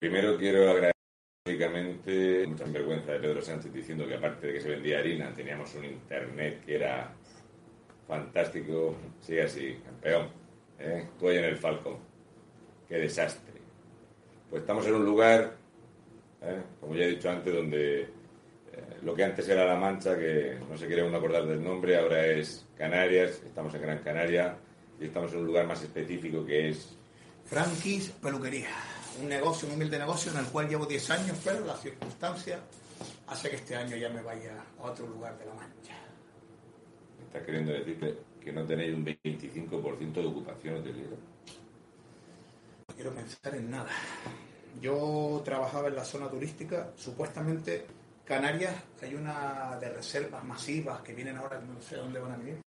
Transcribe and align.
Primero 0.00 0.38
quiero 0.38 0.70
agradecer 0.70 2.48
mucha 2.48 2.64
vergüenza 2.64 3.12
de 3.12 3.20
Pedro 3.20 3.42
Sánchez 3.42 3.70
diciendo 3.70 4.08
que 4.08 4.14
aparte 4.14 4.46
de 4.46 4.54
que 4.54 4.60
se 4.62 4.70
vendía 4.70 4.98
harina, 4.98 5.34
teníamos 5.34 5.74
un 5.74 5.84
internet 5.84 6.64
que 6.64 6.76
era 6.76 7.12
fantástico. 8.08 8.96
Sigue 9.20 9.42
así, 9.42 9.78
campeón. 9.84 10.28
¿eh? 10.78 11.06
Tú 11.18 11.28
ahí 11.28 11.36
en 11.36 11.44
el 11.44 11.56
Falcon. 11.58 11.98
Qué 12.88 12.96
desastre. 12.96 13.60
Pues 14.48 14.62
estamos 14.62 14.86
en 14.86 14.94
un 14.94 15.04
lugar, 15.04 15.58
¿eh? 16.40 16.62
como 16.80 16.94
ya 16.94 17.04
he 17.04 17.10
dicho 17.10 17.28
antes, 17.28 17.52
donde 17.52 18.00
eh, 18.00 18.08
lo 19.02 19.14
que 19.14 19.24
antes 19.24 19.46
era 19.50 19.66
La 19.66 19.76
Mancha, 19.76 20.18
que 20.18 20.56
no 20.66 20.78
se 20.78 20.86
quiere 20.86 21.02
uno 21.02 21.18
acordar 21.18 21.46
del 21.46 21.62
nombre, 21.62 21.98
ahora 21.98 22.24
es 22.26 22.66
Canarias. 22.74 23.42
Estamos 23.44 23.74
en 23.74 23.82
Gran 23.82 23.98
Canaria 23.98 24.56
y 24.98 25.04
estamos 25.04 25.30
en 25.34 25.40
un 25.40 25.46
lugar 25.46 25.66
más 25.66 25.82
específico 25.82 26.46
que 26.46 26.70
es 26.70 26.96
Frankis 27.44 28.10
Peluquería, 28.10 28.70
un 29.20 29.28
negocio, 29.28 29.68
un 29.68 29.74
humilde 29.74 29.98
negocio 29.98 30.32
en 30.32 30.38
el 30.38 30.46
cual 30.46 30.68
llevo 30.68 30.86
10 30.86 31.10
años, 31.10 31.38
pero 31.44 31.64
la 31.64 31.76
circunstancia 31.76 32.58
hace 33.26 33.50
que 33.50 33.56
este 33.56 33.76
año 33.76 33.96
ya 33.96 34.08
me 34.08 34.22
vaya 34.22 34.52
a 34.78 34.82
otro 34.82 35.06
lugar 35.06 35.38
de 35.38 35.46
La 35.46 35.54
Mancha. 35.54 35.94
Estás 37.26 37.42
queriendo 37.44 37.72
decir 37.72 37.98
que, 37.98 38.18
que 38.44 38.52
no 38.52 38.64
tenéis 38.64 38.94
un 38.94 39.04
25% 39.04 40.12
de 40.12 40.26
ocupación 40.26 40.76
hotelera. 40.76 41.16
No 42.88 42.94
quiero 42.94 43.14
pensar 43.14 43.54
en 43.54 43.70
nada. 43.70 43.90
Yo 44.80 45.42
trabajaba 45.44 45.88
en 45.88 45.96
la 45.96 46.04
zona 46.04 46.28
turística, 46.28 46.90
supuestamente 46.96 47.86
Canarias 48.30 48.74
hay 49.02 49.16
una 49.16 49.76
de 49.80 49.88
reservas 49.88 50.44
masivas 50.44 51.00
que 51.02 51.12
vienen 51.12 51.36
ahora, 51.36 51.60
no 51.60 51.82
sé 51.82 51.96
dónde 51.96 52.20
van 52.20 52.30
a 52.30 52.36
venir. 52.36 52.60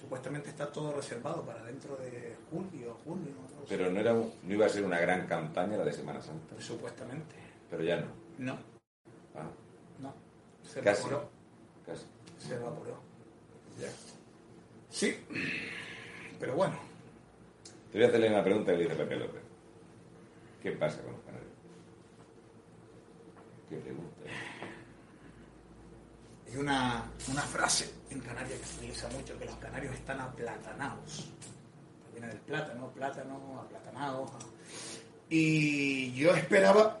Supuestamente 0.00 0.48
está 0.50 0.70
todo 0.70 0.92
reservado 0.92 1.42
para 1.44 1.62
dentro 1.64 1.96
de 1.96 2.36
julio, 2.50 2.96
junio. 3.04 3.32
No. 3.56 3.64
Pero 3.68 3.90
no, 3.90 4.00
era, 4.00 4.12
no 4.12 4.30
iba 4.48 4.66
a 4.66 4.68
ser 4.68 4.84
una 4.84 4.98
gran 5.00 5.26
campaña 5.26 5.76
la 5.76 5.84
de 5.84 5.92
Semana 5.92 6.22
Santa. 6.22 6.54
Supuestamente. 6.60 7.34
Pero 7.70 7.82
ya 7.82 7.96
no. 8.00 8.06
No, 8.38 8.58
Ah, 9.34 9.48
no. 10.00 10.14
Se 10.62 10.80
Casi. 10.80 11.02
evaporó. 11.02 11.28
casi. 11.84 12.04
Se 12.38 12.54
evaporó. 12.54 12.96
Ya. 13.80 13.88
Sí, 14.90 15.16
pero 16.40 16.54
bueno, 16.54 16.74
Te 17.92 17.98
voy 17.98 18.04
a 18.04 18.08
hacerle 18.08 18.28
una 18.28 18.44
pregunta 18.44 18.72
que 18.72 18.78
le 18.78 18.84
dice 18.84 18.96
Pepe 18.96 19.16
López. 19.16 19.42
¿Qué 20.62 20.72
pasa 20.72 21.00
con 21.02 21.12
los 21.12 21.20
canarios? 21.22 21.50
¿Qué 23.68 23.76
pregunta? 23.76 24.14
Hay 26.48 26.56
una, 26.56 27.10
una 27.30 27.42
frase 27.42 27.90
en 28.10 28.20
Canarias 28.20 28.58
que 28.58 28.66
se 28.66 28.76
utiliza 28.78 29.08
mucho, 29.08 29.38
que 29.38 29.44
los 29.44 29.56
canarios 29.56 29.94
están 29.94 30.20
aplatanados. 30.20 31.30
Viene 32.12 32.28
del 32.28 32.38
plátano, 32.38 32.90
plátano, 32.92 33.60
aplatanados. 33.60 34.30
Y 35.28 36.12
yo 36.14 36.34
esperaba 36.34 37.00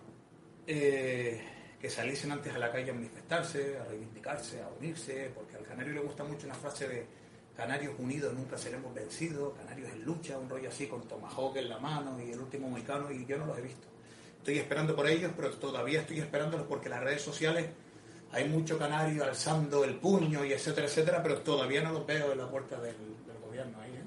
eh, 0.66 1.42
que 1.80 1.88
saliesen 1.88 2.32
antes 2.32 2.54
a 2.54 2.58
la 2.58 2.70
calle 2.70 2.90
a 2.90 2.94
manifestarse, 2.94 3.78
a 3.78 3.84
reivindicarse, 3.84 4.62
a 4.62 4.68
unirse, 4.78 5.30
porque 5.34 5.56
al 5.56 5.64
canario 5.64 5.94
le 5.94 6.00
gusta 6.00 6.24
mucho 6.24 6.46
una 6.46 6.54
frase 6.54 6.88
de 6.88 7.18
Canarios 7.56 7.94
unidos 7.98 8.32
nunca 8.34 8.56
seremos 8.56 8.94
vencidos, 8.94 9.52
Canarios 9.56 9.90
en 9.90 10.04
lucha, 10.04 10.38
un 10.38 10.48
rollo 10.48 10.68
así 10.68 10.86
con 10.86 11.08
tomahawk 11.08 11.56
en 11.56 11.68
la 11.68 11.80
mano 11.80 12.16
y 12.22 12.30
el 12.30 12.38
último 12.38 12.70
mexicano, 12.70 13.10
y 13.10 13.26
yo 13.26 13.36
no 13.36 13.46
los 13.46 13.58
he 13.58 13.62
visto. 13.62 13.88
Estoy 14.36 14.58
esperando 14.58 14.94
por 14.94 15.08
ellos, 15.08 15.32
pero 15.34 15.50
todavía 15.50 16.02
estoy 16.02 16.20
esperándolos 16.20 16.68
porque 16.68 16.88
las 16.88 17.02
redes 17.02 17.22
sociales 17.22 17.66
hay 18.32 18.48
mucho 18.48 18.78
canario 18.78 19.24
alzando 19.24 19.84
el 19.84 19.96
puño 19.96 20.44
y 20.44 20.52
etcétera, 20.52 20.86
etcétera, 20.86 21.22
pero 21.22 21.38
todavía 21.38 21.82
no 21.82 21.92
los 21.92 22.06
veo 22.06 22.32
en 22.32 22.38
la 22.38 22.50
puerta 22.50 22.80
del, 22.80 22.96
del 23.26 23.38
gobierno 23.44 23.80
ahí. 23.80 23.90
¿eh? 23.92 24.04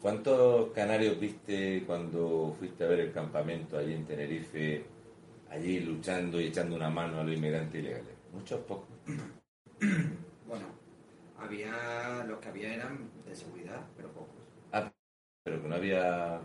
¿Cuántos 0.00 0.70
canarios 0.72 1.18
viste 1.18 1.84
cuando 1.86 2.54
fuiste 2.58 2.84
a 2.84 2.88
ver 2.88 3.00
el 3.00 3.12
campamento 3.12 3.78
allí 3.78 3.94
en 3.94 4.04
Tenerife, 4.04 4.84
allí 5.50 5.80
luchando 5.80 6.40
y 6.40 6.46
echando 6.46 6.76
una 6.76 6.90
mano 6.90 7.20
a 7.20 7.24
los 7.24 7.34
inmigrantes 7.34 7.80
ilegales? 7.80 8.14
Muchos 8.32 8.60
pocos. 8.60 8.88
Bueno, 10.46 10.66
había, 11.38 12.22
los 12.28 12.38
que 12.38 12.48
había 12.48 12.74
eran 12.74 13.10
de 13.26 13.34
seguridad, 13.34 13.80
pero 13.96 14.12
pocos. 14.12 14.36
Ah, 14.72 14.92
pero 15.42 15.62
que 15.62 15.68
no 15.68 15.74
había... 15.74 16.38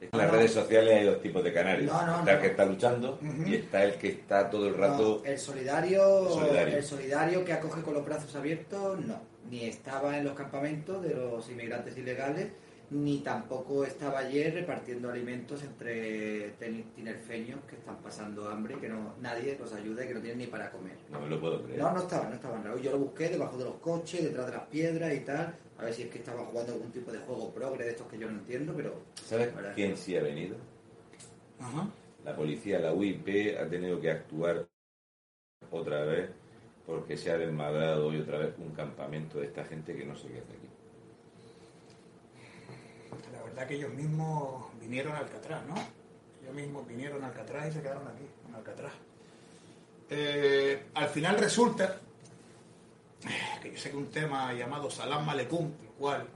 En 0.00 0.18
las 0.18 0.26
no. 0.26 0.32
redes 0.34 0.52
sociales 0.52 0.94
hay 0.94 1.04
dos 1.06 1.22
tipos 1.22 1.42
de 1.42 1.52
canarios. 1.52 1.90
No, 1.90 2.06
no, 2.06 2.18
está 2.18 2.32
el 2.34 2.40
que 2.40 2.46
está 2.48 2.64
luchando 2.66 3.18
y 3.46 3.54
está 3.54 3.84
el 3.84 3.94
que 3.94 4.08
está 4.08 4.50
todo 4.50 4.68
el 4.68 4.74
rato... 4.74 5.22
No, 5.24 5.30
el 5.30 5.38
solidario, 5.38 6.28
El 6.28 6.34
solidario. 6.34 6.76
el 6.76 6.84
solidario 6.84 7.44
que 7.44 7.52
acoge 7.54 7.82
con 7.82 7.94
los 7.94 8.04
brazos 8.04 8.34
abiertos, 8.36 9.00
no. 9.00 9.20
Ni 9.50 9.64
estaba 9.64 10.18
en 10.18 10.24
los 10.24 10.34
campamentos 10.34 11.02
de 11.02 11.14
los 11.14 11.48
inmigrantes 11.48 11.96
ilegales, 11.96 12.48
ni 12.90 13.18
tampoco 13.18 13.84
estaba 13.84 14.20
ayer 14.20 14.54
repartiendo 14.54 15.10
alimentos 15.10 15.62
entre 15.62 16.50
tinerfeños 16.94 17.60
que 17.68 17.76
están 17.76 17.96
pasando 17.96 18.48
hambre 18.48 18.74
y 18.76 18.80
que 18.80 18.88
no 18.88 19.14
nadie 19.20 19.56
los 19.58 19.72
ayuda 19.72 20.04
y 20.04 20.08
que 20.08 20.14
no 20.14 20.20
tienen 20.20 20.38
ni 20.38 20.46
para 20.46 20.70
comer. 20.70 20.96
No 21.10 21.20
me 21.20 21.28
lo 21.28 21.40
puedo 21.40 21.62
creer. 21.62 21.80
No, 21.80 21.92
no 21.92 22.00
estaban, 22.00 22.30
no 22.30 22.36
estaban. 22.36 22.82
Yo 22.82 22.92
lo 22.92 22.98
busqué 22.98 23.28
debajo 23.28 23.56
de 23.56 23.64
los 23.64 23.74
coches, 23.76 24.22
detrás 24.22 24.46
de 24.46 24.52
las 24.52 24.66
piedras 24.66 25.14
y 25.14 25.20
tal, 25.20 25.54
a 25.78 25.84
ver 25.84 25.94
si 25.94 26.02
es 26.02 26.10
que 26.10 26.18
estaban 26.18 26.44
jugando 26.46 26.74
algún 26.74 26.92
tipo 26.92 27.10
de 27.10 27.18
juego 27.18 27.52
progre 27.52 27.84
de 27.84 27.90
estos 27.90 28.06
que 28.06 28.18
yo 28.18 28.30
no 28.30 28.38
entiendo, 28.38 28.72
pero 28.76 28.94
¿Sabes 29.14 29.52
quién 29.74 29.96
sí 29.96 30.16
ha 30.16 30.22
venido? 30.22 30.56
Ajá. 31.58 31.88
La 32.24 32.36
policía, 32.36 32.78
la 32.78 32.92
UIP, 32.92 33.56
ha 33.60 33.68
tenido 33.68 34.00
que 34.00 34.10
actuar 34.10 34.66
otra 35.70 36.04
vez 36.04 36.30
porque 36.86 37.16
se 37.16 37.32
ha 37.32 37.38
desmadrado 37.38 38.06
hoy 38.06 38.20
otra 38.20 38.38
vez 38.38 38.54
un 38.58 38.70
campamento 38.70 39.40
de 39.40 39.46
esta 39.46 39.64
gente 39.64 39.96
que 39.96 40.04
no 40.04 40.14
sé 40.14 40.28
qué 40.28 40.38
hace 40.38 40.52
aquí. 40.52 40.65
Verdad 43.46 43.66
que 43.68 43.74
ellos 43.74 43.94
mismos 43.94 44.66
vinieron 44.80 45.14
a 45.14 45.18
Alcatraz, 45.18 45.64
¿no? 45.66 45.74
Ellos 46.42 46.54
mismos 46.54 46.86
vinieron 46.86 47.22
a 47.22 47.28
Alcatraz 47.28 47.68
y 47.68 47.72
se 47.72 47.80
quedaron 47.80 48.06
aquí, 48.08 48.26
en 48.48 48.54
Alcatraz. 48.54 48.92
Eh, 50.10 50.86
al 50.94 51.08
final 51.08 51.38
resulta 51.38 52.00
que 53.62 53.72
yo 53.72 53.78
sé 53.78 53.90
que 53.90 53.96
un 53.96 54.10
tema 54.10 54.52
llamado 54.52 54.90
Salam 54.90 55.24
Malecum, 55.24 55.72
el 55.80 55.88
cual 55.98 56.26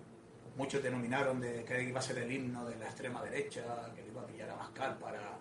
muchos 0.57 0.83
denominaron 0.83 1.41
de 1.41 1.65
que 1.65 1.83
iba 1.83 1.99
a 1.99 2.03
ser 2.03 2.19
el 2.19 2.31
himno 2.31 2.65
de 2.65 2.77
la 2.77 2.87
extrema 2.87 3.23
derecha, 3.23 3.63
que 3.95 4.03
le 4.03 4.09
iba 4.09 4.23
a 4.23 4.27
pillar 4.27 4.51
a 4.51 4.57
Mascar 4.57 4.97
para, 4.99 5.37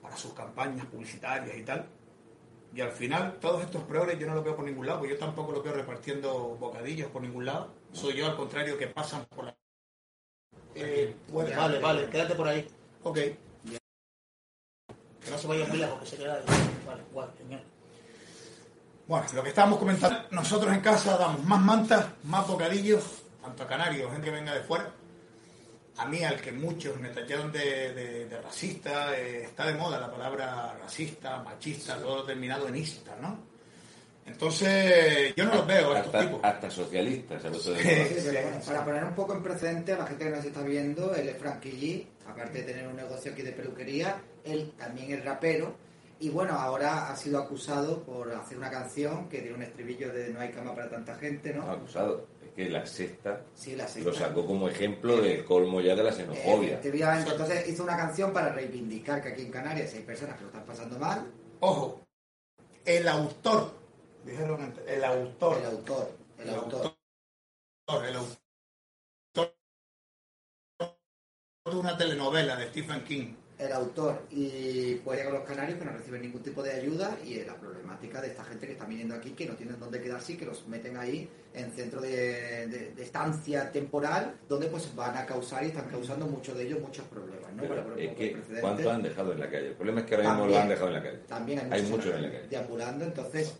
para 0.00 0.16
sus 0.16 0.32
campañas 0.34 0.86
publicitarias 0.86 1.56
y 1.56 1.62
tal. 1.64 1.84
Y 2.74 2.80
al 2.80 2.92
final, 2.92 3.38
todos 3.40 3.62
estos 3.62 3.82
progres 3.84 4.18
yo 4.18 4.26
no 4.28 4.34
los 4.34 4.44
veo 4.44 4.56
por 4.56 4.64
ningún 4.64 4.86
lado, 4.86 5.04
yo 5.04 5.18
tampoco 5.18 5.52
los 5.52 5.64
veo 5.64 5.74
repartiendo 5.74 6.56
bocadillos 6.58 7.10
por 7.10 7.22
ningún 7.22 7.44
lado. 7.44 7.74
Soy 7.92 8.14
yo, 8.14 8.26
al 8.26 8.36
contrario, 8.36 8.78
que 8.78 8.86
pasan 8.86 9.26
por 9.26 9.44
la 9.44 9.54
eh, 10.74 11.14
bueno, 11.28 11.50
Ya, 11.50 11.58
vale, 11.58 11.74
ya. 11.74 11.80
vale, 11.80 12.06
quédate 12.10 12.34
por 12.34 12.48
ahí. 12.48 12.68
Ok. 13.02 13.14
Que 13.16 13.38
no 15.30 15.38
se 15.38 15.46
vaya 15.46 15.66
muy 15.66 15.78
lejos, 15.78 16.00
que 16.00 16.06
se 16.06 16.16
queda 16.16 16.34
ahí. 16.34 16.42
Vale, 16.86 17.02
guay, 17.12 17.28
genial. 17.38 17.64
Bueno, 19.06 19.26
lo 19.34 19.42
que 19.42 19.48
estábamos 19.50 19.78
comentando, 19.78 20.18
nosotros 20.30 20.72
en 20.72 20.80
casa 20.80 21.16
damos 21.16 21.44
más 21.44 21.60
mantas, 21.60 22.06
más 22.24 22.46
bocadillos, 22.46 23.04
tanto 23.42 23.64
a 23.64 23.66
canarios, 23.66 24.10
gente 24.10 24.26
que 24.26 24.30
venga 24.30 24.54
de 24.54 24.60
fuera. 24.62 24.90
A 25.98 26.06
mí, 26.06 26.24
al 26.24 26.40
que 26.40 26.52
muchos 26.52 26.98
me 26.98 27.10
tallaron 27.10 27.52
de, 27.52 27.92
de- 27.92 28.26
de 28.28 28.40
racista, 28.40 29.16
eh, 29.18 29.42
está 29.44 29.66
de 29.66 29.74
moda 29.74 30.00
la 30.00 30.10
palabra 30.10 30.74
racista, 30.80 31.42
machista, 31.42 31.98
todo 31.98 32.24
terminado 32.24 32.66
en 32.68 32.76
ista, 32.76 33.14
¿no? 33.20 33.51
Entonces, 34.26 35.34
yo 35.36 35.44
no 35.44 35.54
los 35.54 35.66
veo 35.66 35.92
a 35.92 35.98
estos 35.98 36.14
Hasta, 36.14 36.26
tipos. 36.28 36.40
hasta 36.44 36.70
socialistas 36.70 37.42
Sí. 37.42 37.72
Sí, 37.74 38.66
para 38.66 38.84
poner 38.84 39.04
un 39.04 39.14
poco 39.14 39.34
en 39.34 39.42
precedente 39.42 39.92
a 39.92 39.98
la 39.98 40.06
gente 40.06 40.24
que 40.24 40.30
nos 40.30 40.44
está 40.44 40.62
viendo, 40.62 41.14
él 41.14 41.28
es 41.28 41.36
Frankie 41.36 41.70
G, 41.72 42.30
aparte 42.30 42.58
de 42.62 42.64
tener 42.72 42.86
un 42.88 42.96
negocio 42.96 43.32
aquí 43.32 43.42
de 43.42 43.52
peluquería, 43.52 44.16
él 44.44 44.72
también 44.78 45.12
es 45.12 45.24
rapero 45.24 45.74
y 46.20 46.28
bueno, 46.30 46.52
ahora 46.54 47.10
ha 47.10 47.16
sido 47.16 47.38
acusado 47.40 48.02
por 48.04 48.30
hacer 48.32 48.56
una 48.56 48.70
canción 48.70 49.28
que 49.28 49.40
tiene 49.40 49.56
un 49.56 49.62
estribillo 49.62 50.12
de 50.12 50.28
No 50.30 50.40
hay 50.40 50.50
cama 50.50 50.72
para 50.74 50.88
tanta 50.88 51.16
gente, 51.16 51.52
No, 51.52 51.66
¿no? 51.66 51.72
acusado. 51.72 52.26
Es 52.44 52.50
que 52.54 52.70
la 52.70 52.86
sexta 52.86 53.40
Sí, 53.54 53.74
la 53.74 53.84
lo 53.84 53.90
sexta. 53.90 54.12
sacó 54.28 54.46
como 54.46 54.68
ejemplo 54.68 55.16
del 55.20 55.44
colmo 55.44 55.80
ya 55.80 55.96
de 55.96 56.04
la 56.04 56.12
xenofobia. 56.12 56.74
Efectivamente, 56.74 57.30
entonces 57.32 57.68
hizo 57.68 57.82
una 57.82 57.96
canción 57.96 58.32
para 58.32 58.52
reivindicar 58.52 59.20
que 59.20 59.30
aquí 59.30 59.42
en 59.42 59.50
Canarias 59.50 59.92
hay 59.94 60.02
personas 60.02 60.36
que 60.36 60.42
lo 60.42 60.48
están 60.48 60.64
pasando 60.64 60.96
mal, 60.98 61.26
Ojo, 61.58 62.02
el 62.84 63.06
autor, 63.08 63.72
dijeron 64.24 64.60
antes, 64.62 64.84
el 64.86 65.04
autor, 65.04 65.58
el 65.58 65.64
autor, 65.66 66.12
el 66.38 66.50
autor. 66.50 66.94
el 68.08 68.16
autor 68.16 68.42
de 71.70 71.76
una 71.76 71.96
telenovela 71.96 72.56
de 72.56 72.66
Stephen 72.68 73.02
King. 73.04 73.34
el 73.58 73.72
autor 73.72 74.22
y 74.30 74.96
puede 74.96 75.24
con 75.24 75.34
los 75.34 75.44
canarios 75.44 75.78
que 75.78 75.84
no 75.84 75.92
reciben 75.92 76.22
ningún 76.22 76.42
tipo 76.42 76.62
de 76.62 76.72
ayuda 76.72 77.16
y 77.24 77.34
eh, 77.38 77.44
la 77.46 77.54
problemática 77.54 78.20
de 78.20 78.28
esta 78.28 78.42
gente 78.44 78.66
que 78.66 78.72
está 78.72 78.84
viniendo 78.84 79.14
aquí 79.14 79.30
que 79.30 79.46
no 79.46 79.54
tienen 79.54 79.78
dónde 79.78 80.00
quedarse 80.02 80.32
y 80.32 80.36
que 80.36 80.44
los 80.46 80.66
meten 80.66 80.96
ahí 80.96 81.28
en 81.54 81.70
centro 81.70 82.00
de, 82.00 82.66
de- 82.66 82.92
de 82.92 83.02
estancia 83.02 83.70
temporal 83.70 84.34
donde 84.48 84.66
pues 84.66 84.92
van 84.96 85.16
a 85.16 85.24
causar 85.24 85.62
y 85.64 85.68
están 85.68 85.88
causando 85.88 86.26
muchos 86.26 86.56
de 86.58 86.64
ellos 86.66 86.80
muchos 86.80 87.06
problemas 87.06 87.52
¿no? 87.52 87.62
Pero 87.62 87.86
un 87.94 87.98
es 88.00 88.14
que. 88.16 88.32
¿cuántos 88.60 88.86
han 88.86 89.02
dejado 89.02 89.32
en 89.32 89.40
la 89.40 89.50
calle? 89.50 89.68
El 89.68 89.74
problema 89.74 90.00
es 90.00 90.06
que 90.06 90.14
ahora 90.16 90.28
mismo 90.30 90.46
lo 90.48 90.58
han 90.58 90.68
dejado 90.68 90.88
en 90.88 90.94
la 90.94 91.02
calle. 91.02 91.18
también 91.28 91.58
hay, 91.60 91.70
Hay 91.70 91.82
muchos 91.82 91.90
muchos 92.06 92.14
en 92.16 92.22
la 92.22 92.32
calle. 92.32 92.48
deambulando 92.48 93.04
entonces 93.04 93.54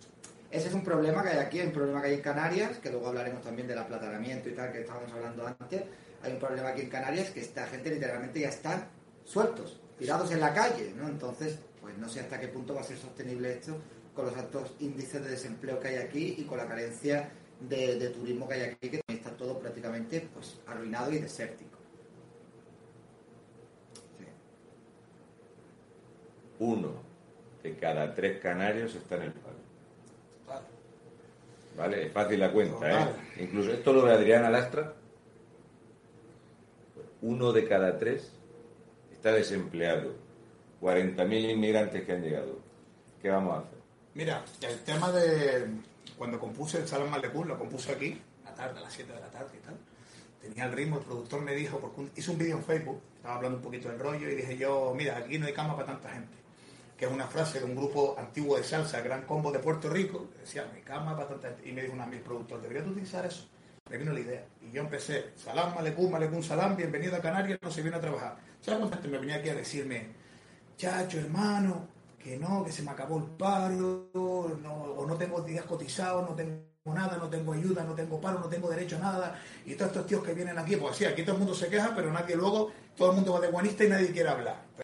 ese 0.52 0.68
es 0.68 0.74
un 0.74 0.84
problema 0.84 1.22
que 1.22 1.30
hay 1.30 1.38
aquí, 1.38 1.60
hay 1.60 1.68
un 1.68 1.72
problema 1.72 2.02
que 2.02 2.08
hay 2.08 2.14
en 2.14 2.20
Canarias, 2.20 2.76
que 2.76 2.90
luego 2.90 3.08
hablaremos 3.08 3.42
también 3.42 3.66
del 3.66 3.78
aplatanamiento 3.78 4.50
y 4.50 4.52
tal, 4.52 4.70
que 4.70 4.82
estábamos 4.82 5.10
hablando 5.10 5.46
antes. 5.46 5.82
Hay 6.22 6.32
un 6.32 6.38
problema 6.38 6.68
aquí 6.68 6.82
en 6.82 6.90
Canarias 6.90 7.30
que 7.30 7.40
esta 7.40 7.66
gente 7.68 7.90
literalmente 7.90 8.38
ya 8.38 8.50
están 8.50 8.86
sueltos. 9.24 9.80
Tirados 9.98 10.30
en 10.30 10.40
la 10.40 10.52
calle, 10.52 10.92
¿no? 10.94 11.08
Entonces, 11.08 11.58
pues 11.80 11.96
no 11.96 12.06
sé 12.06 12.20
hasta 12.20 12.38
qué 12.38 12.48
punto 12.48 12.74
va 12.74 12.82
a 12.82 12.84
ser 12.84 12.98
sostenible 12.98 13.50
esto 13.50 13.78
con 14.14 14.26
los 14.26 14.36
altos 14.36 14.74
índices 14.80 15.24
de 15.24 15.30
desempleo 15.30 15.80
que 15.80 15.88
hay 15.88 15.96
aquí 15.96 16.34
y 16.36 16.44
con 16.44 16.58
la 16.58 16.66
carencia 16.66 17.30
de, 17.58 18.10
turismo 18.10 18.46
que 18.46 18.54
hay 18.54 18.62
aquí, 18.62 18.90
que 18.90 19.00
está 19.08 19.30
todo 19.30 19.58
prácticamente 19.58 20.28
pues 20.34 20.58
arruinado 20.66 21.12
y 21.12 21.18
desértico. 21.18 21.78
Uno 26.58 26.92
de 27.62 27.74
cada 27.76 28.14
tres 28.14 28.38
canarios 28.38 28.94
está 28.94 29.16
en 29.16 29.22
el. 29.22 29.41
¿Vale? 31.76 32.06
Es 32.06 32.12
fácil 32.12 32.40
la 32.40 32.52
cuenta, 32.52 33.02
¿eh? 33.02 33.06
Incluso 33.40 33.72
esto 33.72 33.92
lo 33.92 34.04
de 34.04 34.12
Adriana 34.12 34.50
Lastra. 34.50 34.94
Uno 37.22 37.52
de 37.52 37.66
cada 37.66 37.98
tres 37.98 38.32
está 39.12 39.32
desempleado. 39.32 40.14
40.000 40.80 41.52
inmigrantes 41.52 42.04
que 42.04 42.12
han 42.12 42.22
llegado. 42.22 42.58
¿Qué 43.20 43.30
vamos 43.30 43.54
a 43.54 43.58
hacer? 43.60 43.78
Mira, 44.14 44.44
el 44.62 44.80
tema 44.80 45.12
de 45.12 45.66
cuando 46.18 46.38
compuse 46.38 46.78
el 46.78 46.88
Salón 46.88 47.10
Malecún, 47.10 47.48
lo 47.48 47.58
compuse 47.58 47.92
aquí, 47.92 48.20
a 48.44 48.50
la 48.50 48.54
tarde, 48.54 48.78
a 48.78 48.82
las 48.82 48.92
7 48.92 49.12
de 49.12 49.20
la 49.20 49.30
tarde 49.30 49.50
y 49.56 49.64
tal. 49.64 49.76
Tenía 50.40 50.64
el 50.64 50.72
ritmo, 50.72 50.98
el 50.98 51.04
productor 51.04 51.40
me 51.40 51.54
dijo, 51.54 51.78
porque 51.78 52.10
hice 52.16 52.32
un 52.32 52.38
vídeo 52.38 52.56
en 52.56 52.64
Facebook, 52.64 53.00
estaba 53.16 53.36
hablando 53.36 53.58
un 53.58 53.62
poquito 53.62 53.88
del 53.88 54.00
rollo 54.00 54.28
y 54.28 54.34
dije 54.34 54.56
yo, 54.56 54.92
mira, 54.96 55.16
aquí 55.16 55.38
no 55.38 55.46
hay 55.46 55.52
cama 55.52 55.76
para 55.76 55.86
tanta 55.86 56.10
gente. 56.10 56.41
Que 57.02 57.08
es 57.08 57.12
una 57.12 57.26
frase 57.26 57.58
de 57.58 57.64
un 57.64 57.74
grupo 57.74 58.14
antiguo 58.16 58.56
de 58.56 58.62
salsa, 58.62 59.00
Gran 59.00 59.22
Combo 59.22 59.50
de 59.50 59.58
Puerto 59.58 59.90
Rico, 59.90 60.28
decía, 60.38 60.70
hay 60.72 60.82
cama 60.82 61.16
tanta 61.16 61.48
gente. 61.48 61.68
Y 61.68 61.72
me 61.72 61.82
dijo 61.82 61.94
un 61.94 62.00
amigo 62.00 62.22
productor, 62.22 62.62
deberías 62.62 62.86
utilizar 62.86 63.26
eso. 63.26 63.48
Me 63.90 63.98
vino 63.98 64.12
la 64.12 64.20
idea. 64.20 64.46
Y 64.60 64.70
yo 64.70 64.82
empecé, 64.82 65.32
Salam, 65.34 65.74
Malecún, 65.74 66.12
Malecún, 66.12 66.44
Salam, 66.44 66.76
bienvenido 66.76 67.16
a 67.16 67.20
Canarias, 67.20 67.58
no 67.60 67.72
se 67.72 67.82
viene 67.82 67.96
a 67.96 68.00
trabajar. 68.00 68.36
¿Sabes 68.60 68.78
cuánta 68.78 68.98
gente 68.98 69.08
me 69.08 69.18
venía 69.18 69.34
aquí 69.34 69.48
a 69.48 69.56
decirme, 69.56 70.10
chacho, 70.76 71.18
hermano, 71.18 71.88
que 72.22 72.38
no, 72.38 72.64
que 72.64 72.70
se 72.70 72.84
me 72.84 72.92
acabó 72.92 73.18
el 73.18 73.24
paro, 73.24 74.08
o 74.14 75.04
no 75.04 75.16
tengo 75.16 75.42
días 75.42 75.64
cotizados, 75.64 76.30
no 76.30 76.36
tengo 76.36 76.62
nada, 76.84 77.16
no 77.16 77.28
tengo 77.28 77.52
ayuda, 77.52 77.82
no 77.82 77.96
tengo 77.96 78.20
paro, 78.20 78.38
no 78.38 78.46
tengo 78.46 78.70
derecho 78.70 78.94
a 78.98 79.00
nada, 79.00 79.42
y 79.66 79.74
todos 79.74 79.90
estos 79.90 80.06
tíos 80.06 80.22
que 80.22 80.34
vienen 80.34 80.56
aquí, 80.56 80.76
pues 80.76 80.98
sí, 80.98 81.04
aquí 81.04 81.22
todo 81.22 81.32
el 81.32 81.38
mundo 81.40 81.56
se 81.56 81.66
queja, 81.66 81.92
pero 81.96 82.12
nadie 82.12 82.36
luego, 82.36 82.70
todo 82.96 83.10
el 83.10 83.16
mundo 83.16 83.32
va 83.32 83.40
de 83.40 83.48
guanista 83.48 83.82
y 83.82 83.88
nadie 83.88 84.12
quiere 84.12 84.28
hablar. 84.28 84.81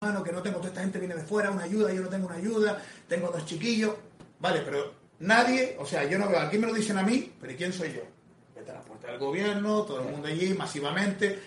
Hermano, 0.00 0.22
que 0.22 0.30
no 0.30 0.40
tengo, 0.40 0.58
toda 0.58 0.68
esta 0.68 0.80
gente 0.82 1.00
viene 1.00 1.16
de 1.16 1.22
fuera, 1.24 1.50
una 1.50 1.64
ayuda, 1.64 1.92
yo 1.92 2.02
no 2.02 2.08
tengo 2.08 2.28
una 2.28 2.36
ayuda, 2.36 2.80
tengo 3.08 3.32
dos 3.32 3.44
chiquillos, 3.44 3.94
vale, 4.38 4.60
pero 4.60 4.94
nadie, 5.18 5.74
o 5.76 5.84
sea, 5.84 6.04
yo 6.04 6.20
no 6.20 6.28
veo, 6.28 6.38
aquí 6.38 6.56
me 6.56 6.68
lo 6.68 6.72
dicen 6.72 6.98
a 6.98 7.02
mí, 7.02 7.32
pero 7.40 7.52
¿y 7.52 7.56
quién 7.56 7.72
soy 7.72 7.92
yo? 7.94 8.02
Vete 8.54 8.70
a 8.70 8.74
la 8.74 8.80
puerta 8.82 9.08
del 9.08 9.18
gobierno, 9.18 9.82
todo 9.82 10.02
el 10.02 10.08
mundo 10.12 10.28
allí, 10.28 10.54
masivamente, 10.54 11.40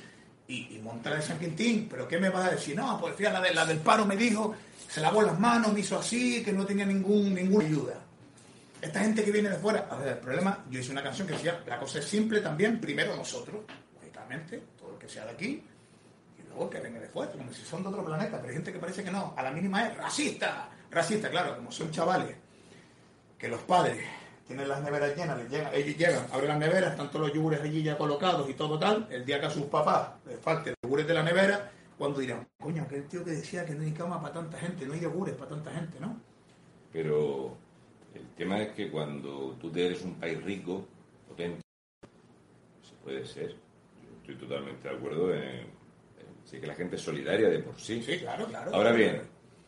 y, 0.49 0.75
y 0.75 0.79
montar 0.79 1.13
el 1.13 1.23
San 1.23 1.39
Quintín, 1.39 1.87
pero 1.89 2.09
¿qué 2.09 2.17
me 2.19 2.27
vas 2.27 2.49
a 2.49 2.51
decir? 2.51 2.75
No, 2.75 2.99
pues 2.99 3.15
fíjate, 3.15 3.35
la, 3.39 3.41
de- 3.41 3.53
la 3.53 3.65
del 3.65 3.77
paro 3.79 4.05
me 4.05 4.17
dijo, 4.17 4.53
se 4.89 4.99
lavó 4.99 5.21
las 5.21 5.39
manos, 5.39 5.71
me 5.71 5.79
hizo 5.79 5.97
así, 5.97 6.43
que 6.43 6.51
no 6.51 6.65
tenía 6.65 6.85
ningún, 6.85 7.33
ninguna 7.33 7.63
ayuda. 7.65 7.93
Esta 8.81 8.99
gente 8.99 9.23
que 9.23 9.31
viene 9.31 9.47
de 9.49 9.55
fuera, 9.59 9.87
a 9.89 9.95
ver, 9.95 10.09
el 10.09 10.17
problema, 10.17 10.65
yo 10.69 10.77
hice 10.81 10.91
una 10.91 11.01
canción 11.03 11.25
que 11.25 11.35
decía, 11.35 11.63
la 11.67 11.79
cosa 11.79 11.99
es 11.99 12.05
simple 12.05 12.41
también, 12.41 12.81
primero 12.81 13.15
nosotros, 13.15 13.61
lógicamente, 13.95 14.61
todo 14.77 14.91
el 14.91 14.97
que 14.99 15.07
sea 15.07 15.23
de 15.23 15.31
aquí, 15.31 15.63
luego 16.51 16.65
el 16.65 16.69
que 16.69 16.79
venga 16.79 16.99
de 16.99 17.07
fuera, 17.07 17.31
como 17.31 17.51
si 17.51 17.63
son 17.63 17.83
de 17.83 17.89
otro 17.89 18.05
planeta, 18.05 18.37
pero 18.37 18.49
hay 18.49 18.53
gente 18.55 18.71
que 18.71 18.79
parece 18.79 19.03
que 19.03 19.11
no, 19.11 19.33
a 19.35 19.43
la 19.43 19.51
mínima 19.51 19.87
es 19.87 19.97
racista, 19.97 20.69
racista, 20.89 21.29
claro, 21.29 21.55
como 21.55 21.71
son 21.71 21.91
chavales, 21.91 22.35
que 23.37 23.47
los 23.47 23.61
padres 23.61 24.05
tienen 24.45 24.67
las 24.67 24.83
neveras 24.83 25.15
llenas, 25.15 25.37
les 25.37 25.49
llegan, 25.49 25.73
ellos 25.73 25.97
llegan, 25.97 26.25
abren 26.31 26.49
las 26.49 26.59
neveras, 26.59 26.91
están 26.91 27.09
todos 27.09 27.27
los 27.27 27.35
yogures 27.35 27.61
allí 27.61 27.83
ya 27.83 27.97
colocados 27.97 28.49
y 28.49 28.53
todo 28.53 28.77
tal, 28.77 29.07
el 29.09 29.25
día 29.25 29.39
que 29.39 29.45
a 29.45 29.49
sus 29.49 29.65
papás 29.65 30.09
les 30.27 30.39
falte 30.39 30.71
los 30.71 30.77
yogures 30.83 31.07
de 31.07 31.13
la 31.13 31.23
nevera, 31.23 31.71
cuando 31.97 32.19
dirán, 32.19 32.47
coño, 32.59 32.83
aquel 32.83 33.07
tío 33.07 33.23
que 33.23 33.31
decía 33.31 33.65
que 33.65 33.73
no 33.73 33.83
hay 33.83 33.91
cama 33.91 34.21
para 34.21 34.33
tanta 34.33 34.57
gente, 34.57 34.85
no 34.85 34.93
hay 34.93 34.99
yogures 34.99 35.35
para 35.35 35.51
tanta 35.51 35.71
gente, 35.71 35.99
¿no? 35.99 36.19
Pero 36.91 37.55
el 38.13 38.27
tema 38.35 38.61
es 38.61 38.73
que 38.73 38.91
cuando 38.91 39.55
tú 39.61 39.71
eres 39.75 40.03
un 40.03 40.15
país 40.15 40.43
rico, 40.43 40.85
potente, 41.27 41.61
se 42.81 42.95
puede 43.03 43.25
ser. 43.25 43.51
Yo 43.51 44.17
estoy 44.19 44.35
totalmente 44.35 44.89
de 44.89 44.95
acuerdo 44.95 45.33
en, 45.33 45.67
en- 46.43 46.47
sí 46.49 46.59
que 46.59 46.67
la 46.67 46.75
gente 46.75 46.95
es 46.95 47.01
solidaria 47.01 47.49
de 47.49 47.59
por 47.59 47.79
sí. 47.79 48.01
Sí, 48.01 48.17
claro, 48.19 48.45
claro. 48.47 48.73
Ahora 48.73 48.91
bien, 48.91 49.21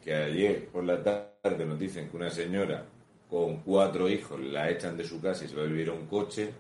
que 0.04 0.14
ayer 0.14 0.68
por 0.68 0.84
la 0.84 1.02
tarde 1.04 1.66
nos 1.66 1.80
dicen 1.80 2.10
que 2.10 2.18
una 2.18 2.30
señora 2.30 2.86
con 3.30 3.58
cuatro 3.62 4.08
hijos 4.10 4.40
la 4.40 4.70
echan 4.70 4.96
de 4.98 5.04
su 5.04 5.20
casa 5.22 5.46
y 5.46 5.48
se 5.48 5.56
va 5.56 5.64
a 5.64 5.66
vivir 5.66 5.90
a 5.90 5.94
un 5.94 6.06
coche 6.08 6.52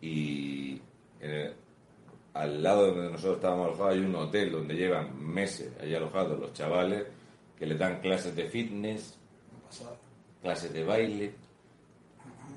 y 0.00 0.80
en 1.20 1.30
el- 1.30 1.52
al 2.34 2.62
lado 2.62 2.86
de 2.86 2.92
donde 2.92 3.10
nosotros 3.12 3.36
estábamos 3.36 3.66
alojados 3.68 3.92
hay 3.94 4.00
un 4.00 4.14
hotel 4.14 4.52
donde 4.52 4.74
llevan 4.74 5.20
meses 5.22 5.72
allí 5.80 5.94
alojados 5.94 6.38
los 6.38 6.52
chavales 6.52 7.04
que 7.58 7.66
les 7.66 7.78
dan 7.78 8.00
clases 8.00 8.34
de 8.34 8.44
fitness, 8.48 9.18
clases 10.40 10.72
de 10.72 10.84
baile. 10.84 11.32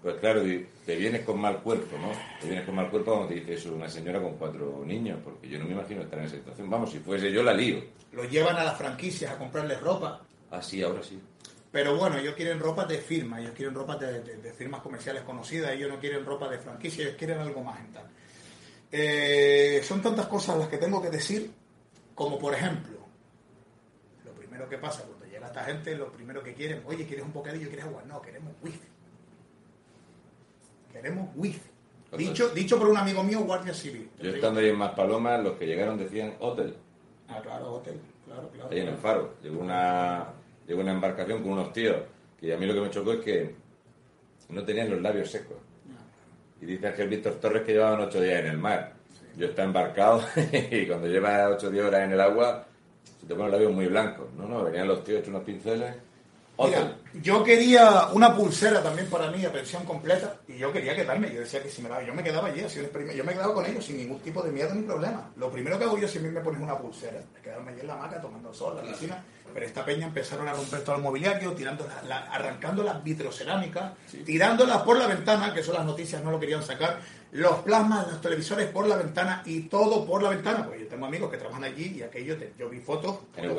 Pues 0.04 0.18
claro, 0.18 0.42
te 0.86 0.96
vienes 0.98 1.22
con 1.26 1.40
mal 1.40 1.62
cuerpo, 1.64 1.98
¿no? 1.98 2.12
Te 2.42 2.48
vienes 2.48 2.66
con 2.66 2.76
mal 2.76 2.90
cuerpo 2.90 3.12
cuando 3.12 3.30
te 3.30 3.36
dice 3.36 3.54
eso 3.54 3.74
una 3.74 3.88
señora 3.90 4.22
con 4.22 4.36
cuatro 4.38 4.84
niños, 4.86 5.18
porque 5.24 5.48
yo 5.48 5.58
no 5.58 5.64
me 5.66 5.72
imagino 5.72 6.02
estar 6.02 6.20
en 6.20 6.26
esa 6.26 6.36
situación. 6.36 6.70
Vamos, 6.70 6.92
si 6.92 7.00
fuese 7.00 7.32
yo 7.32 7.42
la 7.42 7.54
lío. 7.54 7.82
Los 8.12 8.30
llevan 8.30 8.58
a 8.58 8.66
las 8.66 8.78
franquicias 8.78 9.32
a 9.32 9.38
comprarles 9.38 9.80
ropa, 9.80 10.22
Así, 10.52 10.84
ahora 10.84 11.02
sí. 11.02 11.20
pero 11.72 11.96
bueno, 11.98 12.18
ellos 12.18 12.36
quieren 12.36 12.60
ropa 12.60 12.86
de 12.86 12.98
firma, 13.00 13.40
ellos 13.40 13.54
quieren 13.56 13.74
ropa 13.74 13.96
de, 13.96 14.22
de- 14.22 14.38
de 14.38 14.52
firmas 14.54 14.82
comerciales 14.82 15.24
conocidas, 15.24 15.72
ellos 15.72 15.90
no 15.90 15.98
quieren 16.00 16.26
ropa 16.26 16.48
de 16.50 16.60
franquicia, 16.60 17.06
ellos 17.06 17.16
quieren 17.18 17.40
algo 17.40 17.64
más 17.64 17.80
en 17.80 17.94
tal. 17.94 18.06
Eh, 18.92 19.82
son 19.84 20.02
tantas 20.02 20.28
cosas 20.28 20.58
las 20.58 20.68
que 20.68 20.78
tengo 20.78 21.02
que 21.02 21.10
decir, 21.10 21.50
como 22.14 22.38
por 22.38 22.54
ejemplo, 22.54 23.00
lo 24.26 24.32
primero 24.34 24.68
que 24.70 24.78
pasa 24.78 25.04
cuando 25.04 25.26
llega 25.26 25.48
esta 25.48 25.64
gente, 25.64 25.96
lo 25.96 26.12
primero 26.12 26.44
que 26.44 26.54
quieren, 26.54 26.84
oye, 26.86 27.08
¿quieres 27.08 27.26
un 27.26 27.34
bocadillo? 27.34 27.68
¿Quieres 27.68 27.86
agua? 27.86 28.04
No, 28.06 28.22
queremos 28.22 28.54
wifi. 28.62 28.80
Queremos 30.94 31.30
wifi. 31.36 31.60
Dicho, 32.18 32.50
dicho 32.50 32.78
por 32.78 32.88
un 32.88 32.98
amigo 32.98 33.24
mío, 33.24 33.40
guardia 33.42 33.74
civil. 33.74 34.08
Yo 34.22 34.30
estando 34.30 34.60
ahí 34.60 34.70
en 34.70 34.78
Maspalomas, 34.78 35.44
los 35.44 35.54
que 35.58 35.66
llegaron 35.66 35.98
decían 35.98 36.36
hotel, 36.40 36.76
Ah, 37.28 37.40
claro, 37.42 37.74
hotel. 37.74 38.00
Claro, 38.26 38.50
claro. 38.50 38.70
ahí 38.72 38.80
en 38.82 38.88
el 38.90 38.98
faro. 38.98 39.34
Llegó 39.42 39.60
una, 39.62 40.28
llegó 40.68 40.82
una 40.82 40.92
embarcación 40.92 41.42
con 41.42 41.54
unos 41.54 41.74
tíos, 41.74 41.98
que 42.40 42.54
a 42.54 42.58
mí 42.58 42.68
lo 42.68 42.76
que 42.76 42.82
me 42.82 42.90
chocó 42.92 43.14
es 43.14 43.22
que 43.22 43.56
no 44.50 44.64
tenían 44.64 44.92
los 44.92 45.02
labios 45.02 45.32
secos. 45.32 45.58
Y 46.62 46.66
dice 46.66 46.88
Ángel 46.88 47.10
Víctor 47.10 47.34
Torres 47.36 47.64
que 47.64 47.74
llevaban 47.74 48.00
ocho 48.02 48.22
días 48.22 48.42
en 48.42 48.48
el 48.52 48.58
mar. 48.60 48.94
Yo 49.36 49.48
estaba 49.48 49.66
embarcado 49.68 50.24
y 50.72 50.86
cuando 50.86 51.08
llevas 51.08 51.52
ocho 51.52 51.72
días 51.72 51.86
horas 51.88 52.04
en 52.04 52.12
el 52.12 52.22
agua, 52.22 52.66
se 53.20 53.26
te 53.26 53.34
ponen 53.34 53.52
los 53.52 53.52
labios 53.54 53.74
muy 53.74 53.88
blancos. 53.88 54.28
No, 54.38 54.48
no, 54.48 54.64
venían 54.64 54.88
los 54.88 55.04
tíos 55.04 55.20
hechos 55.20 55.30
unos 55.30 55.44
pinceles. 55.44 55.96
Mira, 56.70 56.98
yo 57.22 57.44
quería 57.44 58.08
una 58.14 58.36
pulsera 58.36 58.82
también 58.84 59.08
para 59.10 59.30
mí 59.32 59.44
a 59.44 59.52
pensión 59.52 59.84
completa 59.86 60.36
y 60.48 60.58
yo 60.58 60.72
quería 60.72 60.96
quedarme. 60.96 61.34
Yo 61.34 61.40
decía 61.42 61.64
que 61.64 61.70
si 61.70 61.82
me 61.82 61.90
daba, 61.90 62.04
yo 62.04 62.14
me 62.14 62.24
quedaba 62.24 62.48
allí, 62.48 62.62
así 62.62 62.80
yo 63.16 63.24
me 63.24 63.34
quedaba 63.34 63.54
con 63.54 63.66
ellos 63.66 63.84
sin 63.84 63.98
ningún 63.98 64.20
tipo 64.20 64.42
de 64.44 64.52
miedo 64.52 64.74
ni 64.76 64.84
problema. 64.84 65.32
Lo 65.36 65.50
primero 65.52 65.78
que 65.80 65.86
hago 65.86 65.98
yo 65.98 66.08
si 66.08 66.20
a 66.20 66.22
mí 66.22 66.30
me 66.30 66.42
pones 66.42 66.62
una 66.62 66.78
pulsera, 66.78 67.20
es 67.20 67.42
quedarme 67.42 67.72
allí 67.72 67.82
en 67.82 67.88
la 67.88 67.94
hamaca 67.96 68.22
tomando 68.22 68.54
sol, 68.54 68.76
la 68.76 68.84
piscina. 68.84 69.24
Pero 69.54 69.66
esta 69.68 69.86
peña 69.86 70.08
empezaron 70.08 70.48
a 70.48 70.54
romper 70.54 70.84
todo 70.84 70.96
el 70.96 71.02
mobiliario, 71.04 71.52
tirando 71.54 71.86
la- 71.88 72.02
la- 72.08 72.32
arrancando 72.32 72.82
las 72.84 73.04
vitrocerámicas, 73.04 73.94
tirándolas 74.26 74.82
por 74.84 74.98
la 74.98 75.06
ventana, 75.08 75.54
que 75.54 75.60
eso 75.60 75.74
las 75.74 75.86
noticias 75.86 76.24
no 76.24 76.32
lo 76.32 76.40
querían 76.40 76.64
sacar, 76.64 77.00
los 77.32 77.58
plasmas, 77.60 78.08
los 78.12 78.22
televisores 78.22 78.68
por 78.70 78.88
la 78.88 78.96
ventana 78.96 79.42
y 79.46 79.62
todo 79.64 80.06
por 80.06 80.24
la 80.24 80.30
ventana. 80.30 80.66
Pues 80.68 80.82
yo 80.82 80.88
tengo 80.88 81.06
amigos 81.06 81.30
que 81.32 81.38
trabajan 81.38 81.64
allí 81.64 81.98
y 81.98 82.02
aquello, 82.04 82.38
te- 82.38 82.54
yo 82.58 82.68
vi 82.70 82.80
fotos. 82.80 83.18
En 83.38 83.46
el. 83.52 83.58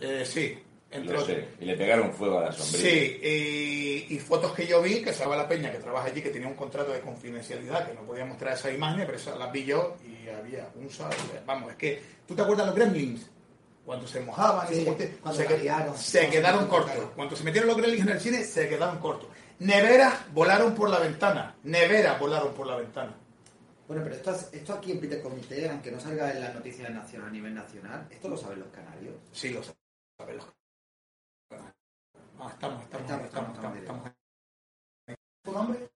Eh, 0.00 0.24
sí, 0.26 0.58
entre 0.90 1.12
Lo 1.14 1.20
otros. 1.20 1.36
sé. 1.36 1.48
Y 1.60 1.64
le 1.66 1.76
pegaron 1.76 2.12
fuego 2.12 2.38
a 2.38 2.44
la 2.46 2.52
sombrilla. 2.52 2.88
Sí, 2.90 3.20
y, 3.22 4.14
y 4.14 4.18
fotos 4.18 4.52
que 4.54 4.66
yo 4.66 4.80
vi, 4.80 5.02
que 5.02 5.10
estaba 5.10 5.36
la 5.36 5.46
peña 5.48 5.70
que 5.70 5.78
trabaja 5.78 6.06
allí, 6.08 6.22
que 6.22 6.30
tenía 6.30 6.48
un 6.48 6.54
contrato 6.54 6.92
de 6.92 7.00
confidencialidad, 7.00 7.86
que 7.88 7.94
no 7.94 8.02
podía 8.02 8.24
mostrar 8.24 8.54
esas 8.54 8.72
imágenes, 8.72 9.06
pero 9.06 9.18
esas 9.18 9.38
las 9.38 9.52
vi 9.52 9.64
yo 9.64 9.96
y 10.06 10.28
había 10.28 10.68
un 10.76 10.88
sal- 10.90 11.10
Vamos, 11.46 11.70
es 11.72 11.76
que, 11.76 12.02
¿tú 12.26 12.34
te 12.34 12.42
acuerdas 12.42 12.66
de 12.66 12.70
los 12.72 12.76
gremlins? 12.76 13.30
Cuando 13.84 14.06
se 14.06 14.20
mojaban, 14.20 14.68
Sí, 14.68 14.84
cuando 15.22 15.40
se, 15.42 15.58
liaron. 15.58 15.96
se 15.96 16.18
Cuando 16.18 16.32
quedaron 16.36 16.62
se 16.64 16.68
cortos. 16.68 17.10
Cuando 17.16 17.36
se 17.36 17.44
metieron 17.44 17.68
los 17.68 17.76
gremlins 17.78 18.02
en 18.02 18.08
el 18.10 18.20
cine, 18.20 18.44
se 18.44 18.68
quedaron 18.68 18.98
cortos. 18.98 19.28
Neveras 19.60 20.14
volaron 20.32 20.74
por 20.74 20.90
la 20.90 20.98
ventana. 20.98 21.56
Neveras 21.64 22.18
volaron 22.20 22.52
por 22.54 22.66
la 22.66 22.76
ventana. 22.76 23.14
Bueno, 23.86 24.02
pero 24.04 24.16
esto, 24.16 24.36
esto 24.52 24.74
aquí 24.74 24.92
en 24.92 25.00
Peter 25.00 25.22
Comité, 25.22 25.68
aunque 25.70 25.90
no 25.90 25.98
salga 25.98 26.30
en 26.30 26.40
las 26.42 26.54
noticias 26.54 26.90
nacional, 26.90 27.28
a 27.28 27.32
nivel 27.32 27.54
nacional, 27.54 28.06
esto 28.10 28.28
lo 28.28 28.36
saben 28.36 28.60
los 28.60 28.68
canarios. 28.68 29.14
Sí, 29.32 29.48
lo 29.48 29.62
saben 29.62 30.36
los... 30.36 30.46
Ah, 32.40 32.50
estamos, 32.52 32.82
estamos, 32.84 33.04
Estamos, 33.04 33.24
estamos, 33.26 33.26
estamos, 33.26 33.54
estamos, 33.56 33.76
estamos. 33.78 34.06
estamos. 34.06 34.12
¿Tu 35.44 35.52
nombre? 35.52 35.88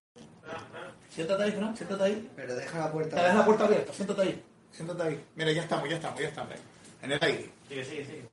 Siéntate 1.11 1.42
ahí, 1.44 1.52
Fran, 1.52 1.76
siéntate 1.76 2.02
ahí. 2.04 2.30
Pero 2.34 2.54
deja 2.56 2.78
la 2.78 2.92
puerta. 2.92 3.16
Te 3.16 3.22
dejas 3.22 3.37
la 3.37 3.44
puerta 3.44 3.64
abierta, 3.64 3.92
siéntate 3.92 4.22
ahí. 4.22 4.44
Siéntate 4.72 5.02
ahí. 5.02 5.25
Mira, 5.37 5.52
ya 5.52 5.62
estamos, 5.62 5.88
ya 5.88 5.96
estamos, 5.96 6.20
ya 6.20 6.28
estamos. 6.28 6.54
En 7.02 7.12
el 7.12 7.18
aire. 7.22 7.50
Sigue, 7.68 7.84
sigue, 7.84 8.04
sigue. 8.04 8.28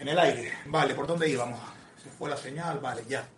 En 0.00 0.08
el 0.08 0.18
aire. 0.18 0.52
Vale, 0.66 0.94
¿por 0.94 1.06
dónde 1.06 1.28
íbamos? 1.28 1.60
Se 2.02 2.10
fue 2.10 2.30
la 2.30 2.36
señal, 2.36 2.80
vale, 2.80 3.04
ya. 3.08 3.28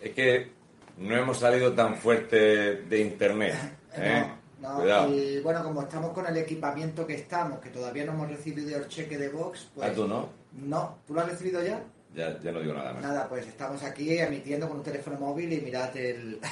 Es 0.00 0.12
que 0.12 0.50
no 0.96 1.14
hemos 1.14 1.38
salido 1.38 1.72
tan 1.74 1.96
fuerte 1.96 2.36
de 2.82 3.00
internet. 3.00 3.54
¿eh? 3.94 4.26
No, 4.60 4.78
Cuidado. 4.80 5.14
y 5.14 5.40
bueno, 5.40 5.62
como 5.62 5.82
estamos 5.82 6.12
con 6.12 6.26
el 6.26 6.36
equipamiento 6.38 7.06
que 7.06 7.14
estamos, 7.14 7.60
que 7.60 7.70
todavía 7.70 8.04
no 8.04 8.12
hemos 8.12 8.28
recibido 8.30 8.76
el 8.76 8.88
cheque 8.88 9.18
de 9.18 9.28
Vox, 9.28 9.68
pues... 9.74 9.88
Ah, 9.88 9.94
tú 9.94 10.08
no. 10.08 10.30
No, 10.52 10.98
¿tú 11.06 11.14
lo 11.14 11.20
has 11.20 11.28
recibido 11.28 11.62
ya? 11.62 11.82
Ya, 12.16 12.40
ya 12.40 12.50
no 12.50 12.60
digo 12.60 12.72
nada 12.72 12.94
más. 12.94 13.02
Nada, 13.02 13.28
pues 13.28 13.46
estamos 13.46 13.82
aquí 13.82 14.18
emitiendo 14.18 14.66
con 14.68 14.78
un 14.78 14.82
teléfono 14.82 15.18
móvil 15.18 15.52
y 15.52 15.60
mirad 15.60 15.94
el... 15.96 16.40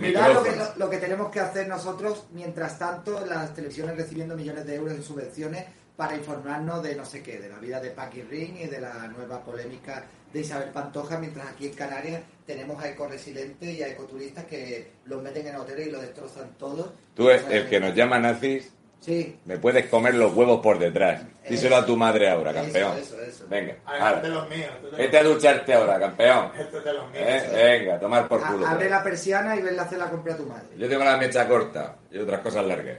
Mirad 0.00 0.32
lo 0.32 0.42
que, 0.42 0.56
lo, 0.56 0.64
lo 0.76 0.90
que 0.90 0.96
tenemos 0.96 1.30
que 1.30 1.40
hacer 1.40 1.68
nosotros, 1.68 2.24
mientras 2.32 2.78
tanto 2.78 3.24
las 3.24 3.54
televisiones 3.54 3.96
recibiendo 3.96 4.34
millones 4.34 4.66
de 4.66 4.74
euros 4.74 4.94
en 4.94 5.02
subvenciones 5.02 5.66
para 5.94 6.16
informarnos 6.16 6.82
de 6.82 6.96
no 6.96 7.04
sé 7.04 7.22
qué, 7.22 7.38
de 7.38 7.50
la 7.50 7.58
vida 7.58 7.80
de 7.80 7.90
Paqui 7.90 8.22
Ring 8.22 8.56
y 8.56 8.66
de 8.66 8.80
la 8.80 9.06
nueva 9.08 9.44
polémica 9.44 10.06
de 10.32 10.40
Isabel 10.40 10.70
Pantoja, 10.70 11.18
mientras 11.18 11.46
aquí 11.46 11.66
en 11.66 11.74
Canarias 11.74 12.22
tenemos 12.46 12.82
a 12.82 12.88
ecoresidentes 12.88 13.68
y 13.68 13.82
a 13.82 13.88
ecoturistas 13.88 14.44
que 14.46 14.92
los 15.04 15.22
meten 15.22 15.48
en 15.48 15.56
hoteles 15.56 15.88
y 15.88 15.90
lo 15.90 16.00
destrozan 16.00 16.54
todo. 16.58 16.94
Tú, 17.14 17.28
el, 17.28 17.40
el 17.52 17.68
que 17.68 17.80
nos 17.80 17.94
llama 17.94 18.18
nazis, 18.18 18.72
Sí, 19.00 19.38
me 19.46 19.56
puedes 19.56 19.86
comer 19.86 20.14
los 20.14 20.34
huevos 20.34 20.60
por 20.60 20.78
detrás. 20.78 21.22
Díselo 21.48 21.76
a 21.76 21.86
tu 21.86 21.96
madre 21.96 22.28
ahora, 22.30 22.52
campeón. 22.52 22.98
eso, 22.98 23.18
eso. 23.22 23.46
Venga, 23.48 23.76
Además 23.86 24.10
de 24.22 24.28
ahora. 24.28 24.28
los 24.40 24.50
míos. 24.50 24.70
esto 24.74 24.86
es 24.88 24.92
de 24.92 24.98
Vete 24.98 25.18
a 25.18 25.22
ducharte 25.24 25.74
ahora, 25.74 25.98
campeón. 25.98 26.48
los- 26.52 26.60
esto 26.66 26.78
es 26.78 26.84
de 26.84 26.92
los 26.92 27.10
míos. 27.10 27.24
Eh, 27.26 27.78
Venga, 27.80 27.94
a 27.94 27.98
tomar 28.00 28.28
por 28.28 28.44
A- 28.44 28.48
culo. 28.48 28.66
abre 28.66 28.90
la 28.90 29.02
persiana 29.02 29.56
y 29.56 29.62
venle 29.62 29.80
a 29.80 29.84
hacer 29.84 29.98
la 29.98 30.10
compra 30.10 30.34
a 30.34 30.36
tu 30.36 30.44
madre. 30.44 30.66
Yo 30.76 30.88
tengo 30.88 31.02
la 31.04 31.16
mecha 31.16 31.48
corta 31.48 31.96
y 32.10 32.18
otras 32.18 32.40
cosas 32.40 32.66
largas. 32.66 32.98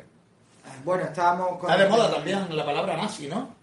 Bueno, 0.84 1.03
estábamos 1.03 1.60
con... 1.60 1.70
Está 1.70 1.84
de 1.84 1.89
moda 1.89 2.12
también 2.12 2.58
la 2.58 2.65
palabra 2.65 2.98
nazi, 2.98 3.27
¿no? 3.27 3.55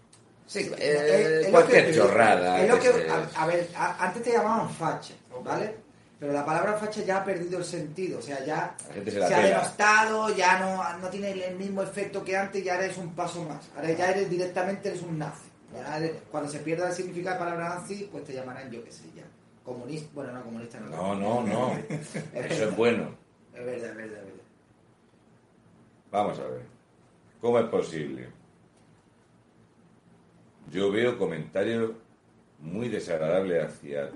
Sí, 0.47 0.71
Eh, 0.77 0.77
es- 0.79 1.27
es 1.27 1.45
lo 1.47 1.51
cualquier 1.51 1.85
que- 1.87 1.93
chorrada, 1.95 2.61
es 2.61 2.69
lo 2.69 2.79
que- 2.79 3.07
a, 3.09 3.41
a 3.43 3.45
ver, 3.47 3.67
a- 3.75 4.05
antes 4.05 4.23
te 4.23 4.31
llamaban 4.31 4.69
facha. 4.69 5.13
¿vale? 5.43 5.75
Pero 6.19 6.33
la 6.33 6.45
palabra 6.45 6.73
facha 6.73 7.01
ya 7.03 7.21
ha 7.21 7.23
perdido 7.23 7.59
el 7.59 7.63
sentido, 7.63 8.19
o 8.19 8.21
sea, 8.21 8.43
ya 8.43 8.75
se 9.09 9.33
ha 9.33 9.39
denostado, 9.39 10.35
ya 10.35 10.59
no, 10.59 10.97
no 10.99 11.07
tiene 11.09 11.31
el 11.31 11.55
mismo 11.55 11.81
efecto 11.81 12.23
que 12.25 12.35
antes, 12.35 12.61
ya 12.63 12.75
eres 12.75 12.97
un 12.97 13.15
paso 13.15 13.43
más. 13.45 13.69
Ahora 13.75 13.91
ya 13.93 14.11
eres 14.11 14.29
directamente 14.29 14.89
eres 14.89 15.01
un 15.01 15.17
nazi. 15.17 15.47
Eres- 15.95 16.17
cuando 16.29 16.49
se 16.49 16.59
pierda 16.59 16.89
el 16.89 16.93
significado 16.93 17.35
de 17.35 17.39
la 17.45 17.45
palabra 17.51 17.75
nazi, 17.79 18.09
pues 18.11 18.25
te 18.25 18.33
llamarán, 18.33 18.69
yo 18.69 18.83
qué 18.83 18.91
sé, 18.91 19.03
ya. 19.15 19.23
Comunista, 19.63 20.09
bueno, 20.13 20.33
no, 20.33 20.43
comunista 20.43 20.79
no. 20.81 20.89
No, 20.89 21.15
no, 21.15 21.43
no. 21.43 21.77
Eso 22.33 22.69
es 22.69 22.75
bueno. 22.75 23.15
Es 23.53 23.65
verdad, 23.65 23.89
es 23.91 23.95
verdad, 23.95 24.17
es 24.17 24.25
verdad. 24.25 24.43
Vamos 26.11 26.39
a 26.39 26.43
ver. 26.47 26.63
¿Cómo 27.39 27.59
es 27.59 27.65
posible? 27.67 28.27
Yo 30.71 30.91
veo 30.91 31.17
comentarios 31.17 31.91
muy 32.59 32.89
desagradables 32.89 33.63
hacia 33.63 34.09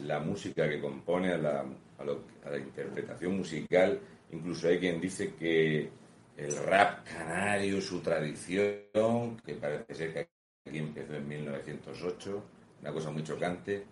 la 0.00 0.20
música 0.20 0.68
que 0.68 0.80
compone, 0.80 1.32
a 1.32 1.38
la, 1.38 1.64
a 1.98 2.50
la 2.50 2.58
interpretación 2.58 3.36
musical. 3.36 3.98
Incluso 4.32 4.68
hay 4.68 4.78
quien 4.78 5.00
dice 5.00 5.34
que 5.34 5.90
el 6.36 6.56
rap 6.56 7.06
canario, 7.06 7.80
su 7.80 8.00
tradición, 8.00 9.36
que 9.44 9.54
parece 9.54 9.94
ser 9.94 10.12
que 10.12 10.28
aquí 10.66 10.78
empezó 10.78 11.14
en 11.14 11.28
1908, 11.28 12.44
una 12.82 12.92
cosa 12.92 13.10
muy 13.10 13.22
chocante. 13.22 13.84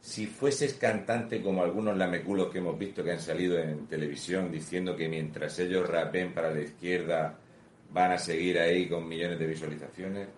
Si 0.00 0.26
fueses 0.26 0.74
cantante 0.74 1.42
como 1.42 1.62
algunos 1.62 1.96
lameculos 1.96 2.50
que 2.50 2.58
hemos 2.58 2.78
visto 2.78 3.04
que 3.04 3.12
han 3.12 3.20
salido 3.20 3.58
en 3.58 3.86
televisión 3.86 4.50
diciendo 4.50 4.96
que 4.96 5.08
mientras 5.08 5.58
ellos 5.58 5.88
rapen 5.88 6.32
para 6.32 6.50
la 6.50 6.60
izquierda 6.60 7.38
van 7.92 8.12
a 8.12 8.18
seguir 8.18 8.58
ahí 8.58 8.88
con 8.88 9.06
millones 9.06 9.38
de 9.38 9.46
visualizaciones, 9.46 10.28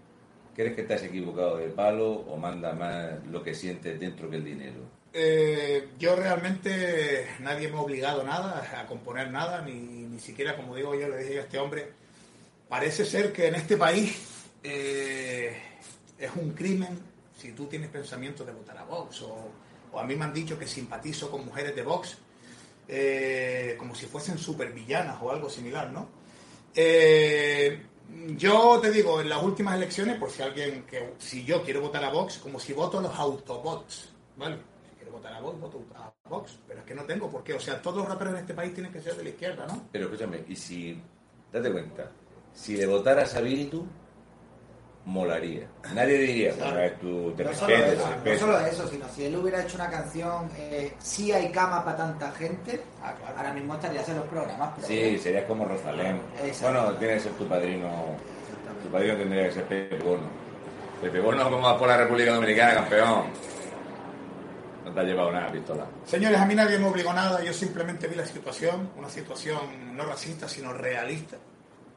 ¿crees 0.54 0.74
que 0.74 0.92
has 0.92 1.02
equivocado 1.02 1.58
de 1.58 1.68
palo 1.68 2.10
o 2.10 2.36
manda 2.36 2.72
más 2.72 3.24
lo 3.30 3.42
que 3.42 3.54
sientes 3.54 3.98
dentro 3.98 4.28
que 4.30 4.36
el 4.36 4.44
dinero? 4.44 4.80
Eh, 5.14 5.90
yo 5.98 6.16
realmente 6.16 7.26
nadie 7.40 7.68
me 7.68 7.76
ha 7.76 7.80
obligado 7.80 8.22
nada 8.24 8.80
a 8.80 8.86
componer 8.86 9.30
nada, 9.30 9.60
ni, 9.62 9.74
ni 9.74 10.18
siquiera, 10.18 10.56
como 10.56 10.74
digo 10.74 10.94
yo, 10.94 11.08
le 11.08 11.18
dije 11.18 11.38
a 11.38 11.42
este 11.42 11.58
hombre, 11.58 11.92
parece 12.68 13.04
ser 13.04 13.32
que 13.32 13.48
en 13.48 13.56
este 13.56 13.76
país 13.76 14.16
eh, 14.62 15.54
es 16.18 16.30
un 16.36 16.52
crimen 16.52 17.12
si 17.42 17.52
tú 17.52 17.66
tienes 17.66 17.90
pensamiento 17.90 18.44
de 18.44 18.52
votar 18.52 18.78
a 18.78 18.84
Vox, 18.84 19.22
o, 19.22 19.98
a 19.98 20.04
mí 20.04 20.14
me 20.14 20.24
han 20.24 20.32
dicho 20.32 20.56
que 20.56 20.66
simpatizo 20.66 21.28
con 21.28 21.44
mujeres 21.44 21.74
de 21.74 21.82
Vox, 21.82 22.16
eh, 22.86 23.74
como 23.78 23.96
si 23.96 24.06
fuesen 24.06 24.38
supervillanas 24.38 25.20
o 25.20 25.32
algo 25.32 25.50
similar, 25.50 25.90
¿no? 25.90 26.08
Yo 28.36 28.78
te 28.80 28.90
digo, 28.90 29.20
en 29.20 29.28
las 29.28 29.42
últimas 29.42 29.76
elecciones, 29.76 30.18
por 30.18 30.30
si 30.30 30.42
alguien 30.42 30.84
que, 30.84 31.14
si 31.18 31.44
yo 31.44 31.62
quiero 31.62 31.80
votar 31.80 32.04
a 32.04 32.10
Vox, 32.10 32.38
como 32.38 32.58
si 32.58 32.72
voto 32.72 32.98
a 32.98 33.02
los 33.02 33.14
autobots, 33.14 34.10
¿vale? 34.36 34.56
Si 34.88 34.96
quiero 34.96 35.12
votar 35.12 35.34
a 35.34 35.40
Vox, 35.40 35.60
voto 35.60 35.84
a 35.94 36.12
Vox, 36.28 36.58
pero 36.66 36.80
es 36.80 36.86
que 36.86 36.94
no 36.94 37.04
tengo 37.04 37.30
por 37.30 37.42
qué. 37.42 37.54
O 37.54 37.60
sea, 37.60 37.80
todos 37.80 37.98
los 37.98 38.08
raperos 38.08 38.34
en 38.34 38.40
este 38.40 38.54
país 38.54 38.74
tienen 38.74 38.92
que 38.92 39.00
ser 39.00 39.16
de 39.16 39.24
la 39.24 39.30
izquierda, 39.30 39.66
¿no? 39.66 39.88
Pero 39.90 40.06
escúchame, 40.06 40.44
y 40.48 40.56
si, 40.56 41.00
date 41.52 41.72
cuenta, 41.72 42.10
si 42.52 42.76
le 42.76 42.86
votaras 42.86 43.34
a 43.34 43.40
Bildu, 43.40 43.86
molaría. 45.04 45.66
Nadie 45.94 46.18
diría, 46.18 46.54
bueno, 46.58 46.78
es 46.80 46.98
tu 47.00 47.32
te 47.32 47.44
No 47.44 47.52
solo, 47.54 47.66
te 47.74 47.92
eso, 47.92 48.08
no 48.24 48.38
solo 48.38 48.58
eso, 48.66 48.88
sino 48.88 49.08
si 49.08 49.24
él 49.24 49.36
hubiera 49.36 49.62
hecho 49.62 49.74
una 49.76 49.90
canción, 49.90 50.48
eh, 50.56 50.94
sí 51.00 51.32
hay 51.32 51.50
cama 51.50 51.84
para 51.84 51.96
tanta 51.96 52.30
gente, 52.32 52.80
Ah, 53.02 53.12
claro. 53.18 53.36
ahora 53.36 53.52
mismo 53.52 53.74
estarías 53.74 54.08
en 54.08 54.16
los 54.16 54.26
programas. 54.26 54.70
pero 54.76 54.86
Sí, 54.86 55.18
serías 55.18 55.44
como 55.44 55.64
Rosalén. 55.64 56.20
Bueno, 56.62 56.92
tiene 56.94 57.14
que 57.14 57.20
ser 57.20 57.32
tu 57.32 57.46
padrino. 57.48 57.88
Tu 58.82 58.88
padrino 58.88 59.16
tendría 59.16 59.44
que 59.48 59.52
ser 59.52 59.64
Pepe 59.64 59.96
Bono. 59.98 60.22
Pepe 61.00 61.20
Bono, 61.20 61.44
¿cómo 61.44 61.60
vas 61.62 61.76
por 61.78 61.88
la 61.88 61.96
República 61.96 62.32
Dominicana, 62.34 62.74
campeón? 62.74 63.24
No 64.84 64.92
te 64.92 65.00
ha 65.00 65.02
llevado 65.04 65.32
nada, 65.32 65.50
pistola. 65.50 65.84
Señores, 66.06 66.38
a 66.40 66.46
mí 66.46 66.54
nadie 66.54 66.78
me 66.78 66.86
obligó 66.86 67.12
nada, 67.12 67.42
yo 67.42 67.52
simplemente 67.52 68.06
vi 68.08 68.14
la 68.16 68.26
situación, 68.26 68.90
una 68.96 69.08
situación 69.08 69.96
no 69.96 70.04
racista, 70.04 70.48
sino 70.48 70.72
realista. 70.72 71.36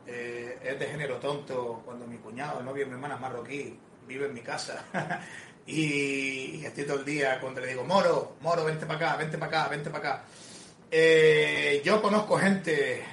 Eh, 0.07 0.59
es 0.63 0.79
de 0.79 0.85
género 0.85 1.17
tonto 1.17 1.81
cuando 1.83 2.05
mi 2.05 2.17
cuñado, 2.17 2.59
el 2.59 2.65
novio 2.65 2.83
de 2.83 2.91
mi 2.91 2.95
hermana 2.95 3.17
marroquí, 3.17 3.79
vive 4.07 4.27
en 4.27 4.33
mi 4.33 4.41
casa 4.41 4.85
y, 5.65 6.63
estoy 6.63 6.85
todo 6.85 6.99
el 6.99 7.05
día 7.05 7.39
cuando 7.39 7.61
le 7.61 7.67
digo, 7.67 7.83
Moro, 7.83 8.35
Moro, 8.41 8.63
vente 8.63 8.85
para 8.85 9.13
acá, 9.13 9.17
vente 9.17 9.37
para 9.37 9.61
acá, 9.61 9.69
vente 9.69 9.89
para 9.89 10.09
acá. 10.09 10.25
Eh, 10.91 11.81
yo 11.83 12.01
conozco 12.01 12.37
gente 12.37 13.03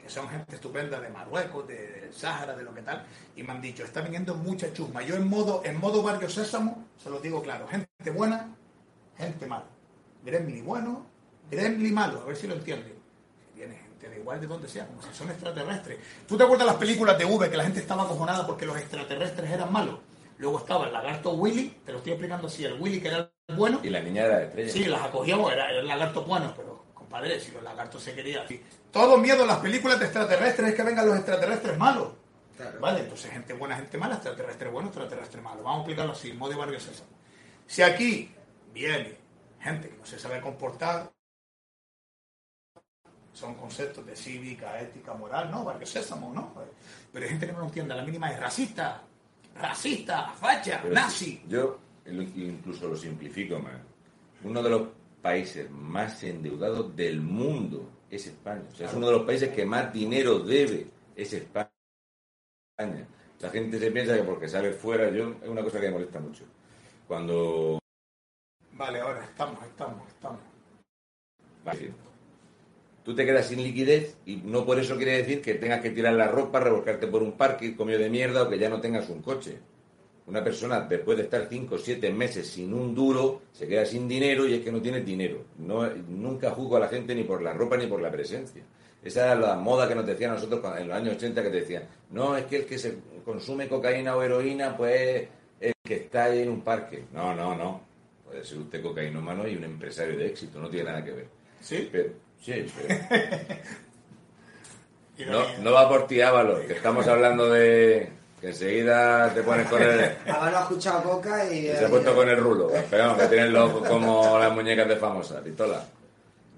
que 0.00 0.08
son 0.08 0.28
gente 0.28 0.54
estupenda 0.54 1.00
de 1.00 1.08
Marruecos, 1.08 1.66
de, 1.66 2.00
del 2.02 2.14
Sáhara, 2.14 2.56
de 2.56 2.62
lo 2.62 2.72
que 2.72 2.82
tal, 2.82 3.04
y 3.34 3.42
me 3.42 3.52
han 3.52 3.60
dicho, 3.60 3.84
está 3.84 4.00
viniendo 4.00 4.34
mucha 4.36 4.72
chusma. 4.72 5.02
Yo 5.02 5.16
en 5.16 5.28
modo, 5.28 5.62
en 5.64 5.78
modo 5.78 6.02
barrio 6.02 6.30
sésamo, 6.30 6.86
se 6.96 7.10
lo 7.10 7.20
digo 7.20 7.42
claro, 7.42 7.66
gente 7.68 8.10
buena, 8.10 8.56
gente 9.16 9.46
mala. 9.46 9.66
Gremlin 10.24 10.64
bueno, 10.64 11.06
Gremlin 11.50 11.94
malo, 11.94 12.22
a 12.22 12.24
ver 12.24 12.36
si 12.36 12.46
lo 12.46 12.54
entienden. 12.54 12.94
Que 13.54 13.60
Viene 13.60 13.76
gente 13.76 14.07
de 14.07 14.07
igual 14.18 14.40
de 14.40 14.46
donde 14.46 14.68
sea, 14.68 14.86
como 14.86 15.02
si 15.02 15.08
son 15.12 15.30
extraterrestres. 15.30 15.98
¿Tú 16.26 16.36
te 16.36 16.44
acuerdas 16.44 16.66
las 16.66 16.76
películas 16.76 17.16
de 17.18 17.24
V 17.24 17.50
que 17.50 17.56
la 17.56 17.64
gente 17.64 17.80
estaba 17.80 18.04
acojonada 18.04 18.46
porque 18.46 18.66
los 18.66 18.76
extraterrestres 18.76 19.50
eran 19.50 19.72
malos? 19.72 19.98
Luego 20.38 20.58
estaba 20.58 20.86
el 20.86 20.92
lagarto 20.92 21.32
Willy, 21.32 21.80
te 21.84 21.92
lo 21.92 21.98
estoy 21.98 22.12
explicando 22.12 22.46
así, 22.46 22.64
el 22.64 22.80
Willy 22.80 23.00
que 23.00 23.08
era 23.08 23.30
el 23.48 23.56
bueno, 23.56 23.80
Y 23.82 23.90
la 23.90 24.00
niña 24.00 24.24
de 24.24 24.28
la 24.28 24.42
estrella. 24.42 24.72
Sí, 24.72 24.84
las 24.84 25.02
acogió, 25.02 25.50
era 25.50 25.70
el 25.70 25.86
lagarto 25.86 26.22
bueno, 26.24 26.52
pero 26.56 26.84
compadre, 26.94 27.40
si 27.40 27.50
los 27.50 27.62
lagartos 27.62 28.02
se 28.02 28.14
querían. 28.14 28.44
Todo 28.92 29.18
miedo 29.18 29.42
en 29.42 29.48
las 29.48 29.58
películas 29.58 29.98
de 29.98 30.04
extraterrestres 30.04 30.68
es 30.68 30.74
que 30.74 30.82
vengan 30.82 31.06
los 31.06 31.16
extraterrestres 31.16 31.76
malos. 31.76 32.10
Claro. 32.56 32.80
Vale, 32.80 33.00
entonces 33.00 33.30
gente 33.30 33.52
buena, 33.52 33.76
gente 33.76 33.98
mala, 33.98 34.14
extraterrestre 34.14 34.68
bueno, 34.68 34.88
extraterrestre 34.88 35.40
malo. 35.40 35.62
Vamos 35.62 35.78
a 35.78 35.80
explicarlo 35.82 36.12
así, 36.12 36.32
modo 36.32 36.50
de 36.50 36.56
barrio 36.56 36.80
Sésamo. 36.80 37.10
Si 37.66 37.82
aquí 37.82 38.34
viene 38.72 39.16
gente 39.60 39.88
que 39.88 39.96
no 39.96 40.04
se 40.04 40.18
sabe 40.18 40.40
comportar, 40.40 41.10
son 43.38 43.54
conceptos 43.54 44.04
de 44.04 44.16
cívica, 44.16 44.80
ética, 44.80 45.14
moral, 45.14 45.50
no, 45.50 45.64
barrio 45.64 45.86
Sésamo, 45.86 46.32
¿no? 46.34 46.52
Pero 47.12 47.24
hay 47.24 47.30
gente 47.30 47.46
que 47.46 47.52
no 47.52 47.60
lo 47.60 47.66
entiende, 47.66 47.94
la 47.94 48.02
mínima 48.02 48.32
es 48.32 48.40
racista, 48.40 49.02
racista, 49.54 50.32
facha, 50.32 50.80
Pero 50.82 50.94
nazi. 50.94 51.42
Yo 51.48 51.78
incluso 52.06 52.88
lo 52.88 52.96
simplifico 52.96 53.58
más. 53.60 53.74
Uno 54.42 54.62
de 54.62 54.70
los 54.70 54.88
países 55.22 55.70
más 55.70 56.22
endeudados 56.24 56.94
del 56.96 57.20
mundo 57.20 57.88
es 58.10 58.26
España. 58.26 58.64
O 58.72 58.74
sea, 58.74 58.88
es 58.88 58.94
uno 58.94 59.06
de 59.06 59.12
los 59.12 59.26
países 59.26 59.50
que 59.50 59.64
más 59.64 59.92
dinero 59.92 60.40
debe 60.40 60.88
es 61.14 61.32
España. 61.32 61.70
La 63.40 63.50
gente 63.50 63.78
se 63.78 63.90
piensa 63.92 64.16
que 64.16 64.22
porque 64.24 64.48
sale 64.48 64.72
fuera, 64.72 65.10
yo 65.10 65.36
es 65.42 65.48
una 65.48 65.62
cosa 65.62 65.80
que 65.80 65.86
me 65.86 65.92
molesta 65.92 66.18
mucho. 66.18 66.44
Cuando 67.06 67.78
Vale, 68.72 69.00
ahora 69.00 69.24
estamos, 69.24 69.62
estamos, 69.64 70.08
estamos. 70.08 70.40
Vale. 71.64 72.07
Tú 73.08 73.14
te 73.14 73.24
quedas 73.24 73.46
sin 73.46 73.62
liquidez 73.62 74.18
y 74.26 74.36
no 74.36 74.66
por 74.66 74.78
eso 74.78 74.94
quiere 74.98 75.16
decir 75.16 75.40
que 75.40 75.54
tengas 75.54 75.80
que 75.80 75.88
tirar 75.88 76.12
la 76.12 76.28
ropa, 76.28 76.60
revolcarte 76.60 77.06
por 77.06 77.22
un 77.22 77.32
parque, 77.32 77.74
comido 77.74 77.98
de 77.98 78.10
mierda 78.10 78.42
o 78.42 78.50
que 78.50 78.58
ya 78.58 78.68
no 78.68 78.82
tengas 78.82 79.08
un 79.08 79.22
coche. 79.22 79.56
Una 80.26 80.44
persona 80.44 80.80
después 80.80 81.16
de 81.16 81.24
estar 81.24 81.46
5 81.48 81.74
o 81.74 81.78
7 81.78 82.12
meses 82.12 82.46
sin 82.46 82.74
un 82.74 82.94
duro 82.94 83.44
se 83.50 83.66
queda 83.66 83.86
sin 83.86 84.06
dinero 84.06 84.46
y 84.46 84.56
es 84.56 84.60
que 84.62 84.70
no 84.70 84.82
tiene 84.82 85.00
dinero. 85.00 85.42
No, 85.56 85.88
nunca 85.88 86.50
juzgo 86.50 86.76
a 86.76 86.80
la 86.80 86.88
gente 86.88 87.14
ni 87.14 87.24
por 87.24 87.40
la 87.40 87.54
ropa 87.54 87.78
ni 87.78 87.86
por 87.86 88.02
la 88.02 88.10
presencia. 88.10 88.62
Esa 89.02 89.24
era 89.24 89.34
la 89.36 89.54
moda 89.54 89.88
que 89.88 89.94
nos 89.94 90.04
decían 90.04 90.34
nosotros 90.34 90.62
en 90.78 90.88
los 90.88 90.96
años 90.98 91.16
80 91.16 91.42
que 91.44 91.48
te 91.48 91.60
decían, 91.60 91.84
no, 92.10 92.36
es 92.36 92.44
que 92.44 92.56
el 92.56 92.66
que 92.66 92.76
se 92.76 92.98
consume 93.24 93.68
cocaína 93.68 94.16
o 94.16 94.22
heroína 94.22 94.76
pues 94.76 95.26
el 95.58 95.72
que 95.82 95.94
está 95.94 96.24
ahí 96.24 96.40
en 96.40 96.50
un 96.50 96.60
parque. 96.60 97.04
No, 97.14 97.34
no, 97.34 97.56
no. 97.56 97.80
Puede 98.26 98.44
ser 98.44 98.58
usted 98.58 98.82
cocainómano 98.82 99.48
y 99.48 99.56
un 99.56 99.64
empresario 99.64 100.14
de 100.18 100.26
éxito, 100.26 100.60
no 100.60 100.68
tiene 100.68 100.90
nada 100.90 101.02
que 101.02 101.12
ver. 101.12 101.26
¿Sí? 101.62 101.88
Pero, 101.90 102.27
Sí, 102.40 102.66
sí. 102.68 102.88
No, 105.26 105.42
no 105.58 105.72
va 105.72 105.88
por 105.88 106.06
ti, 106.06 106.20
Ábalos, 106.20 106.60
que 106.60 106.74
estamos 106.74 107.06
hablando 107.08 107.50
de 107.50 108.08
que 108.40 108.48
enseguida 108.48 109.34
te 109.34 109.42
pones 109.42 109.66
con 109.66 109.82
el... 109.82 110.16
Ábalos 110.28 110.60
ha 110.60 110.62
escuchado 110.62 111.02
Coca 111.02 111.52
y... 111.52 111.66
Se 111.66 111.86
ha 111.86 111.88
puesto 111.88 112.14
con 112.14 112.28
el 112.28 112.36
rulo, 112.36 112.70
pero 112.88 113.16
que 113.16 113.26
tienen 113.26 113.52
los 113.52 113.72
como 113.88 114.38
las 114.38 114.52
muñecas 114.52 114.86
de 114.86 114.94
famosa, 114.94 115.42
pistola. 115.42 115.84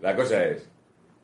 La 0.03 0.15
cosa 0.15 0.45
es, 0.45 0.69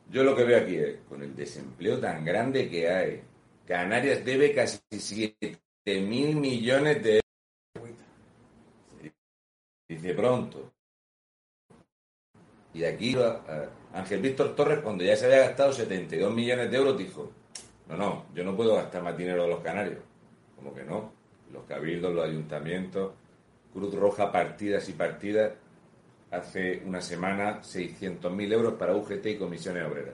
yo 0.09 0.23
lo 0.23 0.35
que 0.35 0.45
veo 0.45 0.59
aquí 0.59 0.77
es, 0.77 0.95
con 1.07 1.21
el 1.21 1.35
desempleo 1.35 1.99
tan 1.99 2.25
grande 2.25 2.67
que 2.69 2.89
hay, 2.89 3.21
Canarias 3.67 4.23
debe 4.23 4.53
casi 4.53 4.79
7 4.89 5.59
mil 5.85 6.37
millones 6.37 7.03
de 7.03 7.21
euros. 7.75 7.95
Dice 9.87 10.13
pronto. 10.13 10.71
Y 12.73 12.83
aquí 12.83 13.15
eh, 13.17 13.69
Ángel 13.97 14.21
Víctor 14.21 14.55
Torres, 14.55 14.79
cuando 14.79 15.03
ya 15.03 15.15
se 15.15 15.25
había 15.25 15.39
gastado 15.39 15.73
72 15.73 16.31
millones 16.31 16.69
de 16.69 16.77
euros, 16.77 16.97
dijo, 16.97 17.31
no, 17.89 17.97
no, 17.97 18.25
yo 18.35 18.43
no 18.43 18.55
puedo 18.55 18.75
gastar 18.75 19.01
más 19.01 19.17
dinero 19.17 19.43
de 19.43 19.49
los 19.49 19.59
canarios. 19.61 19.99
Como 20.55 20.73
que 20.73 20.83
no. 20.83 21.11
Los 21.51 21.63
cabildos, 21.63 22.13
los 22.13 22.25
ayuntamientos, 22.25 23.13
Cruz 23.73 23.95
Roja, 23.95 24.31
partidas 24.31 24.87
y 24.89 24.93
partidas. 24.93 25.53
Hace 26.29 26.83
una 26.85 27.01
semana 27.01 27.61
600.000 27.61 28.53
euros 28.53 28.73
para 28.73 28.93
UGT 28.95 29.25
y 29.25 29.37
comisiones 29.37 29.87
obreras. 29.87 30.13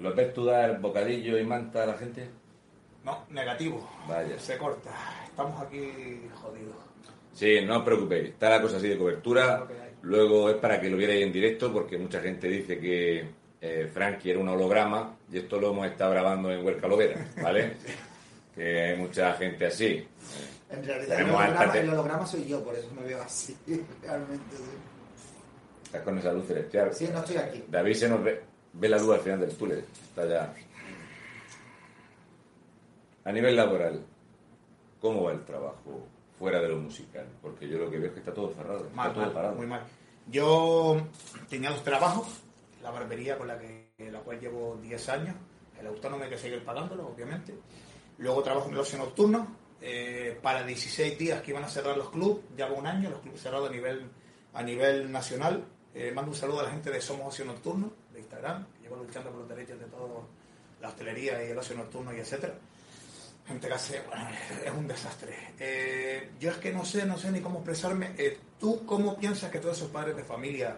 ¿Lo 0.00 0.12
ves 0.14 0.32
tú 0.32 0.46
dar 0.46 0.80
bocadillo 0.80 1.38
y 1.38 1.44
manta 1.44 1.84
a 1.84 1.86
la 1.86 1.94
gente? 1.94 2.30
No, 3.04 3.26
negativo. 3.28 3.88
Vaya. 4.08 4.38
Se 4.38 4.56
corta. 4.56 4.90
Estamos 5.26 5.60
aquí 5.60 6.28
jodidos. 6.42 6.74
Sí, 7.34 7.60
no 7.64 7.78
os 7.78 7.84
preocupéis. 7.84 8.30
Está 8.30 8.50
la 8.50 8.62
cosa 8.62 8.78
así 8.78 8.88
de 8.88 8.98
cobertura. 8.98 9.66
Luego 10.02 10.50
es 10.50 10.56
para 10.56 10.80
que 10.80 10.88
lo 10.88 10.96
vierais 10.96 11.22
en 11.22 11.32
directo, 11.32 11.72
porque 11.72 11.98
mucha 11.98 12.20
gente 12.20 12.48
dice 12.48 12.78
que 12.78 13.28
eh, 13.60 13.90
Frankie 13.92 14.30
era 14.30 14.40
un 14.40 14.48
holograma 14.48 15.16
y 15.30 15.38
esto 15.38 15.60
lo 15.60 15.72
hemos 15.72 15.86
estado 15.86 16.12
grabando 16.12 16.50
en 16.50 16.64
Huerca 16.64 16.88
Lovera, 16.88 17.26
¿vale? 17.42 17.76
que 18.54 18.80
hay 18.80 18.96
mucha 18.96 19.34
gente 19.34 19.66
así. 19.66 20.06
En 20.70 20.84
realidad 20.84 21.20
el 21.20 21.26
holograma, 21.26 21.78
el 21.78 21.90
holograma 21.90 22.26
soy 22.26 22.46
yo, 22.46 22.64
por 22.64 22.74
eso 22.74 22.88
me 22.92 23.02
veo 23.02 23.20
así, 23.20 23.56
realmente. 24.02 24.56
Sí, 24.56 24.62
Estás 25.84 26.02
con 26.02 26.18
esa 26.18 26.32
luz 26.32 26.46
celestial. 26.46 26.94
Sí, 26.94 27.08
no 27.12 27.18
estoy 27.18 27.36
aquí. 27.36 27.64
David 27.68 27.94
se 27.94 28.08
nos 28.08 28.22
ve, 28.22 28.40
ve 28.72 28.88
la 28.88 28.98
luz 28.98 29.14
al 29.14 29.20
final 29.20 29.40
del 29.40 29.56
túnel. 29.56 29.84
Está 30.08 30.26
ya. 30.26 30.54
A 33.24 33.32
nivel 33.32 33.56
laboral, 33.56 34.02
¿cómo 35.00 35.24
va 35.24 35.32
el 35.32 35.44
trabajo 35.44 36.06
fuera 36.40 36.58
de 36.62 36.68
lo 36.70 36.78
musical? 36.78 37.26
Porque 37.42 37.68
yo 37.68 37.78
lo 37.78 37.90
que 37.90 37.98
veo 37.98 38.06
es 38.08 38.14
que 38.14 38.20
está 38.20 38.32
todo 38.32 38.48
cerrado. 38.54 38.78
Está 38.84 38.96
Mal, 38.96 39.12
todo 39.12 39.24
mal, 39.24 39.32
parado. 39.32 39.54
muy 39.56 39.66
mal. 39.66 39.82
Yo 40.26 40.96
tenía 41.50 41.68
dos 41.68 41.84
trabajos, 41.84 42.28
la 42.82 42.90
barbería 42.90 43.36
con 43.36 43.46
la 43.46 43.58
que 43.58 43.90
la 44.10 44.20
cual 44.20 44.40
llevo 44.40 44.78
10 44.80 45.08
años, 45.10 45.36
el 45.78 45.86
autónomo 45.86 46.24
hay 46.24 46.30
que 46.30 46.38
seguir 46.38 46.64
pagándolo, 46.64 47.08
obviamente. 47.08 47.54
Luego 48.16 48.42
trabajo 48.42 48.68
en 48.68 48.72
el 48.74 48.80
ocio 48.80 48.98
nocturno, 48.98 49.54
eh, 49.82 50.38
para 50.42 50.64
16 50.64 51.18
días 51.18 51.42
que 51.42 51.50
iban 51.50 51.64
a 51.64 51.68
cerrar 51.68 51.98
los 51.98 52.08
clubes, 52.08 52.42
llevo 52.56 52.76
un 52.76 52.86
año, 52.86 53.10
los 53.10 53.20
clubes 53.20 53.42
cerrados 53.42 53.68
a 53.68 53.72
nivel, 53.72 54.10
a 54.54 54.62
nivel 54.62 55.12
nacional. 55.12 55.62
Eh, 55.92 56.10
mando 56.14 56.30
un 56.30 56.36
saludo 56.36 56.60
a 56.60 56.62
la 56.62 56.70
gente 56.70 56.90
de 56.90 57.02
Somos 57.02 57.28
Ocio 57.28 57.44
Nocturno, 57.44 57.92
de 58.14 58.20
Instagram, 58.20 58.64
que 58.76 58.84
llevo 58.84 58.96
luchando 58.96 59.28
por 59.30 59.40
los 59.40 59.48
derechos 59.50 59.78
de 59.78 59.86
todo, 59.86 60.26
la 60.80 60.88
hostelería 60.88 61.44
y 61.44 61.50
el 61.50 61.58
ocio 61.58 61.76
nocturno 61.76 62.14
y 62.14 62.20
etcétera 62.20 62.54
gente 63.46 63.66
que 63.68 63.74
hace, 63.74 64.00
bueno, 64.06 64.28
es 64.64 64.70
un 64.72 64.86
desastre. 64.86 65.34
Eh, 65.58 66.30
yo 66.38 66.50
es 66.50 66.56
que 66.58 66.72
no 66.72 66.84
sé, 66.84 67.04
no 67.04 67.18
sé 67.18 67.30
ni 67.32 67.40
cómo 67.40 67.58
expresarme. 67.58 68.12
Eh, 68.16 68.38
¿Tú 68.58 68.84
cómo 68.86 69.16
piensas 69.18 69.50
que 69.50 69.58
todos 69.58 69.76
esos 69.76 69.90
padres 69.90 70.16
de 70.16 70.22
familia, 70.24 70.76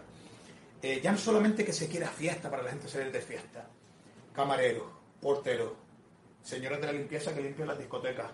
eh, 0.81 0.99
ya 1.03 1.11
no 1.11 1.17
solamente 1.17 1.63
que 1.65 1.73
se 1.73 1.87
quiera 1.87 2.07
fiesta 2.07 2.49
para 2.49 2.63
la 2.63 2.69
gente 2.71 2.87
salir 2.87 3.11
de 3.11 3.21
fiesta, 3.21 3.67
camareros, 4.33 4.85
porteros, 5.21 5.71
señores 6.41 6.79
de 6.81 6.87
la 6.87 6.93
limpieza 6.93 7.33
que 7.33 7.41
limpian 7.41 7.67
las 7.67 7.77
discotecas, 7.77 8.31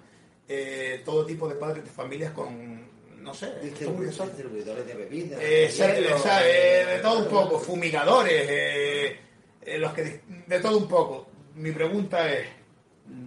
eh, 0.48 1.02
todo 1.06 1.26
tipo 1.26 1.48
de 1.48 1.56
padres 1.56 1.84
de 1.84 1.90
familias 1.92 2.32
con, 2.32 2.88
no 3.22 3.34
sé, 3.34 3.48
esto 3.62 3.84
es 3.86 3.90
muy 3.90 4.06
Distribu- 4.06 4.10
desastre. 4.10 4.34
distribuidores 4.44 4.88
de 4.88 4.94
bebidas. 4.94 5.40
Eh, 5.44 5.70
hielo, 5.76 6.16
o 6.16 6.20
sea, 6.20 6.48
eh, 6.48 6.86
de- 6.86 6.94
de 6.94 7.00
todo 7.00 7.20
un 7.20 7.28
poco, 7.28 7.60
fumigadores, 7.60 8.46
eh, 8.50 9.20
eh, 9.62 9.78
los 9.78 9.94
que 9.94 10.22
de 10.48 10.60
todo 10.60 10.78
un 10.78 10.88
poco. 10.88 11.28
Mi 11.56 11.72
pregunta 11.72 12.32
es, 12.32 12.48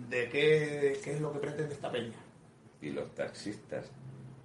¿de 0.08 0.28
qué, 0.28 1.00
qué 1.02 1.12
es 1.12 1.20
lo 1.20 1.32
que 1.32 1.38
pretende 1.38 1.74
esta 1.74 1.90
peña? 1.90 2.16
Y 2.80 2.90
los 2.90 3.14
taxistas, 3.14 3.90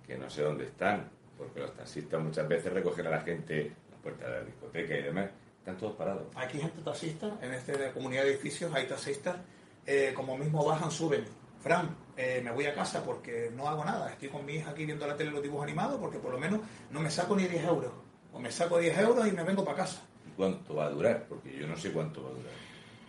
que 0.06 0.18
no 0.18 0.30
sé 0.30 0.42
dónde 0.42 0.66
están, 0.66 1.10
porque 1.38 1.60
los 1.60 1.74
taxistas 1.76 2.22
muchas 2.22 2.48
veces 2.48 2.74
recogen 2.74 3.08
a 3.08 3.12
la 3.12 3.22
gente 3.22 3.62
en 3.62 3.76
la 3.92 3.98
puerta 3.98 4.26
de 4.28 4.40
la 4.40 4.44
discoteca 4.44 4.98
y 4.98 5.04
demás, 5.04 5.30
están 5.60 5.78
todos 5.78 5.96
parados. 5.96 6.24
Aquí 6.36 6.58
hay 6.58 6.64
gente 6.64 6.82
taxista, 6.82 7.38
en 7.42 7.54
esta 7.54 7.92
comunidad 7.94 8.24
de 8.24 8.32
edificios 8.32 8.74
hay 8.74 8.88
taxistas, 8.88 9.38
eh, 9.86 10.14
como 10.16 10.38
mismo 10.38 10.66
bajan, 10.66 10.92
suben. 10.92 11.26
Fran, 11.60 11.96
eh, 12.16 12.42
me 12.44 12.52
voy 12.52 12.66
a 12.66 12.74
casa 12.74 13.04
porque 13.04 13.52
no 13.56 13.68
hago 13.68 13.84
nada, 13.84 14.12
estoy 14.12 14.30
con 14.30 14.46
mi 14.46 14.54
hija 14.56 14.72
aquí 14.72 14.86
viendo 14.86 15.08
la 15.08 15.16
tele 15.16 15.32
los 15.32 15.42
dibujos 15.42 15.64
animados 15.64 16.00
porque 16.00 16.20
por 16.20 16.32
lo 16.32 16.38
menos 16.38 16.62
no 16.92 17.00
me 17.00 17.10
saco 17.10 17.36
ni 17.36 17.48
10 17.48 17.66
euros. 17.66 17.92
O 18.32 18.40
me 18.40 18.52
saco 18.52 18.78
10 18.78 18.98
euros 19.00 19.28
y 19.28 19.32
me 19.32 19.44
vengo 19.44 19.64
para 19.66 19.78
casa. 19.78 20.04
¿Y 20.28 20.32
cuánto 20.32 20.76
va 20.76 20.86
a 20.86 20.90
durar? 20.90 21.26
Porque 21.28 21.56
yo 21.58 21.68
no 21.68 21.76
sé 21.76 21.92
cuánto 21.92 22.24
va 22.24 22.30
a 22.30 22.34
durar. 22.34 22.54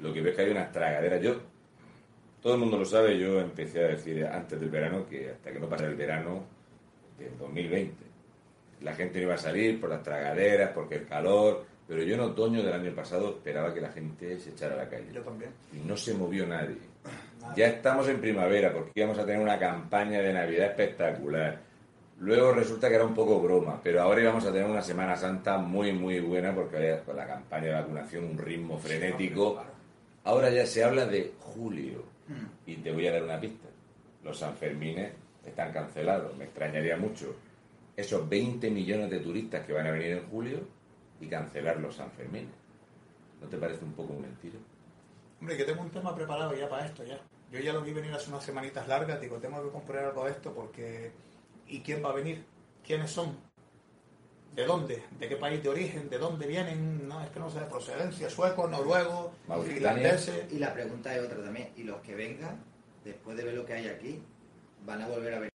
Lo 0.01 0.13
que 0.13 0.21
veo 0.21 0.31
es 0.31 0.37
que 0.37 0.43
hay 0.43 0.51
unas 0.51 0.73
tragaderas. 0.73 1.21
Yo, 1.21 1.41
todo 2.43 2.55
el 2.55 2.61
mundo 2.61 2.79
lo 2.79 2.85
sabe, 2.85 3.19
yo 3.19 3.41
empecé 3.41 3.85
a 3.85 3.89
decir 3.89 4.27
antes 4.27 4.59
del 4.61 4.71
verano 4.71 5.07
que 5.09 5.31
hasta 5.31 5.53
que 5.53 5.59
no 5.59 5.69
pasara 5.69 5.91
el 5.91 5.97
verano 5.97 6.45
del 7.19 7.37
2020, 7.39 7.95
la 8.83 8.95
gente 8.95 9.19
no 9.19 9.25
iba 9.25 9.35
a 9.35 9.39
salir 9.39 9.81
por 9.81 9.91
las 9.91 10.03
tragaderas, 10.03 10.71
porque 10.73 10.97
el 10.97 11.07
calor, 11.07 11.65
pero 11.89 12.03
yo 12.03 12.15
en 12.15 12.21
otoño 12.21 12.63
del 12.63 12.75
año 12.75 12.93
pasado 12.95 13.31
esperaba 13.31 13.73
que 13.73 13.81
la 13.81 13.91
gente 13.91 14.39
se 14.39 14.51
echara 14.51 14.75
a 14.75 14.79
la 14.79 14.89
calle. 14.89 15.07
Yo 15.13 15.23
también. 15.23 15.51
Y 15.73 15.79
no 15.79 15.97
se 15.97 16.15
movió 16.15 16.47
nadie. 16.47 16.77
Ya 17.57 17.67
estamos 17.67 18.07
en 18.09 18.21
primavera 18.21 18.73
porque 18.73 18.93
íbamos 18.95 19.19
a 19.19 19.25
tener 19.25 19.41
una 19.41 19.59
campaña 19.59 20.21
de 20.21 20.33
Navidad 20.33 20.67
espectacular. 20.67 21.61
Luego 22.21 22.53
resulta 22.53 22.89
que 22.89 22.97
era 22.97 23.07
un 23.07 23.15
poco 23.15 23.41
broma, 23.41 23.81
pero 23.83 24.03
ahora 24.03 24.21
íbamos 24.21 24.45
a 24.45 24.53
tener 24.53 24.69
una 24.69 24.83
Semana 24.83 25.17
Santa 25.17 25.57
muy, 25.57 25.93
muy 25.93 26.21
buena 26.21 26.55
porque 26.55 26.77
había 26.77 27.05
con 27.05 27.17
la 27.17 27.27
campaña 27.27 27.69
de 27.69 27.75
vacunación 27.75 28.25
un 28.25 28.39
ritmo 28.39 28.79
frenético. 28.79 29.63
Ahora 30.25 30.51
ya 30.51 30.67
se 30.67 30.85
habla 30.85 31.07
de 31.07 31.33
julio. 31.39 32.18
Y 32.69 32.77
te 32.77 32.93
voy 32.93 33.07
a 33.07 33.13
dar 33.13 33.23
una 33.23 33.41
pista. 33.41 33.67
Los 34.23 34.41
Sanfermines 34.41 35.15
están 35.43 35.73
cancelados. 35.73 36.37
Me 36.37 36.45
extrañaría 36.45 36.99
mucho 36.99 37.35
esos 37.97 38.29
20 38.29 38.71
millones 38.71 39.09
de 39.11 39.21
turistas 39.21 39.65
que 39.65 39.73
van 39.73 39.87
a 39.87 39.91
venir 39.91 40.19
en 40.19 40.29
julio 40.29 40.61
y 41.19 41.29
cancelar 41.29 41.81
los 41.81 41.97
Sanfermines. 41.97 42.53
¿No 43.41 43.49
te 43.49 43.57
parece 43.57 43.87
un 43.87 43.95
poco 43.95 44.13
mentira? 44.13 44.59
Hombre, 45.41 45.57
yo 45.57 45.65
tengo 45.65 45.81
un 45.81 45.89
tema 45.89 46.15
preparado 46.15 46.55
ya 46.55 46.69
para 46.69 46.85
esto, 46.85 47.05
ya. 47.05 47.19
Yo 47.51 47.59
ya 47.59 47.73
lo 47.73 47.81
vi 47.81 47.95
venir 47.95 48.13
hace 48.13 48.29
unas 48.29 48.45
semanitas 48.45 48.87
largas, 48.87 49.19
digo, 49.19 49.39
tengo 49.39 49.65
que 49.65 49.71
comprar 49.71 50.05
algo 50.05 50.27
de 50.27 50.33
esto 50.33 50.53
porque... 50.53 51.11
¿Y 51.69 51.81
quién 51.81 52.05
va 52.05 52.11
a 52.11 52.15
venir? 52.15 52.45
¿Quiénes 52.85 53.11
son? 53.11 53.35
¿De 54.59 54.67
dónde? 54.67 55.05
¿De 55.21 55.29
qué 55.29 55.37
país 55.37 55.63
de 55.63 55.69
origen? 55.69 56.11
¿De 56.11 56.19
dónde 56.19 56.45
vienen? 56.45 57.07
No, 57.07 57.23
es 57.23 57.31
que 57.31 57.39
no 57.39 57.49
sé 57.49 57.61
de 57.61 57.67
procedencia. 57.67 58.29
Suecos, 58.29 58.69
noruegos, 58.69 59.29
finlandeses... 59.63 60.53
Y 60.53 60.59
la 60.59 60.75
pregunta 60.75 61.15
es 61.15 61.23
otra 61.23 61.41
también. 61.45 61.69
¿Y 61.77 61.85
los 61.85 62.01
que 62.01 62.17
vengan, 62.17 62.61
después 63.05 63.37
de 63.37 63.45
ver 63.45 63.55
lo 63.55 63.65
que 63.65 63.75
hay 63.75 63.87
aquí, 63.87 64.21
van 64.85 65.01
a 65.03 65.07
volver 65.07 65.35
a 65.35 65.39
ver? 65.39 65.51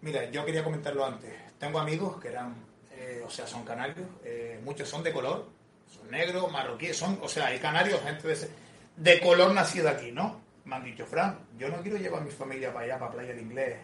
Mira, 0.00 0.30
yo 0.30 0.42
quería 0.46 0.64
comentarlo 0.64 1.04
antes. 1.04 1.30
Tengo 1.58 1.78
amigos 1.78 2.18
que 2.18 2.28
eran, 2.28 2.54
eh, 2.92 3.22
o 3.26 3.28
sea, 3.28 3.46
son 3.46 3.62
canarios, 3.62 4.08
eh, 4.24 4.58
muchos 4.64 4.88
son 4.88 5.02
de 5.02 5.12
color, 5.12 5.50
son 5.86 6.10
negros, 6.10 6.50
marroquíes, 6.50 6.96
son, 6.96 7.18
o 7.22 7.28
sea, 7.28 7.48
hay 7.48 7.58
canarios, 7.58 8.00
gente 8.00 8.26
de, 8.26 8.32
ese- 8.32 8.50
de 8.96 9.20
color 9.20 9.52
nacida 9.52 9.90
aquí, 9.90 10.12
¿no? 10.12 10.40
Me 10.64 10.76
han 10.76 10.84
dicho, 10.84 11.04
Fran, 11.04 11.40
yo 11.58 11.68
no 11.68 11.82
quiero 11.82 11.98
llevar 11.98 12.22
a 12.22 12.24
mi 12.24 12.30
familia 12.30 12.72
para 12.72 12.86
allá, 12.86 12.98
para 12.98 13.12
Playa 13.12 13.28
del 13.34 13.40
Inglés, 13.42 13.76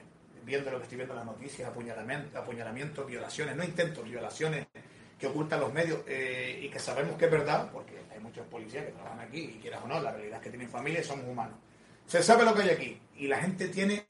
viendo 0.44 0.70
lo 0.70 0.78
que 0.78 0.85
estoy 0.85 0.96
viendo 0.96 1.14
en 1.14 1.18
las 1.18 1.26
noticias, 1.26 1.68
apuñalamientos, 1.68 3.07
violaciones, 3.07 3.57
no 3.57 3.64
intentos, 3.64 4.05
violaciones 4.05 4.66
que 5.18 5.26
ocultan 5.26 5.61
los 5.61 5.72
medios 5.72 6.00
eh, 6.07 6.61
y 6.62 6.68
que 6.68 6.78
sabemos 6.78 7.16
que 7.16 7.26
es 7.26 7.31
verdad, 7.31 7.70
porque 7.72 7.94
hay 8.12 8.18
muchos 8.20 8.46
policías 8.46 8.85
que 8.85 8.92
trabajan 8.92 9.20
aquí 9.20 9.40
y 9.40 9.59
quieras 9.61 9.83
o 9.85 9.88
no, 9.88 10.00
la 10.00 10.11
realidad 10.11 10.38
es 10.38 10.42
que 10.42 10.50
tienen 10.50 10.68
familia 10.68 11.00
y 11.00 11.05
somos 11.05 11.26
humanos. 11.26 11.55
Se 12.07 12.22
sabe 12.22 12.44
lo 12.44 12.55
que 12.55 12.62
hay 12.62 12.70
aquí 12.70 13.00
y 13.16 13.28
la 13.28 13.38
gente 13.38 13.68
tiene, 13.68 14.05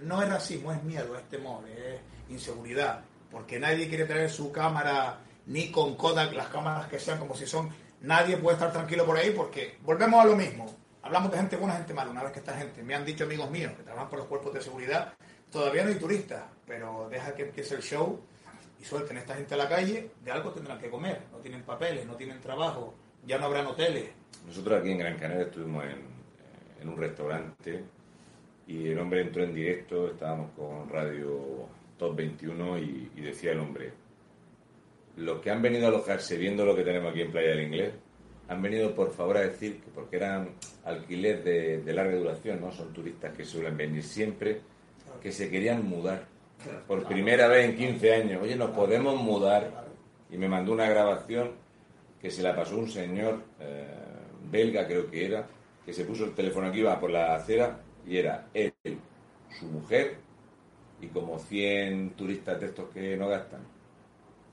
no 0.00 0.22
es 0.22 0.28
racismo, 0.28 0.72
es 0.72 0.82
miedo, 0.82 1.16
es 1.16 1.28
temor, 1.28 1.64
es 1.68 2.00
inseguridad, 2.28 3.04
porque 3.30 3.60
nadie 3.60 3.88
quiere 3.88 4.06
tener 4.06 4.28
su 4.28 4.50
cámara 4.50 5.20
ni 5.46 5.70
con 5.70 5.96
Kodak, 5.96 6.32
las 6.34 6.48
cámaras 6.48 6.88
que 6.88 6.98
sean 6.98 7.18
como 7.18 7.36
si 7.36 7.46
son, 7.46 7.70
nadie 8.00 8.36
puede 8.36 8.56
estar 8.56 8.72
tranquilo 8.72 9.06
por 9.06 9.16
ahí 9.16 9.30
porque 9.30 9.78
volvemos 9.82 10.20
a 10.20 10.26
lo 10.26 10.36
mismo. 10.36 10.66
Hablamos 11.02 11.30
de 11.30 11.38
gente 11.38 11.56
buena, 11.56 11.76
gente 11.76 11.94
mala. 11.94 12.10
Una 12.10 12.24
vez 12.24 12.32
que 12.32 12.40
esta 12.40 12.56
gente, 12.56 12.82
me 12.82 12.94
han 12.94 13.04
dicho 13.04 13.22
amigos 13.22 13.48
míos 13.48 13.72
que 13.76 13.84
trabajan 13.84 14.08
por 14.08 14.18
los 14.18 14.26
cuerpos 14.26 14.52
de 14.52 14.60
seguridad, 14.60 15.14
todavía 15.50 15.84
no 15.84 15.90
hay 15.90 15.96
turistas, 15.96 16.44
pero 16.66 17.08
deja 17.10 17.34
que 17.34 17.42
empiece 17.42 17.74
el 17.74 17.82
show 17.82 18.20
y 18.80 18.84
suelten 18.84 19.16
esta 19.18 19.34
gente 19.34 19.54
a 19.54 19.56
la 19.56 19.68
calle, 19.68 20.10
de 20.24 20.30
algo 20.30 20.50
tendrán 20.52 20.78
que 20.78 20.90
comer. 20.90 21.22
No 21.32 21.38
tienen 21.38 21.62
papeles, 21.62 22.06
no 22.06 22.14
tienen 22.14 22.40
trabajo, 22.40 22.94
ya 23.26 23.38
no 23.38 23.46
habrán 23.46 23.66
hoteles. 23.66 24.10
Nosotros 24.46 24.80
aquí 24.80 24.90
en 24.90 24.98
Gran 24.98 25.18
Canaria 25.18 25.44
estuvimos 25.44 25.84
en, 25.84 26.02
en 26.80 26.88
un 26.88 26.96
restaurante 26.96 27.84
y 28.66 28.88
el 28.88 28.98
hombre 28.98 29.22
entró 29.22 29.44
en 29.44 29.54
directo, 29.54 30.08
estábamos 30.08 30.50
con 30.52 30.88
Radio 30.88 31.68
Top 31.98 32.16
21 32.16 32.78
y, 32.78 33.12
y 33.16 33.20
decía 33.20 33.52
el 33.52 33.60
hombre, 33.60 33.92
los 35.16 35.40
que 35.40 35.50
han 35.50 35.62
venido 35.62 35.86
a 35.86 35.88
alojarse 35.88 36.36
viendo 36.36 36.64
lo 36.64 36.76
que 36.76 36.82
tenemos 36.82 37.10
aquí 37.10 37.22
en 37.22 37.30
Playa 37.32 37.50
del 37.50 37.62
Inglés, 37.62 37.94
han 38.48 38.62
venido 38.62 38.94
por 38.94 39.12
favor 39.12 39.38
a 39.38 39.40
decir 39.40 39.80
que 39.80 39.90
porque 39.90 40.16
eran 40.16 40.50
alquiler 40.84 41.42
de, 41.42 41.78
de 41.78 41.92
larga 41.92 42.16
duración, 42.16 42.60
¿no? 42.60 42.70
Son 42.70 42.92
turistas 42.92 43.34
que 43.34 43.44
suelen 43.44 43.76
venir 43.76 44.02
siempre, 44.02 44.60
que 45.20 45.32
se 45.32 45.50
querían 45.50 45.86
mudar. 45.88 46.24
Por 46.86 47.04
primera 47.04 47.48
vez 47.48 47.66
en 47.68 47.76
15 47.76 48.14
años. 48.14 48.42
Oye, 48.42 48.56
nos 48.56 48.70
podemos 48.70 49.20
mudar. 49.20 49.84
Y 50.30 50.36
me 50.36 50.48
mandó 50.48 50.72
una 50.72 50.88
grabación 50.88 51.52
que 52.20 52.30
se 52.30 52.42
la 52.42 52.56
pasó 52.56 52.76
un 52.76 52.88
señor 52.88 53.42
eh, 53.60 53.86
belga, 54.50 54.86
creo 54.86 55.08
que 55.10 55.26
era, 55.26 55.46
que 55.84 55.92
se 55.92 56.04
puso 56.04 56.24
el 56.24 56.34
teléfono 56.34 56.66
aquí, 56.66 56.80
iba 56.80 56.98
por 56.98 57.10
la 57.10 57.34
acera 57.36 57.78
y 58.06 58.16
era 58.16 58.46
él, 58.54 58.72
su 59.58 59.66
mujer 59.66 60.16
y 61.00 61.06
como 61.08 61.38
100 61.38 62.10
turistas 62.10 62.60
de 62.60 62.66
estos 62.66 62.88
que 62.90 63.16
no 63.16 63.28
gastan. 63.28 63.60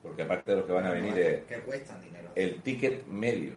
Porque 0.03 0.23
aparte 0.23 0.51
de 0.51 0.57
los 0.57 0.65
que 0.65 0.73
van 0.73 0.85
a 0.85 0.91
venir 0.91 1.17
es 1.17 1.43
Que 1.45 1.59
cuestan 1.61 2.01
dinero. 2.01 2.29
el 2.35 2.61
ticket 2.61 3.07
medio. 3.07 3.53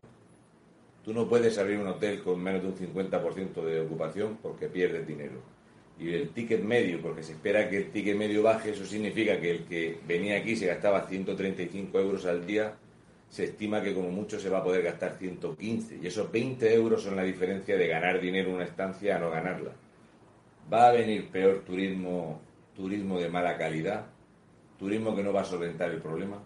Tú 1.05 1.13
no 1.13 1.29
puedes 1.29 1.59
abrir 1.59 1.79
un 1.79 1.89
hotel 1.89 2.23
con 2.23 2.41
menos 2.43 2.63
de 2.63 2.69
un 2.69 2.77
50% 2.77 3.63
de 3.65 3.81
ocupación 3.81 4.39
porque 4.43 4.69
pierdes 4.69 5.07
dinero. 5.07 5.41
Y 5.99 6.13
el 6.13 6.31
ticket 6.31 6.63
medio, 6.63 7.01
porque 7.01 7.23
se 7.23 7.33
espera 7.33 7.71
que 7.71 7.79
el 7.79 7.91
ticket 7.91 8.17
medio 8.17 8.43
baje, 8.43 8.71
eso 8.71 8.85
significa 8.85 9.41
que 9.41 9.51
el 9.51 9.65
que 9.65 9.99
venía 10.07 10.39
aquí 10.39 10.55
se 10.55 10.67
gastaba 10.67 11.07
135 11.07 11.99
euros 11.99 12.27
al 12.27 12.47
día, 12.47 12.75
se 13.31 13.45
estima 13.45 13.83
que 13.83 13.95
como 13.95 14.11
mucho 14.11 14.39
se 14.39 14.51
va 14.51 14.59
a 14.59 14.65
poder 14.65 14.83
gastar 14.83 15.17
115. 15.19 15.99
Y 16.03 16.07
esos 16.07 16.31
20 16.31 16.75
euros 16.75 17.03
son 17.03 17.17
la 17.17 17.23
diferencia 17.23 17.77
de 17.77 17.87
ganar 17.87 18.21
dinero 18.21 18.51
en 18.51 18.57
una 18.57 18.65
estancia 18.65 19.17
a 19.17 19.19
no 19.19 19.31
ganarla. 19.31 19.73
Va 20.73 20.89
a 20.89 20.93
venir 20.93 21.31
peor 21.31 21.63
turismo, 21.65 22.41
turismo 22.75 23.19
de 23.19 23.29
mala 23.29 23.57
calidad, 23.57 24.07
turismo 24.79 25.17
que 25.17 25.23
no 25.23 25.33
va 25.33 25.41
a 25.41 25.45
solventar 25.45 25.91
el 25.91 26.03
problema. 26.03 26.43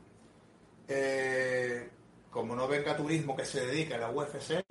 Eh, 0.89 1.89
como 2.31 2.55
no 2.55 2.69
venga 2.69 2.97
turismo 2.97 3.37
que 3.37 3.45
se 3.45 3.67
dedique 3.67 3.95
a 3.95 3.99
la 3.99 4.11
UFC, 4.11 4.65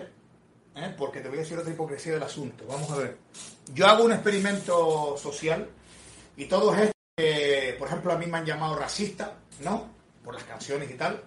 ¿eh? 0.84 0.96
porque 0.98 1.22
te 1.22 1.30
voy 1.30 1.38
a 1.38 1.42
decir 1.42 1.58
otra 1.58 1.72
hipocresía 1.72 2.14
del 2.14 2.24
asunto. 2.24 2.66
Vamos 2.68 2.90
a 2.92 2.98
ver. 2.98 3.18
Yo 3.74 3.88
hago 3.88 4.06
un 4.06 4.14
experimento 4.14 5.18
social 5.18 5.68
y 6.38 6.46
todos 6.46 6.78
estos, 6.78 6.94
que, 7.18 7.76
por 7.78 7.88
ejemplo, 7.88 8.14
a 8.14 8.18
mí 8.18 8.26
me 8.26 8.38
han 8.38 8.46
llamado 8.46 8.76
racista, 8.76 9.38
¿no? 9.62 9.90
Por 10.24 10.34
las 10.34 10.44
canciones 10.44 10.90
y 10.90 10.96
tal. 10.96 11.22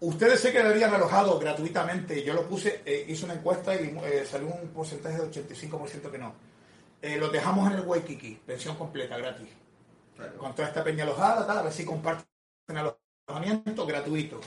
Ustedes 0.00 0.40
se 0.40 0.52
quedarían 0.52 0.94
alojados 0.94 1.40
gratuitamente. 1.40 2.22
Yo 2.22 2.34
lo 2.34 2.48
puse, 2.48 2.82
eh, 2.84 3.04
hice 3.08 3.24
una 3.24 3.34
encuesta 3.34 3.74
y 3.74 3.96
eh, 4.04 4.24
salió 4.24 4.48
un 4.48 4.68
porcentaje 4.68 5.18
de 5.18 5.30
85% 5.30 6.10
que 6.10 6.18
no. 6.18 6.34
Los 7.00 7.30
dejamos 7.30 7.70
en 7.70 7.78
el 7.78 7.86
Waikiki, 7.86 8.40
pensión 8.44 8.74
completa, 8.76 9.16
gratis. 9.16 9.48
Claro. 10.16 10.36
Con 10.36 10.52
toda 10.52 10.66
esta 10.66 10.82
peña 10.82 11.04
alojada, 11.04 11.46
tal, 11.46 11.58
a 11.58 11.62
ver 11.62 11.72
si 11.72 11.84
comparten 11.84 12.26
alojamiento 13.28 13.86
gratuito. 13.86 14.40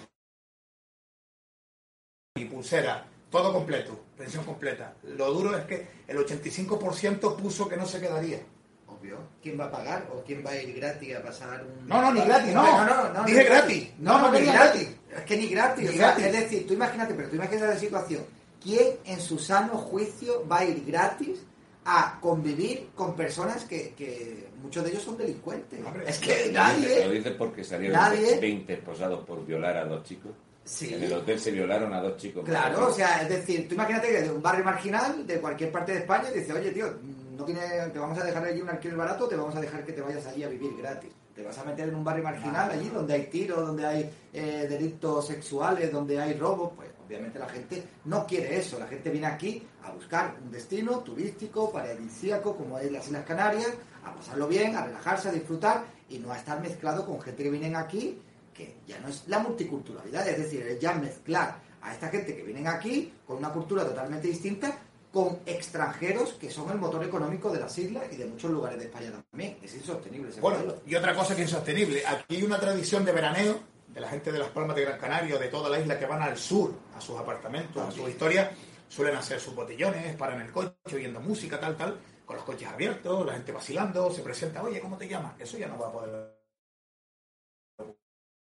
Y 2.36 2.46
pulsera, 2.46 3.06
todo 3.32 3.54
completo, 3.54 3.98
pensión 4.18 4.44
completa. 4.44 4.94
Lo 5.04 5.32
duro 5.32 5.58
es 5.58 5.64
que 5.66 5.88
el 6.08 6.18
85% 6.18 7.36
puso 7.38 7.68
que 7.68 7.78
no 7.78 7.86
se 7.86 8.00
quedaría. 8.02 8.40
Obvio. 8.88 9.18
¿Quién 9.42 9.58
va 9.60 9.66
a 9.66 9.72
pagar 9.72 10.08
o 10.14 10.22
quién 10.22 10.46
va 10.46 10.52
a 10.52 10.62
ir 10.62 10.76
gratis 10.76 11.16
a 11.16 11.24
pasar 11.24 11.66
un... 11.66 11.88
No, 11.88 12.02
no, 12.02 12.14
ni 12.14 12.22
gratis, 12.22 12.54
no. 12.54 13.24
Dije 13.26 13.40
ni 13.40 13.46
gratis. 13.46 13.90
No, 14.00 14.12
No, 14.12 14.18
no, 14.20 14.32
no, 14.34 14.40
ni 14.40 14.46
gratis. 14.46 14.90
Es 15.16 15.22
que 15.24 15.38
ni 15.38 15.48
gratis. 15.48 15.84
Ni 15.84 15.90
o 15.90 15.94
sea, 15.94 16.08
gratis. 16.08 16.26
Es 16.26 16.34
decir, 16.34 16.68
tú 16.68 16.74
imagínate, 16.74 17.14
pero 17.14 17.30
tú 17.30 17.36
imagínate 17.38 17.68
la 17.68 17.80
situación. 17.80 18.24
¿Quién 18.62 18.98
en 19.06 19.20
su 19.22 19.40
sano 19.40 19.78
juicio 19.78 20.46
va 20.48 20.60
a 20.60 20.66
ir 20.66 20.86
gratis 20.86 21.40
a 21.86 22.20
convivir 22.22 22.90
con 22.94 23.16
personas 23.16 23.64
que, 23.64 23.94
que 23.98 24.50
muchos 24.62 24.84
de 24.84 24.92
ellos 24.92 25.04
son 25.04 25.18
delincuentes? 25.18 25.84
Hombre, 25.84 26.04
es 26.08 26.20
que 26.20 26.48
Lo 26.48 26.54
nadie... 26.60 27.10
dices 27.10 27.34
porque 27.38 27.64
salieron 27.64 27.98
Nadie. 27.98 28.40
20 28.40 28.74
esposados 28.74 29.26
por 29.26 29.44
violar 29.46 29.78
a 29.78 29.86
dos 29.86 30.04
chicos. 30.04 30.32
Sí. 30.64 30.94
En 30.94 31.04
el 31.04 31.14
hotel 31.14 31.40
se 31.40 31.52
violaron 31.52 31.94
a 31.94 32.02
dos 32.02 32.18
chicos. 32.18 32.46
Claro, 32.46 32.88
o 32.88 32.94
sea, 32.94 33.24
es 33.24 33.30
decir, 33.30 33.68
tú 33.68 33.74
imagínate 33.74 34.10
que 34.10 34.22
de 34.22 34.32
un 34.32 34.42
barrio 34.42 34.64
marginal 34.64 35.26
de 35.26 35.40
cualquier 35.40 35.72
parte 35.72 35.92
de 35.94 36.00
España 36.00 36.30
dice, 36.30 36.54
oye, 36.54 36.72
tío, 36.72 36.94
no 37.36 37.44
tiene, 37.44 37.62
te 37.92 38.00
vamos 38.00 38.18
a 38.20 38.24
dejar 38.24 38.46
allí 38.46 38.62
un 38.62 38.70
alquiler 38.70 38.96
barato, 38.96 39.28
te 39.28 39.36
vamos 39.36 39.56
a 39.56 39.62
dejar 39.62 39.84
que 39.84 39.94
te 39.94 40.02
vayas 40.02 40.26
allí 40.28 40.44
a 40.44 40.48
vivir 40.48 40.78
gratis. 40.78 41.12
Te 41.34 41.44
vas 41.44 41.58
a 41.58 41.64
meter 41.64 41.90
en 41.90 41.96
un 41.96 42.04
barrio 42.04 42.24
marginal 42.24 42.70
allí 42.70 42.90
donde 42.90 43.14
hay 43.14 43.26
tiros, 43.28 43.66
donde 43.66 43.86
hay 43.86 44.10
eh, 44.34 44.68
delitos 44.70 45.28
sexuales, 45.28 45.92
donde 45.92 46.20
hay 46.20 46.34
robos, 46.34 46.74
pues 46.76 46.90
obviamente 47.06 47.40
la 47.40 47.48
gente 47.50 47.84
no 48.06 48.28
quiere 48.28 48.58
eso. 48.58 48.78
La 48.78 48.88
gente 48.88 49.10
viene 49.10 49.28
aquí 49.28 49.66
a 49.84 49.92
buscar 49.92 50.36
un 50.44 50.52
destino 50.52 51.00
turístico, 51.00 51.72
paradisíaco, 51.72 52.56
como 52.56 52.78
es 52.78 52.92
las 52.92 53.08
Islas 53.08 53.26
Canarias, 53.26 53.72
a 54.04 54.14
pasarlo 54.14 54.48
bien, 54.48 54.76
a 54.76 54.86
relajarse, 54.86 55.30
a 55.30 55.32
disfrutar 55.32 55.86
y 56.10 56.20
no 56.20 56.32
a 56.32 56.38
estar 56.38 56.62
mezclado 56.62 57.06
con 57.06 57.20
gente 57.22 57.44
que 57.44 57.50
vienen 57.50 57.76
aquí 57.76 58.22
que 58.54 58.78
ya 58.88 59.00
no 59.00 59.08
es 59.08 59.24
la 59.28 59.40
multiculturalidad, 59.40 60.28
es 60.28 60.38
decir, 60.38 60.62
es 60.64 60.80
ya 60.80 60.94
mezclar 60.94 61.60
a 61.82 61.94
esta 61.94 62.10
gente 62.10 62.36
que 62.36 62.44
vienen 62.44 62.68
aquí 62.68 63.14
con 63.26 63.38
una 63.38 63.50
cultura 63.52 63.84
totalmente 63.86 64.28
distinta 64.28 64.78
con 65.12 65.40
extranjeros 65.46 66.34
que 66.34 66.50
son 66.50 66.70
el 66.72 66.78
motor 66.78 67.04
económico 67.04 67.52
de 67.52 67.60
las 67.60 67.78
islas 67.78 68.04
y 68.12 68.16
de 68.16 68.26
muchos 68.26 68.50
lugares 68.50 68.80
de 68.80 68.86
España 68.86 69.12
también. 69.12 69.58
Es 69.62 69.74
insostenible 69.76 70.30
ese 70.30 70.40
Bueno, 70.40 70.60
modelo. 70.60 70.82
y 70.86 70.96
otra 70.96 71.14
cosa 71.14 71.36
que 71.36 71.44
es 71.44 71.50
insostenible. 71.50 72.06
Aquí 72.08 72.38
hay 72.38 72.44
una 72.44 72.60
tradición 72.60 73.04
de 73.04 73.12
veraneo 73.12 73.60
de 73.90 74.00
la 74.00 74.08
gente 74.08 74.32
de 74.32 74.40
las 74.40 74.48
Palmas 74.50 74.76
de 74.76 74.84
Gran 74.86 74.98
Canaria, 74.98 75.38
de 75.38 75.50
toda 75.50 75.70
la 75.70 75.80
isla 75.80 76.00
que 76.00 76.06
van 76.06 76.22
al 76.22 76.38
sur, 76.38 76.74
a 76.96 77.02
sus 77.02 77.20
apartamentos, 77.20 77.86
a 77.86 77.92
sus 77.92 78.08
historias, 78.10 78.52
suelen 78.88 79.16
hacer 79.18 79.38
sus 79.40 79.54
botellones, 79.54 80.16
paran 80.16 80.40
el 80.42 80.52
coche, 80.52 80.76
oyendo 80.94 81.20
música, 81.20 81.60
tal, 81.60 81.76
tal, 81.76 82.00
con 82.26 82.38
los 82.38 82.46
coches 82.46 82.70
abiertos, 82.70 83.26
la 83.26 83.34
gente 83.34 83.52
vacilando, 83.52 84.10
se 84.14 84.22
presenta, 84.22 84.64
oye, 84.64 84.80
¿cómo 84.80 84.98
te 84.98 85.10
llamas? 85.10 85.34
Eso 85.40 85.58
ya 85.58 85.68
no 85.68 85.78
va 85.78 85.88
a 85.90 85.92
poder 85.92 86.41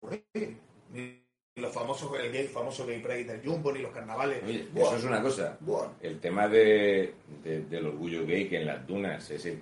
ocurrir. 0.00 0.56
Ni 0.92 1.22
los 1.56 1.72
famosos, 1.74 2.10
el 2.18 2.32
gay, 2.32 2.46
famoso 2.48 2.86
gay 2.86 3.00
pride 3.00 3.24
del 3.24 3.42
Jumbo, 3.46 3.72
ni 3.72 3.80
los 3.80 3.92
carnavales. 3.92 4.42
Oye, 4.44 4.68
eso 4.74 4.96
es 4.96 5.04
una 5.04 5.20
cosa. 5.22 5.58
El 6.00 6.18
tema 6.20 6.48
de, 6.48 7.14
de- 7.44 7.60
del 7.62 7.86
orgullo 7.86 8.24
gay, 8.26 8.48
que 8.48 8.56
en 8.60 8.66
las 8.66 8.86
dunas 8.86 9.30
es 9.30 9.44
el 9.46 9.60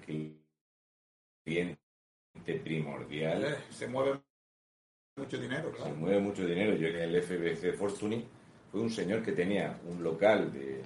cliente 1.45 1.79
primordial. 2.65 3.45
eh, 3.45 3.57
se 3.71 3.87
mueve 3.89 4.21
mucho 5.17 5.39
dinero, 5.39 5.71
Se 5.71 5.77
claro. 5.77 5.95
mueve 5.97 6.21
mucho 6.21 6.47
dinero. 6.47 6.75
Yo 6.77 6.89
en 6.89 6.97
el 6.97 7.23
FBC 7.23 7.73
Fortuny 7.77 8.25
fue 8.71 8.81
un 8.81 8.91
señor 8.91 9.23
que 9.25 9.33
tenía 9.33 9.79
un 9.89 10.03
local 10.03 10.53
de, 10.53 10.61
de- 10.61 10.85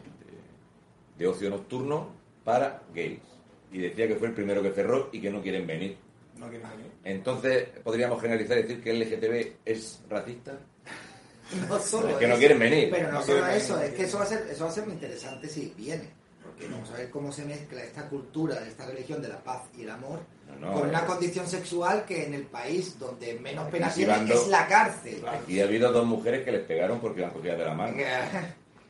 de 1.18 1.26
ocio 1.26 1.50
nocturno 1.50 2.10
para 2.44 2.82
gays. 2.94 3.20
Y 3.70 3.78
decía 3.78 4.08
que 4.08 4.16
fue 4.16 4.28
el 4.28 4.34
primero 4.34 4.62
que 4.62 4.70
cerró 4.70 5.10
y 5.12 5.20
que 5.20 5.30
no 5.30 5.42
quieren 5.42 5.66
venir. 5.66 5.96
No 6.46 6.50
venir. 6.50 6.92
Entonces, 7.04 7.68
podríamos 7.82 8.20
generalizar 8.20 8.58
y 8.58 8.62
decir 8.62 8.82
que 8.82 8.90
el 8.90 9.00
LGTB 9.00 9.52
es 9.64 10.00
racista. 10.08 10.52
no 11.68 11.78
solo 11.78 12.08
Es 12.10 12.16
que 12.16 12.26
no 12.26 12.32
eso, 12.34 12.38
quieren 12.40 12.58
venir. 12.58 12.88
Pero 12.90 13.12
no 13.12 13.20
No 13.20 13.24
solo 13.24 13.46
eso, 13.48 13.74
venir. 13.76 13.90
es 13.90 13.94
que 13.96 14.04
eso 14.04 14.18
va, 14.18 14.24
a 14.24 14.26
ser, 14.26 14.46
eso 14.50 14.64
va 14.64 14.70
a 14.70 14.74
ser 14.74 14.84
muy 14.84 14.94
interesante 14.94 15.48
si 15.48 15.72
viene. 15.76 16.08
Porque 16.42 16.66
vamos 16.66 16.90
a 16.90 16.96
ver 16.96 17.10
cómo 17.10 17.30
se 17.32 17.44
mezcla 17.44 17.82
esta 17.82 18.08
cultura, 18.08 18.66
esta 18.66 18.84
religión 18.86 19.22
de 19.22 19.28
la 19.28 19.42
paz 19.42 19.62
y 19.78 19.82
el 19.82 19.90
amor 19.90 20.20
No, 20.60 20.68
no, 20.70 20.80
con 20.80 20.88
una 20.88 21.06
condición 21.06 21.46
sexual 21.46 22.04
que 22.04 22.26
en 22.26 22.34
el 22.34 22.42
país 22.42 22.98
donde 22.98 23.34
menos 23.34 23.70
pena 23.70 23.88
tiene 23.92 24.32
es 24.32 24.48
la 24.48 24.66
cárcel. 24.66 25.22
Aquí 25.28 25.60
ha 25.60 25.64
habido 25.64 25.92
dos 25.92 26.04
mujeres 26.04 26.44
que 26.44 26.50
les 26.52 26.62
pegaron 26.62 27.00
porque 27.00 27.20
iban 27.20 27.30
cogidas 27.32 27.58
de 27.58 27.64
la 27.64 27.74
mano. 27.74 27.96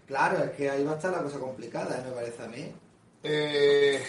Claro, 0.04 0.44
es 0.44 0.50
que 0.50 0.68
ahí 0.68 0.84
va 0.84 0.92
a 0.92 0.96
estar 0.96 1.10
la 1.12 1.22
cosa 1.22 1.38
complicada, 1.38 2.02
me 2.04 2.10
parece 2.12 2.42
a 2.42 2.48
mí. 2.48 2.70
Eh, 3.22 4.02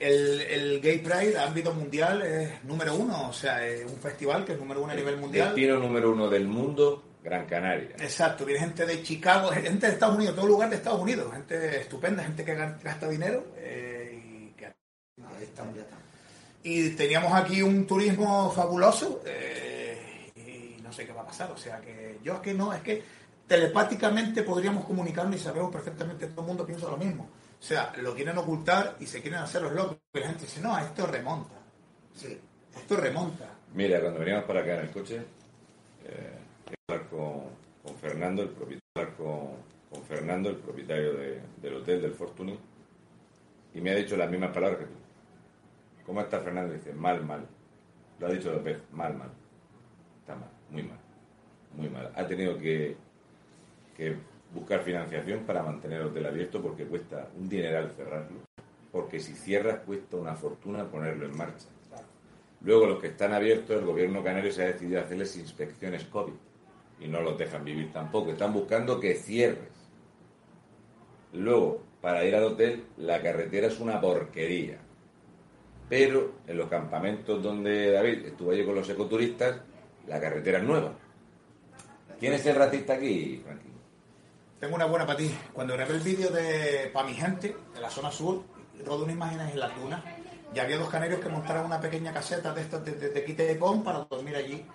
el, 0.00 0.40
el 0.40 0.80
Gay 0.80 0.98
Pride 0.98 1.36
a 1.38 1.44
ámbito 1.46 1.72
mundial 1.74 2.22
es 2.22 2.64
número 2.64 2.94
uno, 2.94 3.28
o 3.28 3.32
sea, 3.32 3.66
es 3.66 3.84
un 3.84 3.98
festival 3.98 4.44
que 4.44 4.52
es 4.52 4.58
número 4.58 4.82
uno 4.82 4.92
a 4.92 4.96
nivel 4.96 5.16
mundial. 5.16 5.48
Destino 5.48 5.78
número 5.78 6.12
uno 6.12 6.28
del 6.28 6.46
mundo, 6.46 7.02
Gran 7.22 7.46
Canaria. 7.46 7.90
Exacto, 7.98 8.44
viene 8.44 8.60
gente 8.60 8.86
de 8.86 9.02
Chicago, 9.02 9.50
gente 9.50 9.86
de 9.86 9.92
Estados 9.92 10.16
Unidos, 10.16 10.34
todo 10.36 10.46
lugar 10.46 10.70
de 10.70 10.76
Estados 10.76 11.00
Unidos, 11.00 11.32
gente 11.32 11.80
estupenda, 11.80 12.22
gente 12.22 12.44
que 12.44 12.54
gasta 12.54 13.08
dinero 13.08 13.44
eh, 13.56 14.22
y 14.24 14.52
que 14.56 14.66
Ahí 14.66 15.42
estamos, 15.42 15.74
ya 15.74 15.82
estamos. 15.82 16.04
y 16.62 16.90
teníamos 16.90 17.32
aquí 17.32 17.62
un 17.62 17.86
turismo 17.86 18.50
fabuloso 18.50 19.22
eh, 19.26 20.30
y 20.36 20.80
no 20.82 20.92
sé 20.92 21.06
qué 21.06 21.12
va 21.12 21.22
a 21.22 21.26
pasar. 21.26 21.50
O 21.52 21.56
sea 21.56 21.80
que 21.80 22.18
yo 22.22 22.34
es 22.34 22.40
que 22.40 22.54
no, 22.54 22.72
es 22.72 22.80
que 22.82 23.02
telepáticamente 23.46 24.42
podríamos 24.42 24.84
comunicarnos 24.84 25.36
y 25.36 25.38
sabemos 25.38 25.72
perfectamente 25.72 26.26
todo 26.28 26.42
el 26.42 26.46
mundo 26.46 26.66
piensa 26.66 26.86
lo 26.88 26.96
mismo. 26.96 27.28
O 27.60 27.62
sea, 27.62 27.92
lo 28.00 28.14
quieren 28.14 28.38
ocultar 28.38 28.96
y 29.00 29.06
se 29.06 29.20
quieren 29.20 29.40
hacer 29.40 29.62
los 29.62 29.72
locos. 29.72 29.98
Y 30.14 30.20
la 30.20 30.26
gente 30.28 30.42
dice, 30.44 30.60
no, 30.60 30.78
esto 30.78 31.06
remonta, 31.06 31.54
Sí. 32.14 32.38
esto 32.76 32.96
remonta. 32.96 33.46
Mira, 33.74 34.00
cuando 34.00 34.20
veníamos 34.20 34.44
para 34.44 34.60
acá 34.60 34.74
en 34.74 34.80
el 34.80 34.90
coche, 34.90 35.22
eh, 36.04 36.38
hablar 36.88 37.06
con, 37.08 37.42
con 37.82 37.96
Fernando, 38.00 38.42
el 38.42 38.48
propietario, 38.50 39.16
con, 39.16 39.48
con 39.90 40.02
Fernando, 40.06 40.48
el 40.50 40.56
propietario 40.56 41.14
de- 41.14 41.40
del 41.60 41.74
hotel 41.74 42.00
del 42.02 42.14
Fortuny, 42.14 42.58
y 43.74 43.80
me 43.80 43.90
ha 43.90 43.94
dicho 43.96 44.16
las 44.16 44.30
mismas 44.30 44.52
palabras 44.52 44.78
que 44.80 44.86
tú. 44.86 44.94
¿Cómo 46.06 46.20
está 46.22 46.40
Fernando? 46.40 46.72
Dice, 46.74 46.92
mal, 46.94 47.22
mal. 47.24 47.46
Lo 48.18 48.26
ha 48.26 48.30
dicho 48.30 48.50
dos 48.52 48.64
veces, 48.64 48.82
mal, 48.92 49.14
mal. 49.14 49.30
Está 50.20 50.34
mal, 50.36 50.48
muy 50.70 50.82
mal. 50.84 50.98
Muy 51.74 51.88
mal. 51.90 52.10
Ha 52.16 52.26
tenido 52.26 52.56
que, 52.58 52.96
que 53.96 54.16
buscar 54.52 54.82
financiación 54.82 55.44
para 55.44 55.62
mantener 55.62 56.00
el 56.00 56.06
hotel 56.06 56.26
abierto 56.26 56.62
porque 56.62 56.84
cuesta 56.84 57.28
un 57.36 57.48
dineral 57.48 57.92
cerrarlo. 57.96 58.40
Porque 58.90 59.20
si 59.20 59.34
cierras 59.34 59.80
cuesta 59.84 60.16
una 60.16 60.34
fortuna 60.34 60.90
ponerlo 60.90 61.26
en 61.26 61.36
marcha. 61.36 61.68
Luego 62.62 62.86
los 62.86 63.00
que 63.00 63.08
están 63.08 63.32
abiertos, 63.32 63.78
el 63.78 63.84
gobierno 63.84 64.22
canario 64.24 64.50
se 64.50 64.62
ha 64.62 64.66
decidido 64.66 65.00
hacerles 65.00 65.36
inspecciones 65.36 66.04
COVID 66.04 66.32
y 67.00 67.06
no 67.06 67.20
los 67.20 67.38
dejan 67.38 67.64
vivir 67.64 67.92
tampoco. 67.92 68.32
Están 68.32 68.52
buscando 68.52 68.98
que 68.98 69.14
cierres 69.14 69.78
Luego, 71.32 71.82
para 72.00 72.24
ir 72.24 72.34
al 72.34 72.44
hotel, 72.44 72.84
la 72.96 73.20
carretera 73.20 73.66
es 73.66 73.78
una 73.80 74.00
porquería. 74.00 74.78
Pero 75.88 76.32
en 76.46 76.56
los 76.56 76.68
campamentos 76.68 77.42
donde 77.42 77.92
David 77.92 78.26
estuvo 78.26 78.50
allí 78.50 78.64
con 78.64 78.74
los 78.74 78.88
ecoturistas, 78.88 79.60
la 80.06 80.20
carretera 80.20 80.58
es 80.58 80.64
nueva. 80.64 80.92
¿Quién 82.18 82.32
es 82.32 82.44
el 82.46 82.56
racista 82.56 82.94
aquí, 82.94 83.40
Frankie? 83.44 83.68
Tengo 84.60 84.74
una 84.74 84.86
buena 84.86 85.06
para 85.06 85.18
ti. 85.18 85.32
Cuando 85.52 85.74
grabé 85.74 85.94
el 85.94 86.00
vídeo 86.00 86.30
de 86.30 86.90
para 86.92 87.06
mi 87.06 87.14
gente, 87.14 87.56
de 87.72 87.80
la 87.80 87.90
zona 87.90 88.10
sur, 88.10 88.42
rodé 88.84 89.04
unas 89.04 89.14
imágenes 89.14 89.52
en 89.52 89.60
la 89.60 89.68
duna 89.68 90.02
y 90.52 90.58
había 90.58 90.78
dos 90.78 90.88
canarios 90.88 91.20
que 91.20 91.28
montaron 91.28 91.66
una 91.66 91.80
pequeña 91.80 92.12
caseta 92.12 92.52
de 92.52 92.62
estas 92.62 92.84
de, 92.84 92.92
de, 92.92 93.10
de 93.10 93.24
quite 93.24 93.54
para 93.84 94.00
dormir 94.00 94.34
allí. 94.34 94.66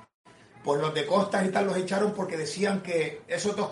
Pues 0.64 0.80
los 0.80 0.94
de 0.94 1.06
costas 1.06 1.46
y 1.46 1.50
tal 1.50 1.66
los 1.66 1.76
echaron 1.76 2.14
porque 2.14 2.38
decían 2.38 2.82
que 2.82 3.24
esos 3.28 3.56
dos 3.58 3.72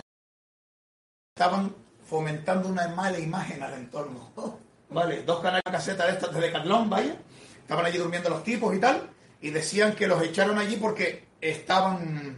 estaban 1.34 1.74
fomentando 2.04 2.68
una 2.68 2.88
mala 2.88 3.18
imagen 3.18 3.62
al 3.62 3.72
entorno. 3.72 4.32
Vale, 4.90 5.22
dos 5.22 5.40
canarios 5.40 5.72
casetas 5.72 6.06
de 6.08 6.12
estas 6.12 6.34
de 6.34 6.40
Decathlon, 6.42 6.90
vaya. 6.90 7.16
Estaban 7.62 7.86
allí 7.86 7.96
durmiendo 7.96 8.28
los 8.28 8.44
tipos 8.44 8.74
y 8.76 8.78
tal. 8.78 9.08
Y 9.40 9.48
decían 9.48 9.94
que 9.94 10.06
los 10.06 10.22
echaron 10.22 10.58
allí 10.58 10.76
porque 10.76 11.28
estaban 11.40 12.36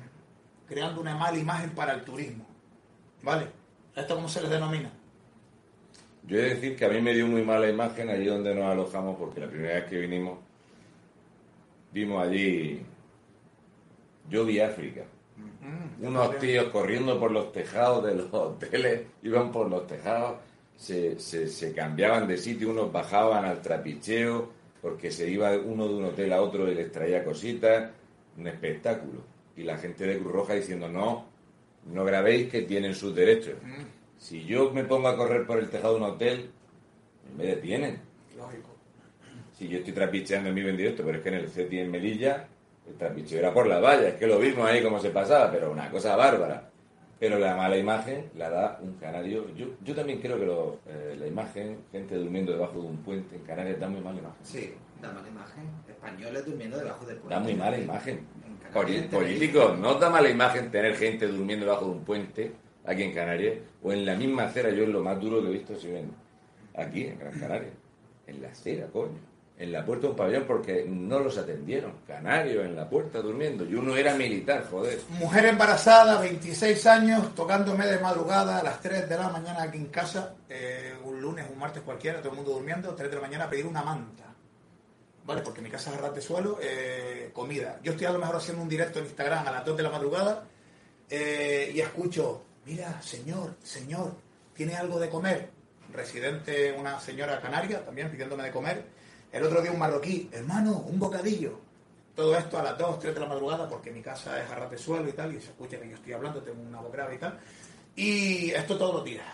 creando 0.68 1.00
una 1.00 1.16
mala 1.16 1.36
imagen 1.36 1.74
para 1.74 1.94
el 1.94 2.04
turismo. 2.04 2.46
¿Vale? 3.22 3.63
¿Esto 3.94 4.14
cómo 4.16 4.28
se 4.28 4.40
les 4.42 4.50
denomina? 4.50 4.90
Yo 6.26 6.38
he 6.38 6.42
de 6.42 6.54
decir 6.54 6.76
que 6.76 6.86
a 6.86 6.88
mí 6.88 7.00
me 7.00 7.12
dio 7.12 7.26
muy 7.26 7.42
mala 7.42 7.68
imagen 7.68 8.08
allí 8.08 8.26
donde 8.26 8.54
nos 8.54 8.64
alojamos 8.64 9.16
porque 9.18 9.40
la 9.40 9.48
primera 9.48 9.74
vez 9.74 9.84
que 9.84 9.98
vinimos 9.98 10.38
vimos 11.92 12.26
allí 12.26 12.80
yo 14.28 14.44
vi 14.46 14.58
África. 14.60 15.02
Mm, 15.36 16.06
Unos 16.06 16.38
tíos 16.38 16.68
corriendo 16.68 17.18
por 17.20 17.30
los 17.30 17.52
tejados 17.52 18.04
de 18.06 18.14
los 18.14 18.32
hoteles, 18.32 19.02
iban 19.22 19.52
por 19.52 19.68
los 19.68 19.86
tejados, 19.86 20.38
se, 20.76 21.18
se, 21.20 21.46
se 21.46 21.74
cambiaban 21.74 22.26
de 22.26 22.38
sitio, 22.38 22.70
unos 22.70 22.90
bajaban 22.90 23.44
al 23.44 23.60
trapicheo 23.60 24.48
porque 24.80 25.10
se 25.10 25.30
iba 25.30 25.52
uno 25.56 25.88
de 25.88 25.94
un 25.94 26.04
hotel 26.06 26.32
a 26.32 26.42
otro 26.42 26.70
y 26.70 26.74
les 26.74 26.90
traía 26.92 27.24
cositas, 27.24 27.90
un 28.36 28.46
espectáculo. 28.46 29.20
Y 29.56 29.62
la 29.62 29.78
gente 29.78 30.06
de 30.06 30.18
Cruz 30.18 30.32
Roja 30.32 30.54
diciendo, 30.54 30.88
no, 30.88 31.26
no 31.92 32.04
grabéis 32.04 32.50
que 32.50 32.62
tienen 32.62 32.94
sus 32.94 33.14
derechos. 33.14 33.54
Si 34.18 34.44
yo 34.44 34.70
me 34.72 34.84
pongo 34.84 35.08
a 35.08 35.16
correr 35.16 35.46
por 35.46 35.58
el 35.58 35.68
tejado 35.68 35.94
de 35.94 36.00
un 36.00 36.10
hotel, 36.10 36.50
me 37.36 37.44
detienen. 37.44 37.98
lógico. 38.36 38.70
Si 39.52 39.68
yo 39.68 39.78
estoy 39.78 39.92
trapicheando 39.92 40.48
en 40.48 40.54
vivo 40.54 40.68
en 40.68 40.76
directo, 40.76 41.04
pero 41.04 41.18
es 41.18 41.22
que 41.22 41.28
en 41.28 41.34
el 41.36 41.48
CETI 41.48 41.78
en 41.80 41.90
Melilla, 41.90 42.48
el 42.88 42.94
trapicheo 42.96 43.38
era 43.38 43.54
por 43.54 43.66
la 43.66 43.78
valla, 43.80 44.08
es 44.08 44.14
que 44.14 44.26
lo 44.26 44.38
vimos 44.38 44.68
ahí 44.68 44.82
como 44.82 44.98
se 44.98 45.10
pasaba, 45.10 45.50
pero 45.50 45.70
una 45.70 45.90
cosa 45.90 46.16
bárbara. 46.16 46.70
Pero 47.20 47.38
la 47.38 47.54
mala 47.56 47.76
imagen 47.78 48.30
la 48.36 48.50
da 48.50 48.78
un 48.82 48.94
canario. 48.94 49.46
Yo, 49.54 49.66
yo 49.84 49.94
también 49.94 50.20
creo 50.20 50.36
que 50.38 50.44
lo- 50.44 50.78
eh, 50.88 51.16
la 51.18 51.26
imagen, 51.26 51.78
gente 51.92 52.16
durmiendo 52.16 52.52
debajo 52.52 52.80
de 52.80 52.86
un 52.88 52.96
puente 52.98 53.36
en 53.36 53.42
Canarias, 53.42 53.78
da 53.78 53.88
muy 53.88 54.00
mala 54.00 54.18
imagen. 54.18 54.36
Sí, 54.44 54.74
da 55.00 55.12
mala 55.12 55.28
imagen. 55.28 55.64
Españoles 55.88 56.44
durmiendo 56.44 56.76
debajo 56.76 57.06
del 57.06 57.16
puente. 57.18 57.34
Da 57.34 57.40
muy 57.40 57.54
mala 57.54 57.78
imagen. 57.78 58.26
Políticos, 58.74 59.78
no 59.78 59.94
da 59.94 60.10
mala 60.10 60.28
imagen 60.28 60.70
tener 60.70 60.96
gente 60.96 61.28
durmiendo 61.28 61.64
debajo 61.64 61.86
de 61.86 61.90
un 61.92 62.04
puente 62.04 62.52
aquí 62.84 63.04
en 63.04 63.14
Canarias 63.14 63.54
o 63.82 63.92
en 63.92 64.04
la 64.04 64.16
misma 64.16 64.44
acera. 64.44 64.70
Yo 64.70 64.82
es 64.82 64.88
lo 64.88 65.02
más 65.02 65.20
duro 65.20 65.40
que 65.40 65.48
he 65.48 65.52
visto 65.52 65.76
si 65.78 65.88
ven 65.88 66.10
aquí 66.76 67.04
en 67.04 67.18
Gran 67.18 67.38
Canaria. 67.38 67.70
En 68.26 68.42
la 68.42 68.48
acera, 68.48 68.86
coño. 68.88 69.18
En 69.56 69.70
la 69.70 69.84
puerta 69.84 70.06
de 70.06 70.10
un 70.10 70.16
pabellón 70.16 70.44
porque 70.48 70.84
no 70.88 71.20
los 71.20 71.38
atendieron. 71.38 71.92
Canarios 72.08 72.64
en 72.64 72.74
la 72.74 72.88
puerta 72.88 73.20
durmiendo. 73.20 73.64
Y 73.64 73.74
uno 73.74 73.96
era 73.96 74.14
militar, 74.14 74.66
joder. 74.68 74.98
Mujer 75.10 75.44
embarazada, 75.46 76.20
26 76.20 76.86
años, 76.88 77.34
tocándome 77.36 77.86
de 77.86 78.00
madrugada 78.00 78.58
a 78.58 78.64
las 78.64 78.80
3 78.80 79.08
de 79.08 79.16
la 79.16 79.28
mañana 79.28 79.62
aquí 79.62 79.78
en 79.78 79.86
casa, 79.86 80.34
eh, 80.48 80.94
un 81.04 81.20
lunes, 81.20 81.46
un 81.52 81.58
martes 81.58 81.82
cualquiera, 81.82 82.18
todo 82.18 82.30
el 82.30 82.36
mundo 82.36 82.52
durmiendo, 82.52 82.92
3 82.94 83.08
de 83.08 83.16
la 83.16 83.22
mañana 83.22 83.44
a 83.44 83.50
pedir 83.50 83.66
una 83.66 83.82
manta. 83.82 84.33
¿Vale? 85.24 85.40
Porque 85.40 85.62
mi 85.62 85.70
casa 85.70 85.90
es 85.90 85.98
a 85.98 86.00
ras 86.02 86.14
de 86.14 86.20
suelo, 86.20 86.58
eh, 86.60 87.30
comida. 87.32 87.80
Yo 87.82 87.92
estoy 87.92 88.06
a 88.06 88.12
lo 88.12 88.18
mejor 88.18 88.36
haciendo 88.36 88.62
un 88.62 88.68
directo 88.68 88.98
en 88.98 89.06
Instagram 89.06 89.46
a 89.46 89.50
las 89.50 89.64
2 89.64 89.76
de 89.76 89.82
la 89.82 89.90
madrugada 89.90 90.44
eh, 91.08 91.72
y 91.74 91.80
escucho, 91.80 92.44
mira, 92.66 93.00
señor, 93.02 93.56
señor, 93.62 94.14
¿tiene 94.52 94.74
algo 94.74 94.98
de 94.98 95.08
comer? 95.08 95.50
Residente, 95.92 96.72
una 96.72 97.00
señora 97.00 97.40
canaria, 97.40 97.84
también 97.84 98.10
pidiéndome 98.10 98.42
de 98.44 98.50
comer. 98.50 98.84
El 99.32 99.42
otro 99.44 99.62
día 99.62 99.72
un 99.72 99.78
marroquí, 99.78 100.28
hermano, 100.32 100.84
un 100.86 100.98
bocadillo. 100.98 101.58
Todo 102.14 102.36
esto 102.36 102.58
a 102.58 102.62
las 102.62 102.78
2, 102.78 103.00
3 103.00 103.14
de 103.14 103.20
la 103.20 103.26
madrugada, 103.26 103.68
porque 103.68 103.90
mi 103.90 104.00
casa 104.00 104.42
es 104.42 104.48
a 104.50 104.54
ras 104.54 104.70
de 104.70 104.78
suelo 104.78 105.08
y 105.08 105.12
tal, 105.12 105.34
y 105.34 105.40
se 105.40 105.48
escucha 105.48 105.80
que 105.80 105.88
yo 105.88 105.96
estoy 105.96 106.12
hablando, 106.12 106.42
tengo 106.42 106.62
una 106.62 106.80
voz 106.80 106.92
grave 106.92 107.16
y 107.16 107.18
tal. 107.18 107.40
Y 107.96 108.50
esto 108.50 108.76
todos 108.76 108.94
los 108.94 109.04
días. 109.04 109.24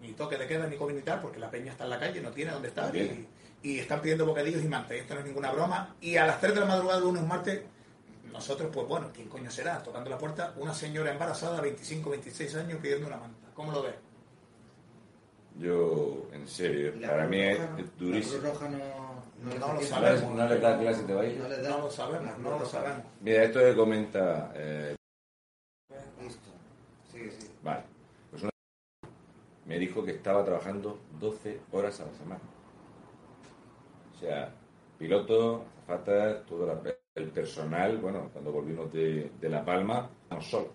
Ni 0.00 0.12
toque 0.12 0.36
de 0.36 0.46
queda 0.46 0.66
ni 0.66 0.76
COVID 0.76 0.94
ni 0.94 1.02
tal, 1.02 1.20
porque 1.20 1.38
la 1.38 1.50
peña 1.50 1.72
está 1.72 1.84
en 1.84 1.90
la 1.90 1.98
calle, 1.98 2.20
no 2.20 2.30
tiene 2.30 2.52
dónde 2.52 2.68
estar. 2.68 2.94
Y, 2.96 3.26
y 3.64 3.78
están 3.78 4.00
pidiendo 4.02 4.26
bocadillos 4.26 4.62
y 4.62 4.68
manta. 4.68 4.94
Y 4.94 4.98
esto 4.98 5.14
no 5.14 5.20
es 5.20 5.26
ninguna 5.26 5.50
broma. 5.50 5.96
Y 6.02 6.16
a 6.18 6.26
las 6.26 6.38
3 6.38 6.52
de 6.54 6.60
la 6.60 6.66
madrugada, 6.66 7.00
lunes 7.00 7.22
o 7.22 7.26
martes, 7.26 7.62
nosotros, 8.30 8.68
pues 8.70 8.86
bueno, 8.86 9.10
¿quién 9.12 9.26
coño 9.28 9.50
será? 9.50 9.82
Tocando 9.82 10.10
la 10.10 10.18
puerta, 10.18 10.52
una 10.58 10.74
señora 10.74 11.10
embarazada, 11.10 11.62
25, 11.62 12.10
26 12.10 12.54
años, 12.56 12.78
pidiendo 12.82 13.06
una 13.06 13.16
manta. 13.16 13.48
¿Cómo 13.54 13.72
lo 13.72 13.82
ves? 13.82 13.94
Yo, 15.58 16.26
en 16.32 16.46
serio, 16.46 16.92
para 17.00 17.26
mí 17.26 17.40
es 17.40 17.58
Roja 17.58 17.82
durísimo. 17.98 18.42
La 18.42 18.50
Cruz 18.50 18.60
Roja 18.60 18.68
no, 18.68 18.78
No 19.44 19.50
les 19.50 19.60
lo 19.60 19.80
sabemos. 19.96 20.34
¿No 20.36 20.48
les 20.48 20.60
da 20.60 20.78
clase 20.78 21.02
de 21.04 21.14
baile? 21.14 21.38
No 21.38 21.48
les 21.48 21.62
da. 21.62 21.68
No 21.70 21.78
lo 21.78 21.90
sabemos, 21.90 22.38
no 22.38 22.58
lo 22.58 22.66
sabemos. 22.66 23.02
Mira, 23.22 23.44
esto 23.44 23.60
que 23.60 23.74
comenta. 23.74 24.52
eh, 24.56 24.94
Listo. 26.22 26.40
Sigue, 27.10 27.30
sigue. 27.30 27.50
vale. 27.62 27.82
Pues 28.30 28.42
una 28.42 28.50
me 29.64 29.78
dijo 29.78 30.04
que 30.04 30.10
estaba 30.10 30.44
trabajando 30.44 30.98
12 31.18 31.60
horas 31.72 32.00
a 32.00 32.06
la 32.06 32.12
semana. 32.14 32.40
Sea, 34.24 34.50
piloto, 34.98 35.66
azafata, 35.82 36.42
todo 36.46 36.66
la- 36.66 36.80
el 37.14 37.28
personal. 37.28 37.98
Bueno, 37.98 38.30
cuando 38.32 38.52
volvimos 38.52 38.90
de, 38.90 39.30
La 39.42 39.62
Palma, 39.62 40.08
estábamos 40.22 40.48
solos. 40.48 40.70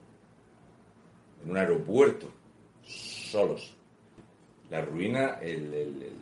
En 1.44 1.50
un 1.50 1.58
aeropuerto, 1.58 2.28
solos. 2.84 3.76
La 4.70 4.82
ruina, 4.82 5.40
el, 5.42 6.14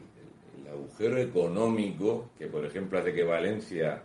agujero 0.72 1.18
económico 1.18 2.30
que, 2.38 2.48
por 2.48 2.64
ejemplo, 2.66 2.98
hace 3.00 3.14
que 3.14 3.24
Valencia 3.26 4.02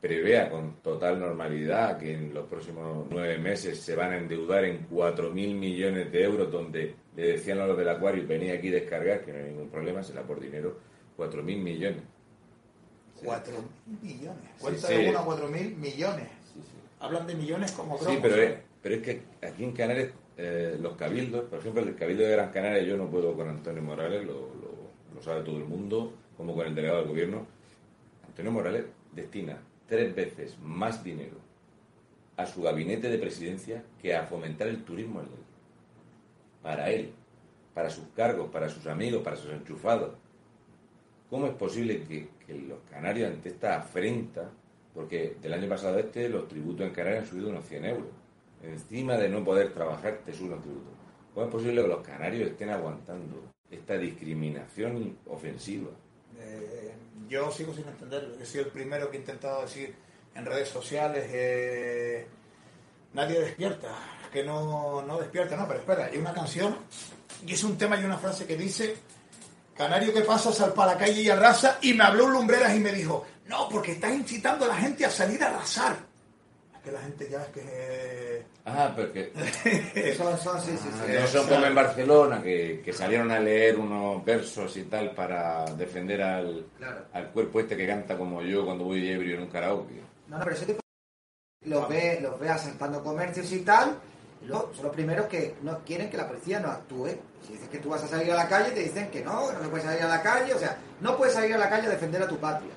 prevea 0.00 0.48
con 0.48 0.76
total 0.76 1.20
normalidad 1.20 1.98
que 1.98 2.14
en 2.14 2.32
los 2.32 2.46
próximos 2.46 3.06
nueve 3.10 3.36
meses 3.38 3.80
se 3.80 3.94
van 3.96 4.12
a 4.12 4.16
endeudar 4.18 4.64
en 4.64 4.86
4.000 4.88 5.54
millones 5.54 6.10
de 6.10 6.22
euros, 6.22 6.50
donde 6.50 6.94
le 7.16 7.26
decían 7.32 7.60
a 7.60 7.66
los 7.66 7.76
del 7.76 7.88
acuario, 7.90 8.26
venía 8.26 8.54
aquí 8.54 8.68
a 8.68 8.72
descargar, 8.72 9.22
que 9.24 9.32
no 9.32 9.38
hay 9.40 9.44
ningún 9.50 9.68
problema, 9.68 10.02
será 10.02 10.22
por 10.22 10.40
dinero, 10.40 10.78
4.000 11.16 11.62
millones. 11.62 12.02
4 13.26 13.54
millones. 14.02 14.50
Cuenta 14.60 14.86
Sí, 14.88 14.94
de 14.94 15.02
sí. 15.04 15.08
uno 15.10 15.18
a 15.18 15.24
4 15.24 15.48
mil 15.48 15.76
millones. 15.76 16.28
Sí, 16.52 16.60
sí. 16.62 16.76
Hablan 17.00 17.26
de 17.26 17.34
millones 17.34 17.72
como 17.72 17.98
Sí, 17.98 18.04
cromos, 18.04 18.20
pero 18.22 18.36
¿eh? 18.36 18.44
es, 18.46 18.54
pero 18.82 18.94
es 18.96 19.02
que 19.02 19.22
aquí 19.46 19.64
en 19.64 19.72
Canarias, 19.72 20.10
eh, 20.38 20.76
los 20.80 20.96
cabildos, 20.96 21.44
por 21.46 21.58
ejemplo, 21.58 21.82
el 21.82 21.94
cabildo 21.96 22.22
de 22.24 22.30
Gran 22.32 22.50
Canaria, 22.52 22.82
yo 22.82 22.96
no 22.96 23.08
puedo 23.10 23.34
con 23.34 23.48
Antonio 23.48 23.82
Morales, 23.82 24.24
lo, 24.26 24.32
lo- 24.32 24.76
lo 25.14 25.22
sabe 25.22 25.42
todo 25.42 25.56
el 25.56 25.64
mundo, 25.64 26.12
como 26.36 26.54
con 26.54 26.66
el 26.66 26.74
delegado 26.74 27.00
del 27.00 27.08
gobierno. 27.08 27.46
Antonio 28.26 28.52
Morales 28.52 28.84
destina 29.12 29.58
tres 29.88 30.14
veces 30.14 30.58
más 30.62 31.02
dinero 31.02 31.36
a 32.36 32.44
su 32.44 32.60
gabinete 32.62 33.08
de 33.08 33.16
presidencia 33.18 33.82
que 34.02 34.14
a 34.14 34.24
fomentar 34.24 34.68
el 34.68 34.84
turismo 34.84 35.20
en 35.20 35.26
él. 35.26 35.32
Para 36.62 36.90
él, 36.90 37.12
para 37.72 37.88
sus 37.88 38.04
cargos, 38.14 38.50
para 38.50 38.68
sus 38.68 38.86
amigos, 38.86 39.22
para 39.22 39.36
sus 39.36 39.50
enchufados. 39.52 40.12
¿Cómo 41.30 41.46
es 41.46 41.54
posible 41.54 42.02
que, 42.04 42.28
que 42.46 42.54
los 42.54 42.78
canarios 42.90 43.32
ante 43.32 43.50
esta 43.50 43.76
afrenta, 43.76 44.50
porque 44.94 45.36
del 45.42 45.52
año 45.52 45.68
pasado 45.68 45.96
a 45.96 46.00
este 46.00 46.28
los 46.28 46.48
tributos 46.48 46.86
en 46.86 46.92
Canarias 46.92 47.24
han 47.24 47.30
subido 47.30 47.50
unos 47.50 47.66
100 47.66 47.84
euros, 47.84 48.10
encima 48.62 49.16
de 49.16 49.28
no 49.28 49.44
poder 49.44 49.72
trabajar 49.72 50.20
te 50.24 50.32
suben 50.32 50.52
los 50.52 50.62
tributos? 50.62 50.92
¿Cómo 51.34 51.46
es 51.46 51.52
posible 51.52 51.82
que 51.82 51.88
los 51.88 52.06
canarios 52.06 52.50
estén 52.50 52.70
aguantando 52.70 53.52
esta 53.70 53.98
discriminación 53.98 55.18
ofensiva? 55.26 55.90
Eh, 56.38 56.92
yo 57.28 57.50
sigo 57.50 57.74
sin 57.74 57.86
entenderlo. 57.88 58.40
He 58.40 58.46
sido 58.46 58.64
el 58.64 58.70
primero 58.70 59.10
que 59.10 59.16
he 59.16 59.20
intentado 59.20 59.62
decir 59.62 59.94
en 60.34 60.44
redes 60.44 60.68
sociales, 60.68 61.26
eh, 61.30 62.26
nadie 63.14 63.40
despierta, 63.40 63.88
que 64.32 64.44
no, 64.44 65.02
no 65.02 65.18
despierta, 65.18 65.56
no, 65.56 65.66
pero 65.66 65.80
espera, 65.80 66.06
hay 66.06 66.18
una 66.18 66.34
canción 66.34 66.76
y 67.46 67.54
es 67.54 67.64
un 67.64 67.76
tema 67.78 68.00
y 68.00 68.04
una 68.04 68.18
frase 68.18 68.46
que 68.46 68.56
dice, 68.56 68.96
Canario 69.76 70.12
que 70.14 70.22
pasa, 70.22 70.52
sal 70.52 70.72
para 70.72 70.92
la 70.92 70.98
calle 70.98 71.20
y 71.22 71.28
arrasa, 71.30 71.78
y 71.82 71.92
me 71.94 72.04
habló 72.04 72.28
lumbreras 72.28 72.74
y 72.74 72.80
me 72.80 72.92
dijo, 72.92 73.26
no, 73.46 73.68
porque 73.68 73.92
estás 73.92 74.12
incitando 74.14 74.64
a 74.64 74.68
la 74.68 74.76
gente 74.76 75.04
a 75.04 75.10
salir 75.10 75.42
a 75.42 75.48
arrasar. 75.48 75.96
Es 76.76 76.80
que 76.82 76.92
la 76.92 77.00
gente 77.00 77.28
ya 77.30 77.42
es 77.42 77.48
que... 77.48 78.46
Ah, 78.64 78.92
porque 78.96 79.32
Son, 80.16 80.36
son, 80.38 80.60
sí, 80.60 80.72
sí, 80.72 80.88
sí. 81.06 81.12
no 81.20 81.26
son 81.26 81.46
como 81.48 81.66
en 81.66 81.74
Barcelona, 81.74 82.42
que, 82.42 82.80
que 82.84 82.92
salieron 82.92 83.30
a 83.30 83.38
leer 83.38 83.78
unos 83.78 84.24
versos 84.24 84.76
y 84.76 84.84
tal 84.84 85.12
para 85.12 85.64
defender 85.76 86.22
al, 86.22 86.66
Claro. 86.78 87.04
al 87.12 87.30
cuerpo 87.30 87.60
este 87.60 87.76
que 87.76 87.86
canta 87.86 88.16
como 88.16 88.42
yo 88.42 88.64
cuando 88.64 88.84
voy 88.84 89.06
ebrio 89.08 89.36
en 89.36 89.42
un 89.42 89.48
karaoke. 89.50 89.94
No, 90.28 90.38
no, 90.38 90.44
pero 90.44 90.56
ese 90.56 90.66
tipo 90.66 90.80
los 91.66 91.88
ve, 91.88 92.18
los 92.22 92.38
ve 92.40 92.48
asaltando 92.48 93.02
comercios 93.02 93.50
y 93.52 93.60
tal, 93.60 93.96
Son 94.48 94.82
los 94.82 94.92
primeros 94.92 95.26
que 95.26 95.56
no 95.62 95.78
quieren 95.84 96.08
que 96.08 96.16
la 96.16 96.28
policía 96.28 96.60
no 96.60 96.68
actúe. 96.68 97.08
Si 97.44 97.52
dices 97.52 97.68
que 97.68 97.78
tú 97.78 97.88
vas 97.88 98.02
a 98.02 98.08
salir 98.08 98.30
a 98.32 98.36
la 98.36 98.48
calle, 98.48 98.70
te 98.70 98.80
dicen 98.80 99.10
que 99.10 99.24
no, 99.24 99.52
no 99.52 99.62
se 99.62 99.68
puede 99.68 99.82
salir 99.82 100.02
a 100.02 100.08
la 100.08 100.22
calle. 100.22 100.54
O 100.54 100.58
sea, 100.58 100.78
no 101.00 101.16
puedes 101.16 101.34
salir 101.34 101.54
a 101.54 101.58
la 101.58 101.68
calle 101.68 101.86
a 101.86 101.90
defender 101.90 102.22
a 102.22 102.28
tu 102.28 102.38
patria. 102.38 102.72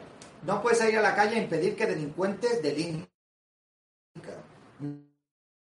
No 0.45 0.61
puedes 0.61 0.79
salir 0.79 0.97
a 0.97 1.01
la 1.01 1.15
calle 1.15 1.35
a 1.35 1.43
impedir 1.43 1.75
que 1.75 1.85
delincuentes 1.85 2.61
delinquen. 2.61 3.07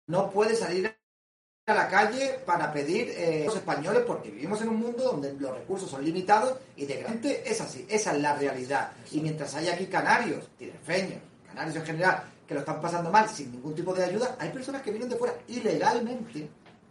No 0.07 0.31
puedes 0.31 0.59
salir 0.59 0.95
a 1.67 1.75
la 1.75 1.89
calle 1.89 2.41
para 2.45 2.73
pedir 2.73 3.11
eh, 3.11 3.45
los 3.47 3.57
españoles 3.57 4.03
porque 4.07 4.31
vivimos 4.31 4.61
en 4.63 4.69
un 4.69 4.77
mundo 4.77 5.05
donde 5.05 5.33
los 5.35 5.57
recursos 5.57 5.89
son 5.89 6.05
limitados 6.05 6.59
y 6.77 6.87
de 6.87 6.97
grande 6.97 7.43
es 7.47 7.61
así, 7.61 7.87
esa 7.89 8.13
es 8.15 8.21
la 8.21 8.35
realidad. 8.35 8.93
Y 9.13 9.21
mientras 9.21 9.55
hay 9.55 9.69
aquí 9.69 9.87
canarios, 9.87 10.49
tinerfeños, 10.59 11.21
canarios 11.47 11.77
en 11.77 11.87
general, 11.87 12.25
que 12.53 12.55
lo 12.55 12.61
están 12.61 12.81
pasando 12.81 13.11
mal 13.11 13.29
sin 13.29 13.51
ningún 13.51 13.75
tipo 13.75 13.95
de 13.95 14.05
ayuda, 14.05 14.37
hay 14.39 14.51
personas 14.51 14.83
que 14.83 14.91
vienen 14.91 15.09
de 15.09 15.17
fuera 15.17 15.35
ilegalmente, 15.49 16.49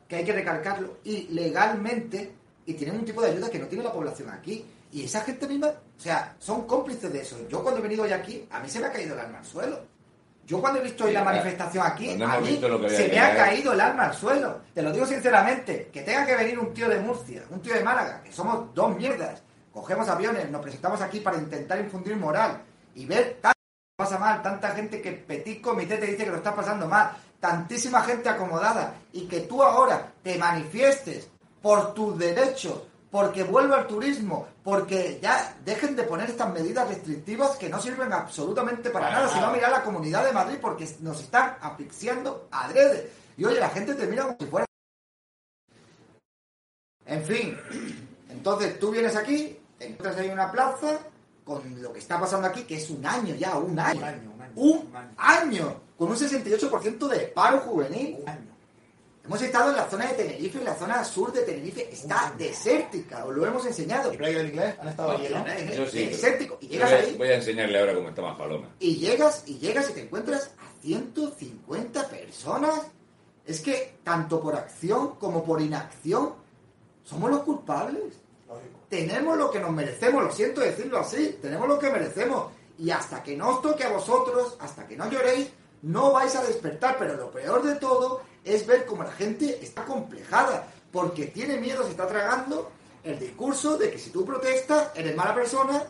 que 0.08 0.15
hay 0.15 0.26
que 0.26 0.34
recalcarlo, 0.34 0.97
ilegalmente, 1.04 2.34
y 2.65 2.74
tienen 2.74 2.97
un 2.97 3.06
tipo 3.06 3.21
de 3.21 3.30
ayuda 3.30 3.50
que 3.50 3.60
no 3.60 3.67
tiene 3.67 3.84
la 3.84 3.93
población 3.93 4.30
aquí. 4.30 4.65
Y 4.91 5.06
esa 5.06 5.21
gente 5.21 5.47
misma, 5.47 5.67
o 5.67 6.00
sea, 6.00 6.36
son 6.39 6.65
cómplices 6.67 7.13
de 7.13 7.21
eso. 7.21 7.47
Yo 7.47 7.62
cuando 7.62 7.80
he 7.80 7.84
venido 7.84 8.04
hoy 8.04 8.12
aquí, 8.12 8.45
a 8.50 8.60
mí 8.60 8.67
se 8.69 8.80
me 8.80 8.88
ha 8.88 8.91
caído 8.91 9.13
el 9.13 9.19
alma 9.21 9.38
al 9.38 9.45
suelo. 9.45 9.80
Yo 10.45 10.60
cuando 10.60 10.80
he 10.80 10.84
visto 10.84 11.06
hoy 11.06 11.13
la 11.13 11.24
manifestación 11.24 11.86
aquí, 11.86 12.21
a 12.21 12.39
mí 12.39 12.60
se 12.89 13.08
me 13.08 13.19
ha 13.19 13.36
caído 13.36 13.71
el 13.71 13.80
alma 13.80 14.06
al 14.06 14.13
suelo. 14.15 14.62
Te 14.74 14.82
lo 14.82 14.91
digo 14.91 15.06
sinceramente, 15.06 15.89
que 15.93 16.02
tenga 16.02 16.26
que 16.26 16.36
venir 16.36 16.60
un 16.60 16.74
tío 16.74 16.89
de 16.89 17.00
Murcia, 17.00 17.43
un 17.52 17.62
tío 17.62 17.74
de 17.74 17.84
Málaga, 17.84 18.21
que 18.24 18.34
somos 18.34 18.74
dos 18.74 18.97
mierdas, 18.97 19.43
cogemos 19.71 20.10
aviones, 20.10 20.50
nos 20.50 20.62
presentamos 20.62 21.00
aquí 21.02 21.19
para 21.19 21.38
intentar 21.38 21.80
infundir 21.80 22.17
moral 22.17 22.62
y 22.95 23.06
ver 23.06 23.39
pasa 24.01 24.17
mal, 24.17 24.41
tanta 24.41 24.71
gente 24.71 24.99
que 24.99 25.11
Petit 25.11 25.61
Comité 25.61 25.97
te 25.97 26.07
dice 26.07 26.23
que 26.23 26.31
lo 26.31 26.37
está 26.37 26.55
pasando 26.55 26.87
mal, 26.87 27.11
tantísima 27.39 28.01
gente 28.01 28.29
acomodada 28.29 28.95
y 29.13 29.27
que 29.27 29.41
tú 29.41 29.61
ahora 29.61 30.11
te 30.23 30.39
manifiestes 30.39 31.29
por 31.61 31.93
tus 31.93 32.17
derechos, 32.17 32.81
porque 33.11 33.43
vuelva 33.43 33.81
el 33.81 33.85
turismo, 33.87 34.47
porque 34.63 35.19
ya 35.21 35.55
dejen 35.63 35.95
de 35.95 36.01
poner 36.01 36.31
estas 36.31 36.51
medidas 36.51 36.87
restrictivas 36.87 37.57
que 37.57 37.69
no 37.69 37.79
sirven 37.79 38.11
absolutamente 38.11 38.89
para, 38.89 39.05
Para 39.05 39.19
nada, 39.19 39.33
sino 39.35 39.51
mirar 39.51 39.71
la 39.71 39.83
comunidad 39.83 40.25
de 40.25 40.31
Madrid 40.31 40.57
porque 40.59 40.89
nos 41.01 41.19
están 41.21 41.57
asfixiando 41.61 42.47
adrede. 42.49 43.11
Y 43.37 43.45
oye, 43.45 43.59
la 43.59 43.69
gente 43.69 43.93
te 43.93 44.07
mira 44.07 44.23
como 44.23 44.37
si 44.39 44.45
fuera... 44.47 44.65
En 47.05 47.23
fin, 47.23 47.55
entonces 48.29 48.79
tú 48.79 48.89
vienes 48.89 49.15
aquí, 49.15 49.59
encuentras 49.79 50.17
ahí 50.17 50.29
una 50.29 50.51
plaza 50.51 50.97
con 51.43 51.82
lo 51.82 51.91
que 51.93 51.99
está 51.99 52.19
pasando 52.19 52.47
aquí, 52.47 52.63
que 52.63 52.75
es 52.77 52.89
un 52.89 53.06
año 53.06 53.36
ya, 53.36 53.58
un 53.58 53.77
año. 53.80 53.99
Un 53.99 54.04
año, 54.06 54.32
un 54.36 54.41
año, 54.41 54.51
Un 54.56 54.77
un 54.89 54.95
año. 54.95 55.13
año, 55.17 55.82
con 55.97 56.10
un 56.10 56.15
68% 56.15 57.08
de 57.08 57.19
paro 57.27 57.60
juvenil. 57.62 58.17
Un 58.21 58.30
año. 58.30 58.51
Hemos 59.23 59.39
estado 59.43 59.69
en 59.69 59.75
la 59.75 59.88
zona 59.88 60.08
de 60.08 60.13
Tenerife, 60.15 60.58
en 60.58 60.65
la 60.65 60.73
zona 60.75 61.04
sur 61.06 61.32
de 61.32 61.43
Tenerife, 61.43 61.93
está 61.93 62.34
desértica, 62.38 63.23
os 63.23 63.36
lo 63.36 63.45
hemos 63.45 63.63
enseñado. 63.67 64.12
¿Y 64.12 64.17
Playa 64.17 64.39
del 64.39 64.47
Inglés? 64.49 64.75
¿Han 64.82 64.88
estado 64.88 65.12
allí, 65.12 65.27
no? 65.30 65.45
Eso 65.45 65.86
sí. 65.88 66.06
Desértico. 66.08 66.58
Y 66.60 66.67
llegas 66.69 66.89
voy, 66.91 66.99
a- 66.99 67.04
ahí 67.04 67.15
voy 67.17 67.27
a 67.30 67.36
enseñarle 67.36 67.80
ahora 67.80 67.93
cómo 67.93 68.10
está 68.10 68.21
más 68.23 68.36
paloma. 68.38 68.69
y 68.80 68.95
llegas 68.97 69.43
y 69.45 69.60
llegas 69.60 69.89
y 69.91 69.93
te 69.93 70.01
encuentras 70.01 70.51
a 70.60 70.82
150 70.82 72.08
personas. 72.10 72.82
Es 73.45 73.62
que 73.62 73.97
tanto 74.04 74.41
por 74.41 74.56
acción 74.56 75.15
como 75.19 75.43
por 75.43 75.62
inacción 75.62 76.34
somos 77.04 77.30
los 77.30 77.41
culpables. 77.41 78.15
Lógico. 78.47 78.80
Tenemos 78.91 79.38
lo 79.38 79.49
que 79.49 79.62
nos 79.62 79.71
merecemos, 79.71 80.21
lo 80.21 80.32
siento 80.34 80.60
decirlo 80.60 80.99
así, 80.99 81.39
tenemos 81.41 81.65
lo 81.65 81.80
que 81.80 81.89
merecemos. 81.89 82.51
Y 82.77 82.91
hasta 82.91 83.23
que 83.23 83.38
no 83.38 83.47
os 83.51 83.62
toque 83.62 83.86
a 83.86 83.89
vosotros, 83.89 84.58
hasta 84.60 84.86
que 84.86 84.97
no 84.97 85.10
lloréis, 85.10 85.47
no 85.84 86.12
vais 86.12 86.36
a 86.36 86.43
despertar. 86.43 86.97
Pero 86.99 87.15
lo 87.15 87.32
peor 87.32 87.63
de 87.63 87.75
todo 87.75 88.21
es 88.43 88.67
ver 88.67 88.86
cómo 88.86 89.04
la 89.04 89.12
gente 89.13 89.63
está 89.63 89.86
complejada, 89.86 90.67
porque 90.91 91.27
tiene 91.27 91.56
miedo, 91.56 91.86
se 91.86 91.91
está 91.91 92.06
tragando 92.06 92.69
el 93.01 93.17
discurso 93.17 93.77
de 93.77 93.91
que 93.91 93.97
si 93.97 94.10
tú 94.10 94.25
protestas, 94.25 94.89
eres 94.93 95.15
mala 95.15 95.34
persona 95.34 95.84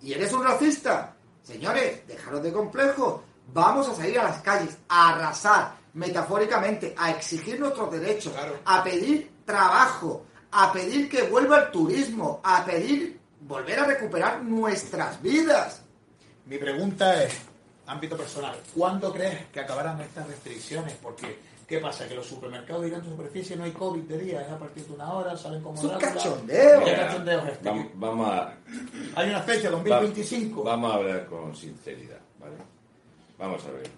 y 0.00 0.14
eres 0.14 0.32
un 0.32 0.44
racista. 0.44 1.14
Señores, 1.42 2.06
dejaros 2.08 2.42
de 2.42 2.54
complejos. 2.54 3.20
Vamos 3.52 3.86
a 3.90 3.94
salir 3.94 4.18
a 4.18 4.24
las 4.24 4.40
calles, 4.40 4.78
a 4.88 5.10
arrasar, 5.10 5.74
metafóricamente, 5.92 6.94
a 6.96 7.10
exigir 7.10 7.60
nuestros 7.60 7.90
derechos, 7.90 8.32
Claro. 8.32 8.54
a 8.64 8.82
pedir 8.82 9.30
trabajo, 9.44 10.24
a 10.56 10.72
pedir 10.72 11.08
que 11.08 11.22
vuelva 11.22 11.58
el 11.64 11.70
turismo, 11.70 12.40
a 12.44 12.64
pedir 12.64 13.18
volver 13.40 13.80
a 13.80 13.84
recuperar 13.86 14.42
nuestras 14.42 15.20
vidas. 15.20 15.82
Mi 16.46 16.58
pregunta 16.58 17.22
es, 17.24 17.34
ámbito 17.86 18.16
personal, 18.16 18.56
¿cuándo 18.74 19.12
crees 19.12 19.46
que 19.52 19.60
acabarán 19.60 20.00
estas 20.00 20.26
restricciones? 20.28 20.94
Porque, 21.02 21.38
¿qué 21.66 21.78
pasa? 21.78 22.06
Que 22.06 22.14
los 22.14 22.26
supermercados 22.26 22.84
dirán 22.84 23.00
en 23.04 23.10
superficie 23.10 23.56
no 23.56 23.64
hay 23.64 23.72
COVID 23.72 24.02
de 24.02 24.18
día, 24.18 24.42
es 24.42 24.50
a 24.50 24.58
partir 24.58 24.86
de 24.86 24.94
una 24.94 25.12
hora, 25.12 25.36
salen 25.36 25.62
como 25.62 25.76
Es 25.76 25.84
un 25.84 25.98
cachondeo. 25.98 26.78
¿Qué 26.80 26.90
Mira, 26.90 27.06
cachondeo 27.06 27.40
es 27.40 27.52
este? 27.52 27.68
Vamos, 27.68 27.86
vamos 27.94 28.28
a, 28.30 28.54
Hay 29.16 29.28
una 29.30 29.40
fecha, 29.42 29.70
2025. 29.70 30.62
Va- 30.64 30.70
Vamos 30.72 30.92
a 30.92 30.94
hablar 30.96 31.26
con 31.26 31.56
sinceridad, 31.56 32.20
¿vale? 32.40 32.54
Vamos 33.38 33.64
a 33.66 33.70
ver. 33.72 33.90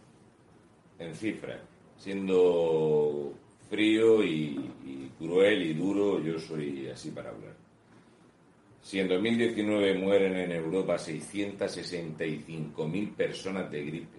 En 0.98 1.14
cifras, 1.14 1.58
siendo 1.98 3.32
frío 3.68 4.22
y, 4.22 4.70
cruel 5.18 5.62
y 5.62 5.74
duro, 5.74 6.22
yo 6.22 6.38
soy 6.38 6.86
así 6.88 7.10
para 7.10 7.30
hablar. 7.30 7.56
Si 8.82 9.00
en 9.00 9.08
2019 9.08 9.98
mueren 9.98 10.36
en 10.36 10.52
Europa 10.52 10.96
665.000 10.96 13.14
personas 13.14 13.68
de 13.70 13.84
gripe, 13.84 14.18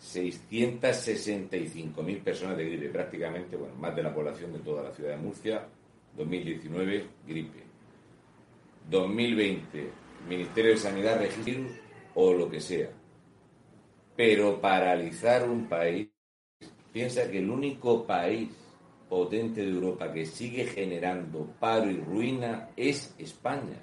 665.000 0.00 2.22
personas 2.22 2.56
de 2.56 2.64
gripe, 2.64 2.88
prácticamente, 2.90 3.56
bueno, 3.56 3.74
más 3.76 3.96
de 3.96 4.02
la 4.02 4.14
población 4.14 4.52
de 4.52 4.58
toda 4.58 4.82
la 4.82 4.92
ciudad 4.92 5.12
de 5.12 5.18
Murcia, 5.18 5.66
2019, 6.16 7.06
gripe. 7.26 7.62
2020, 8.90 9.90
Ministerio 10.28 10.72
de 10.72 10.76
Sanidad, 10.76 11.18
registro 11.18 11.64
o 12.14 12.34
lo 12.34 12.50
que 12.50 12.60
sea. 12.60 12.90
Pero 14.16 14.60
paralizar 14.60 15.48
un 15.48 15.66
país, 15.68 16.09
piensa 16.92 17.30
que 17.30 17.38
el 17.38 17.50
único 17.50 18.04
país 18.06 18.48
potente 19.08 19.62
de 19.62 19.70
Europa 19.70 20.12
que 20.12 20.24
sigue 20.24 20.66
generando 20.66 21.46
paro 21.58 21.90
y 21.90 21.96
ruina 21.96 22.68
es 22.76 23.14
España. 23.18 23.76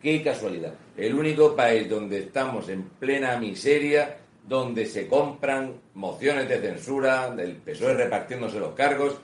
Qué 0.00 0.22
casualidad. 0.22 0.74
El 0.96 1.14
único 1.14 1.56
país 1.56 1.88
donde 1.88 2.18
estamos 2.18 2.68
en 2.68 2.82
plena 2.84 3.38
miseria, 3.38 4.18
donde 4.46 4.86
se 4.86 5.08
compran 5.08 5.74
mociones 5.94 6.48
de 6.48 6.60
censura, 6.60 7.34
del 7.34 7.56
PSOE 7.56 7.94
repartiéndose 7.94 8.60
los 8.60 8.74
cargos. 8.74 9.16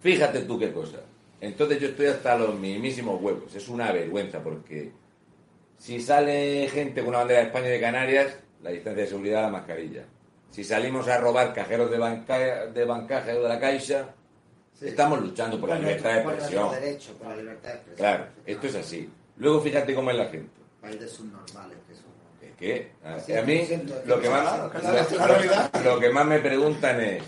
Fíjate 0.00 0.40
tú 0.40 0.58
qué 0.58 0.72
cosa. 0.72 0.98
Entonces 1.40 1.80
yo 1.80 1.88
estoy 1.88 2.06
hasta 2.06 2.36
los 2.36 2.58
mismísimos 2.58 3.22
huevos. 3.22 3.54
Es 3.54 3.68
una 3.68 3.92
vergüenza 3.92 4.42
porque 4.42 4.90
si 5.78 6.00
sale 6.00 6.68
gente 6.68 7.00
con 7.00 7.10
una 7.10 7.18
bandera 7.18 7.40
de 7.40 7.46
España 7.46 7.68
y 7.68 7.70
de 7.70 7.80
Canarias, 7.80 8.38
la 8.62 8.70
distancia 8.70 9.04
de 9.04 9.08
seguridad, 9.08 9.42
la 9.42 9.50
mascarilla. 9.50 10.04
Si 10.50 10.64
salimos 10.64 11.06
a 11.08 11.18
robar 11.18 11.52
cajeros 11.52 11.90
de, 11.90 11.98
banca, 11.98 12.66
de 12.66 12.84
bancaje 12.84 13.32
o 13.34 13.42
de 13.42 13.48
la 13.48 13.60
caixa, 13.60 14.14
Sí. 14.78 14.88
estamos 14.88 15.20
luchando 15.22 15.58
por 15.58 15.70
la 15.70 15.76
Por 15.76 15.84
libertad 15.86 16.14
de 16.16 16.20
por 16.22 16.32
expresión. 16.34 16.62
nuestros 16.64 16.84
derechos, 16.84 17.14
por 17.16 17.28
la 17.28 17.36
libertad 17.36 17.68
de 17.68 17.74
expresión. 17.76 17.96
Claro, 17.96 18.26
esto 18.44 18.66
es 18.66 18.74
así. 18.74 19.10
Luego 19.38 19.60
fíjate 19.62 19.94
cómo 19.94 20.10
es 20.10 20.16
la 20.18 20.26
gente. 20.26 20.50
País 20.82 21.00
de 21.00 21.08
subnormales 21.08 21.78
que 21.88 21.94
somos. 21.94 22.16
Es 22.42 22.56
que 22.56 22.92
a, 23.38 23.42
mí 23.42 23.66
lo 24.06 24.20
que, 24.20 24.28
más, 24.30 24.60
lo- 25.84 25.98
que 25.98 26.10
más 26.10 26.26
me 26.26 26.38
preguntan 26.40 27.00
es 27.00 27.22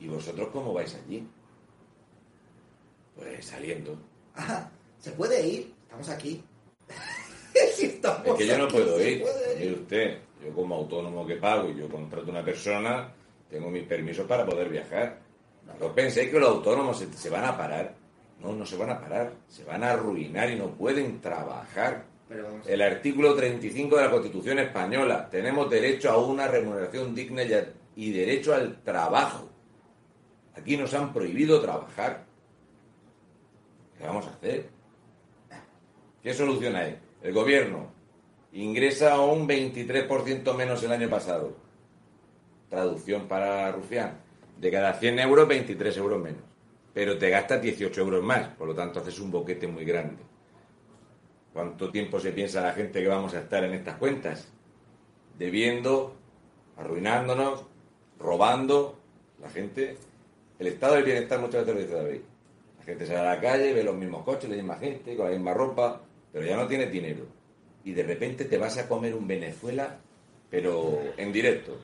¿y 0.00 0.06
vosotros 0.08 0.48
cómo 0.52 0.72
vais 0.72 0.94
allí? 0.94 1.26
Pues 3.16 3.44
saliendo. 3.46 3.98
Ah, 4.36 4.68
¿Se 5.00 5.10
puede 5.12 5.44
ir? 5.46 5.74
Estamos 5.82 6.08
aquí. 6.08 6.42
Estamos 7.54 8.26
Es 8.26 8.34
que 8.34 8.46
yo 8.46 8.58
no 8.58 8.64
aquí, 8.64 8.72
puedo 8.74 9.00
ir. 9.04 9.24
Mire 9.58 9.72
usted, 9.74 10.18
yo 10.44 10.52
como 10.54 10.74
autónomo 10.76 11.26
que 11.26 11.36
pago 11.36 11.68
y 11.68 11.76
yo 11.76 11.88
contrato 11.88 12.30
una 12.30 12.44
persona, 12.44 13.12
tengo 13.50 13.70
mis 13.70 13.84
permisos 13.84 14.26
para 14.26 14.44
poder 14.46 14.68
viajar. 14.68 15.18
No 15.80 15.92
penséis 15.94 16.30
que 16.30 16.38
los 16.40 16.48
autónomos 16.48 16.98
se, 16.98 17.12
se 17.12 17.28
van 17.30 17.44
a 17.44 17.56
parar. 17.56 17.94
No, 18.40 18.52
no 18.52 18.64
se 18.64 18.76
van 18.76 18.90
a 18.90 19.00
parar. 19.00 19.32
Se 19.48 19.64
van 19.64 19.82
a 19.84 19.90
arruinar 19.92 20.48
y 20.50 20.56
no 20.56 20.68
pueden 20.70 21.20
trabajar. 21.20 22.04
Pero 22.28 22.60
El 22.66 22.82
artículo 22.82 23.34
35 23.34 23.96
de 23.96 24.04
la 24.04 24.10
Constitución 24.10 24.58
española. 24.58 25.28
Tenemos 25.30 25.68
derecho 25.70 26.10
a 26.10 26.18
una 26.18 26.46
remuneración 26.46 27.14
digna 27.14 27.42
y, 27.42 27.52
a- 27.54 27.72
y 27.96 28.12
derecho 28.12 28.54
al 28.54 28.80
trabajo. 28.82 29.48
Aquí 30.54 30.76
nos 30.76 30.92
han 30.94 31.12
prohibido 31.12 31.60
trabajar. 31.60 32.24
¿Qué 33.98 34.04
vamos 34.04 34.26
a 34.26 34.30
hacer? 34.30 34.68
¿Qué 36.22 36.34
solución 36.34 36.76
hay? 36.76 36.98
El 37.22 37.32
gobierno 37.32 37.90
ingresa 38.52 39.20
un 39.20 39.48
23% 39.48 40.54
menos 40.54 40.82
el 40.82 40.92
año 40.92 41.08
pasado. 41.08 41.56
Traducción 42.68 43.28
para 43.28 43.70
Rufián. 43.72 44.20
De 44.58 44.70
cada 44.70 44.94
100 44.94 45.18
euros, 45.20 45.48
23 45.48 45.96
euros 45.98 46.20
menos. 46.20 46.42
Pero 46.92 47.16
te 47.18 47.30
gastas 47.30 47.62
18 47.62 48.00
euros 48.00 48.24
más. 48.24 48.48
Por 48.48 48.68
lo 48.68 48.74
tanto, 48.74 49.00
haces 49.00 49.18
un 49.20 49.30
boquete 49.30 49.66
muy 49.66 49.84
grande. 49.84 50.22
¿Cuánto 51.52 51.90
tiempo 51.90 52.20
se 52.20 52.32
piensa 52.32 52.60
la 52.60 52.72
gente 52.72 53.00
que 53.00 53.08
vamos 53.08 53.34
a 53.34 53.40
estar 53.40 53.64
en 53.64 53.74
estas 53.74 53.96
cuentas? 53.96 54.48
Debiendo, 55.38 56.14
arruinándonos, 56.76 57.64
robando 58.18 58.98
La 59.40 59.48
gente, 59.48 59.96
el 60.58 60.66
estado 60.66 60.94
del 60.94 61.04
bienestar 61.04 61.38
muchas 61.38 61.64
veces 61.64 61.74
lo 61.74 61.80
dice 61.80 61.94
David. 61.94 62.20
La 62.78 62.84
gente 62.84 63.06
sale 63.06 63.18
a 63.20 63.34
la 63.34 63.40
calle, 63.40 63.72
ve 63.72 63.84
los 63.84 63.94
mismos 63.94 64.24
coches, 64.24 64.50
la 64.50 64.56
misma 64.56 64.76
gente, 64.76 65.16
con 65.16 65.26
la 65.26 65.32
misma 65.32 65.54
ropa, 65.54 66.00
pero 66.32 66.44
ya 66.44 66.56
no 66.56 66.66
tiene 66.66 66.86
dinero. 66.86 67.37
Y 67.84 67.92
de 67.92 68.02
repente 68.02 68.44
te 68.44 68.58
vas 68.58 68.76
a 68.78 68.88
comer 68.88 69.14
un 69.14 69.26
Venezuela, 69.26 69.96
pero 70.50 71.00
en 71.16 71.32
directo. 71.32 71.78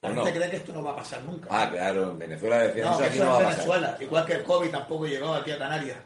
La 0.00 0.10
¿O 0.10 0.14
gente 0.14 0.30
no? 0.30 0.36
cree 0.36 0.50
que 0.50 0.56
esto 0.56 0.72
no 0.72 0.82
va 0.82 0.92
a 0.92 0.96
pasar 0.96 1.22
nunca. 1.24 1.48
Ah, 1.50 1.68
claro, 1.70 2.12
en 2.12 2.18
Venezuela 2.18 2.58
decían 2.58 2.86
no, 2.86 2.94
eso 2.94 3.04
aquí 3.04 3.18
no 3.18 3.26
va 3.26 3.30
a 3.32 3.38
pasar. 3.38 3.54
Venezuela. 3.56 3.96
Igual 4.00 4.26
que 4.26 4.32
el 4.34 4.44
COVID 4.44 4.70
tampoco 4.70 5.06
llegó 5.06 5.34
aquí 5.34 5.50
a 5.50 5.58
Canarias. 5.58 5.98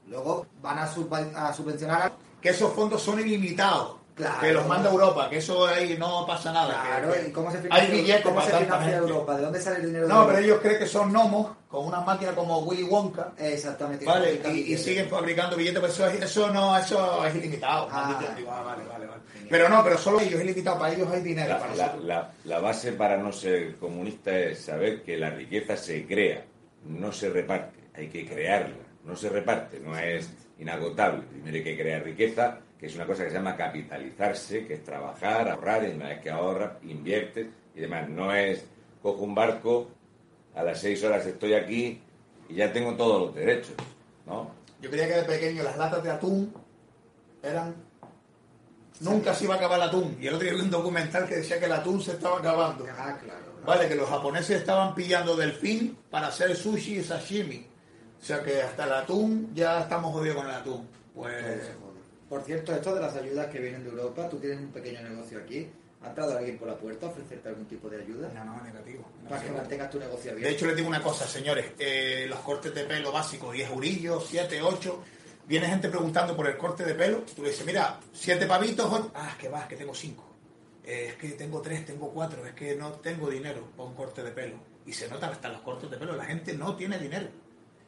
luego 0.08 0.48
van 0.62 0.80
a, 0.80 0.84
a 0.84 1.54
subvencionar 1.54 2.02
a... 2.02 2.12
que 2.42 2.50
esos 2.50 2.72
fondos 2.74 3.02
son 3.02 3.20
ilimitados. 3.20 3.99
Claro. 4.20 4.42
Que 4.42 4.52
los 4.52 4.68
manda 4.68 4.90
Europa, 4.90 5.30
que 5.30 5.38
eso 5.38 5.66
ahí 5.66 5.96
no 5.98 6.26
pasa 6.28 6.52
nada. 6.52 6.84
Claro, 6.86 7.14
que- 7.14 7.30
¿y 7.30 7.32
cómo 7.32 7.50
se 7.50 7.58
hay 7.58 7.64
financia, 7.64 7.90
billetes 7.96 8.22
cómo 8.24 8.42
se 8.42 8.52
financia. 8.52 8.98
Europa? 8.98 9.36
¿De 9.38 9.42
dónde 9.44 9.62
sale 9.62 9.78
el 9.78 9.86
dinero 9.86 10.08
No, 10.10 10.28
pero 10.28 10.40
ellos 10.40 10.60
creen 10.62 10.80
que 10.80 10.88
son 10.88 11.10
gnomos 11.14 11.52
con 11.70 11.86
una 11.86 12.02
máquina 12.02 12.34
como 12.34 12.60
Willy 12.60 12.84
Wonka. 12.84 13.32
Exactamente. 13.38 14.04
Vale, 14.04 14.42
y, 14.54 14.78
siguen 14.78 15.08
fabricando 15.08 15.56
billetes, 15.56 15.80
pero 15.80 15.94
eso, 15.94 16.08
es- 16.08 16.22
eso 16.24 16.52
no, 16.52 16.78
eso 16.78 17.26
es 17.26 17.34
ilimitado. 17.36 17.88
Ah. 17.90 18.20
Digo, 18.36 18.52
ah, 18.52 18.62
vale, 18.62 18.84
vale, 18.92 19.06
vale. 19.06 19.22
Pero 19.50 19.70
no, 19.70 19.82
pero 19.86 19.98
solo 19.98 20.20
ellos 20.20 20.34
es 20.36 20.42
ilimitado, 20.46 20.78
para 20.80 20.94
ellos 20.94 21.08
hay 21.12 21.22
dinero. 21.22 21.48
La, 21.50 21.60
para 21.60 21.76
la- 21.76 21.84
nosotros. 21.86 22.06
la- 22.06 22.32
la 22.44 22.60
base 22.60 22.92
para 22.92 23.16
no 23.16 23.32
ser 23.32 23.78
comunista 23.78 24.32
es 24.38 24.60
saber 24.60 25.02
que 25.02 25.16
la 25.16 25.30
riqueza 25.30 25.78
se 25.78 26.06
crea, 26.06 26.44
no 26.86 27.14
se 27.14 27.30
reparte. 27.30 27.80
Hay 27.96 28.10
que 28.10 28.26
crearla, 28.28 28.76
no 29.10 29.16
se 29.16 29.30
reparte, 29.30 29.80
no 29.80 29.98
es 29.98 30.30
inagotable. 30.60 31.24
Primero 31.24 31.58
hay 31.58 31.64
que 31.64 31.78
crear 31.78 32.04
riqueza, 32.04 32.60
que 32.80 32.86
es 32.86 32.96
una 32.96 33.06
cosa 33.06 33.24
que 33.24 33.30
se 33.30 33.36
llama 33.36 33.58
capitalizarse, 33.58 34.66
que 34.66 34.76
es 34.76 34.84
trabajar, 34.84 35.50
ahorrar, 35.50 35.84
y 35.90 35.96
una 35.96 36.10
vez 36.10 36.22
que 36.22 36.30
ahorras, 36.30 36.74
inviertes 36.84 37.48
y 37.76 37.80
demás. 37.80 38.08
No 38.08 38.34
es 38.34 38.64
cojo 39.02 39.24
un 39.24 39.34
barco, 39.34 39.90
a 40.56 40.64
las 40.64 40.80
seis 40.80 41.04
horas 41.04 41.26
estoy 41.26 41.54
aquí 41.54 42.02
y 42.48 42.56
ya 42.56 42.72
tengo 42.72 42.96
todos 42.96 43.22
los 43.22 43.36
derechos, 43.36 43.76
¿no? 44.26 44.52
Yo 44.82 44.90
creía 44.90 45.08
que 45.08 45.16
de 45.16 45.24
pequeño 45.24 45.64
las 45.64 45.78
latas 45.78 46.04
de 46.04 46.12
atún 46.12 46.54
eran. 47.42 47.76
Nunca 49.02 49.34
se 49.34 49.46
iba 49.46 49.56
a 49.56 49.58
acabar 49.58 49.80
el 49.80 49.88
atún. 49.88 50.18
Y 50.20 50.28
el 50.28 50.34
otro 50.34 50.46
día 50.46 50.54
vi 50.54 50.62
un 50.62 50.70
documental 50.70 51.26
que 51.28 51.38
decía 51.38 51.58
que 51.60 51.66
el 51.66 51.72
atún 51.72 52.02
se 52.02 52.12
estaba 52.12 52.40
acabando. 52.40 52.86
Ah, 52.98 53.18
claro. 53.22 53.46
Vale, 53.66 53.88
que 53.88 53.96
los 53.96 54.10
japoneses 54.10 54.58
estaban 54.58 54.94
pillando 54.94 55.36
delfín 55.36 55.98
para 56.10 56.28
hacer 56.28 56.56
sushi 56.56 57.00
y 57.00 57.04
sashimi. 57.04 57.69
O 58.22 58.26
sea 58.26 58.44
que 58.44 58.62
hasta 58.62 58.86
el 58.86 58.94
atún 58.94 59.52
ya 59.54 59.82
estamos 59.82 60.12
jodidos 60.14 60.38
con 60.38 60.46
el 60.48 60.56
atún. 60.56 60.88
Pues. 61.16 61.72
Por 62.28 62.44
cierto, 62.44 62.74
esto 62.74 62.94
de 62.94 63.02
las 63.02 63.16
ayudas 63.16 63.48
que 63.48 63.60
vienen 63.60 63.84
de 63.84 63.90
Europa, 63.90 64.30
tú 64.30 64.38
tienes 64.38 64.60
un 64.60 64.72
pequeño 64.72 65.02
negocio 65.02 65.40
aquí, 65.40 65.68
¿ha 66.04 66.10
entrado 66.10 66.38
alguien 66.38 66.60
por 66.60 66.68
la 66.68 66.78
puerta 66.78 67.08
a 67.08 67.10
ofrecerte 67.10 67.50
algún 67.50 67.66
tipo 67.66 67.90
de 67.90 68.02
ayuda? 68.04 68.30
No, 68.36 68.46
no, 68.46 68.62
negativo. 68.62 69.04
Para 69.28 69.42
que 69.42 69.50
mantengas 69.50 69.90
tu 69.90 70.00
negocio 70.00 70.32
abierto. 70.32 70.48
De 70.48 70.56
hecho, 70.56 70.68
les 70.68 70.76
digo 70.76 70.88
una 70.88 71.02
cosa, 71.02 71.28
señores. 71.28 71.72
eh, 71.80 72.26
los 72.30 72.40
cortes 72.42 72.76
de 72.76 72.84
pelo 72.84 73.12
básicos, 73.12 73.52
10 73.54 73.72
eurillos, 73.72 74.26
7, 74.30 74.62
8. 74.62 75.04
Viene 75.48 75.66
gente 75.68 75.90
preguntando 75.90 76.36
por 76.36 76.48
el 76.48 76.56
corte 76.56 76.84
de 76.86 76.94
pelo. 76.94 77.24
Tú 77.36 77.42
le 77.42 77.50
dices, 77.50 77.66
mira, 77.66 78.00
7 78.14 78.46
pavitos. 78.46 78.86
ocho. 78.92 79.12
Ah, 79.16 79.30
es 79.32 79.36
que 79.38 79.50
va, 79.50 79.62
es 79.62 79.68
que 79.68 79.76
tengo 79.78 79.96
5. 79.96 80.24
es 80.84 81.16
que 81.16 81.30
tengo 81.30 81.62
3, 81.62 81.86
tengo 81.88 82.12
4. 82.12 82.46
Es 82.46 82.54
que 82.54 82.76
no 82.76 82.92
tengo 82.92 83.28
dinero 83.30 83.72
para 83.76 83.90
un 83.90 83.96
corte 83.96 84.22
de 84.22 84.30
pelo. 84.32 84.58
Y 84.86 84.94
se 84.94 85.08
nota 85.08 85.28
hasta 85.30 85.50
los 85.50 85.62
cortes 85.62 85.90
de 85.90 85.98
pelo. 85.98 86.16
La 86.16 86.26
gente 86.26 86.54
no 86.54 86.76
tiene 86.76 87.00
dinero. 87.00 87.28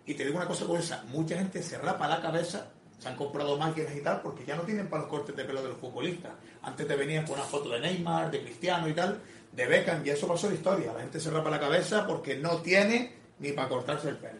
Y 0.06 0.14
te 0.14 0.26
digo 0.26 0.38
una 0.38 0.47
cosa 0.47 0.66
curiosa. 0.66 1.04
Mucha 1.10 1.38
gente 1.38 1.62
se 1.62 1.78
rapa 1.78 2.08
la 2.08 2.22
cabeza. 2.22 2.72
Se 2.99 3.08
han 3.08 3.16
comprado 3.16 3.58
máquinas 3.58 3.95
y 3.95 4.02
tal 4.02 4.22
porque 4.22 4.45
ya 4.45 4.56
no 4.56 4.62
tienen 4.62 4.88
para 4.88 5.04
los 5.04 5.10
cortes 5.10 5.36
de 5.36 5.43
pelo 5.43 5.64
de 5.64 5.70
los 5.70 5.78
futbolistas. 5.78 6.34
Antes 6.62 6.88
te 6.88 6.95
venían 6.95 7.26
con 7.26 7.36
una 7.36 7.43
foto 7.43 7.70
de 7.70 7.80
Neymar, 7.80 8.30
de 8.30 8.43
Cristiano 8.43 8.88
y 8.88 8.93
tal, 8.93 9.20
de 9.52 9.66
Beckham, 9.66 10.06
y 10.06 10.12
eso 10.12 10.28
pasó 10.28 10.47
la 10.49 10.56
historia. 10.56 10.93
La 10.93 10.99
gente 10.99 11.20
se 11.20 11.32
rapa 11.32 11.49
la 11.49 11.60
cabeza 11.60 12.06
porque 12.06 12.36
no 12.36 12.58
tiene 12.58 13.14
ni 13.39 13.54
para 13.54 13.70
cortarse 13.70 14.10
el 14.10 14.18
pelo. 14.18 14.39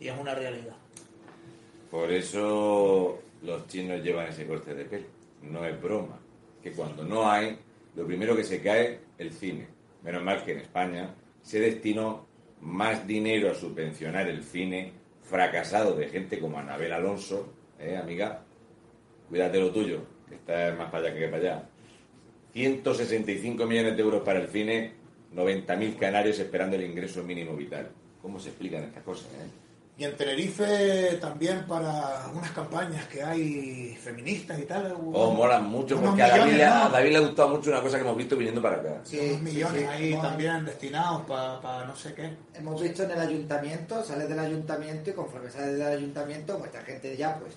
Y 0.00 0.08
es 0.08 0.18
una 0.18 0.34
realidad. 0.34 0.74
Por 1.92 2.10
eso 2.10 3.20
los 3.42 3.68
chinos 3.68 4.02
llevan 4.02 4.26
ese 4.26 4.46
corte 4.46 4.74
de 4.74 4.84
pelo. 4.84 5.06
No 5.42 5.64
es 5.64 5.80
broma. 5.80 6.18
Que 6.60 6.72
cuando 6.72 7.04
no 7.04 7.30
hay, 7.30 7.58
lo 7.94 8.06
primero 8.06 8.34
que 8.34 8.44
se 8.44 8.60
cae 8.60 9.00
el 9.18 9.32
cine. 9.32 9.68
Menos 10.02 10.22
mal 10.22 10.44
que 10.44 10.52
en 10.52 10.58
España 10.58 11.14
se 11.42 11.60
destinó 11.60 12.26
más 12.62 13.06
dinero 13.06 13.50
a 13.50 13.54
subvencionar 13.54 14.28
el 14.28 14.42
cine 14.42 14.92
fracasado 15.22 15.94
de 15.94 16.08
gente 16.08 16.38
como 16.38 16.58
Anabel 16.58 16.92
Alonso, 16.92 17.52
¿eh, 17.78 17.96
amiga? 17.96 18.42
Cuídate 19.28 19.58
lo 19.58 19.70
tuyo, 19.70 20.02
que 20.28 20.36
estás 20.36 20.76
más 20.76 20.90
para 20.90 21.08
allá 21.08 21.18
que 21.18 21.26
para 21.26 21.36
allá. 21.36 21.68
165 22.52 23.66
millones 23.66 23.96
de 23.96 24.02
euros 24.02 24.22
para 24.22 24.40
el 24.40 24.48
cine, 24.48 24.92
90.000 25.34 25.96
canarios 25.96 26.38
esperando 26.38 26.76
el 26.76 26.84
ingreso 26.84 27.22
mínimo 27.22 27.56
vital. 27.56 27.90
¿Cómo 28.20 28.38
se 28.38 28.50
explican 28.50 28.84
estas 28.84 29.02
cosas? 29.02 29.26
Eh? 29.32 29.61
Y 30.02 30.04
en 30.04 30.16
Tenerife 30.16 31.16
también 31.20 31.64
para 31.64 32.26
unas 32.34 32.50
campañas 32.50 33.06
que 33.06 33.22
hay 33.22 33.96
feministas 34.02 34.58
y 34.58 34.64
tal. 34.64 34.96
Oh, 35.12 35.30
molan 35.30 35.64
mucho 35.70 35.96
porque 36.00 36.20
a 36.24 36.28
David, 36.38 36.54
le- 36.54 36.66
¿no? 36.66 36.74
a 36.74 36.88
David 36.88 37.10
le 37.12 37.16
ha 37.18 37.20
gustado 37.20 37.48
mucho 37.50 37.70
una 37.70 37.80
cosa 37.80 37.98
que 37.98 38.02
hemos 38.02 38.16
visto 38.16 38.36
viniendo 38.36 38.60
para 38.60 38.78
acá. 38.78 39.00
Sí, 39.04 39.20
unos 39.20 39.42
millones 39.42 39.80
sí. 39.82 39.86
ahí 39.86 40.12
Hemos- 40.14 40.22
también 40.28 40.64
destinados 40.64 41.22
para 41.22 41.84
no 41.86 41.94
sé 41.94 42.14
qué. 42.14 42.32
Hemos 42.52 42.82
visto 42.82 43.04
en 43.04 43.12
el 43.12 43.20
ayuntamiento, 43.20 44.02
sales 44.02 44.28
del 44.28 44.40
ayuntamiento 44.40 45.10
y 45.10 45.12
conforme 45.12 45.48
sales 45.52 45.78
del 45.78 45.86
ayuntamiento, 45.86 46.58
pues 46.58 46.72
esta 46.74 46.84
gente 46.84 47.16
ya, 47.16 47.38
pues, 47.38 47.54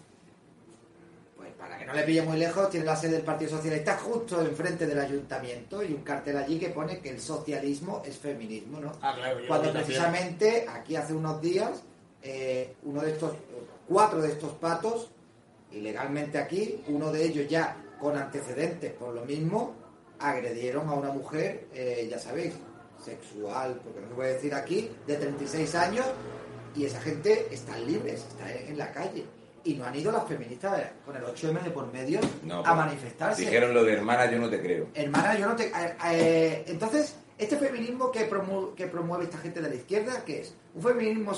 pues 1.35 1.49
para 1.57 1.79
que 1.79 1.85
no 1.85 1.93
le 1.95 2.03
pille 2.03 2.21
muy 2.21 2.37
lejos, 2.37 2.69
tiene 2.69 2.85
la 2.85 2.95
sede 2.95 3.13
del 3.13 3.23
Partido 3.23 3.57
Socialista 3.57 3.97
justo 3.97 4.39
enfrente 4.39 4.85
del 4.85 4.99
ayuntamiento 4.99 5.81
y 5.81 5.93
un 5.93 6.03
cartel 6.03 6.37
allí 6.37 6.59
que 6.59 6.69
pone 6.69 6.99
que 6.99 7.09
el 7.09 7.19
socialismo 7.19 8.03
es 8.05 8.19
feminismo, 8.19 8.79
¿no? 8.79 8.91
Ah, 9.01 9.15
claro, 9.15 9.39
yo 9.39 9.47
Cuando 9.47 9.71
precisamente 9.73 10.67
aquí 10.71 10.95
hace 10.95 11.11
unos 11.15 11.41
días, 11.41 11.81
eh, 12.27 12.73
uno 12.83 13.01
de 13.01 13.11
estos, 13.11 13.33
cuatro 13.87 14.19
de 14.19 14.29
estos 14.29 14.53
patos, 14.53 15.11
ilegalmente 15.71 16.39
aquí, 16.39 16.83
uno 16.87 17.11
de 17.11 17.23
ellos 17.23 17.47
ya 17.47 17.77
con 17.99 18.17
antecedentes 18.17 18.91
por 18.93 19.13
lo 19.13 19.23
mismo, 19.25 19.75
agredieron 20.19 20.89
a 20.89 20.93
una 20.93 21.11
mujer, 21.11 21.67
eh, 21.71 22.07
ya 22.09 22.17
sabéis, 22.17 22.53
sexual, 23.03 23.79
porque 23.83 24.01
no 24.01 24.07
se 24.07 24.13
puede 24.15 24.33
decir 24.33 24.55
aquí, 24.55 24.89
de 25.05 25.17
36 25.17 25.75
años, 25.75 26.05
y 26.75 26.85
esa 26.85 26.99
gente 26.99 27.47
está 27.51 27.77
libres, 27.77 28.25
está 28.27 28.51
en 28.51 28.77
la 28.77 28.91
calle. 28.91 29.23
y 29.63 29.73
no 29.75 29.85
han 29.85 29.95
ido 29.95 30.11
las 30.11 30.27
feministas 30.27 30.91
con 31.05 31.15
el 31.15 31.23
8M 31.23 31.63
de 31.63 31.71
por 31.71 31.91
medio 31.91 32.19
No, 32.43 32.59
a 32.59 32.63
pues, 32.63 32.75
manifestarse. 32.75 33.41
Dijeron 33.41 33.73
lo 33.73 33.83
de 33.83 33.93
hermana, 33.93 34.29
yo 34.31 34.39
no 34.39 34.49
te 34.49 34.61
creo. 34.61 34.87
Hermana, 34.93 35.37
yo 35.37 35.47
no 35.47 35.55
te... 35.55 35.71
eh, 36.11 36.63
entonces, 36.67 37.15
este 37.37 37.57
feminismo 37.57 38.11
que 38.11 38.25
promueve 38.25 39.23
esta 39.25 39.37
gente 39.39 39.61
de 39.61 39.69
la 39.69 39.75
izquierda, 39.75 40.23
¿qué 40.23 40.41
es? 40.41 40.55
¿Un 40.75 40.83
feminismo 40.83 41.33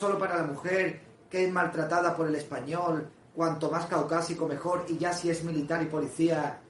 solo 0.00 0.18
para 0.18 0.36
la 0.36 0.42
mujer 0.42 1.00
que 1.30 1.44
es 1.44 1.52
maltratada 1.52 2.16
por 2.16 2.26
el 2.28 2.34
español, 2.34 3.08
cuanto 3.34 3.70
más 3.70 3.86
caucásico 3.86 4.46
mejor, 4.46 4.84
y 4.88 4.98
ya 4.98 5.12
si 5.12 5.30
es 5.30 5.42
militar 5.44 5.82
y 5.82 5.86
policía, 5.86 6.60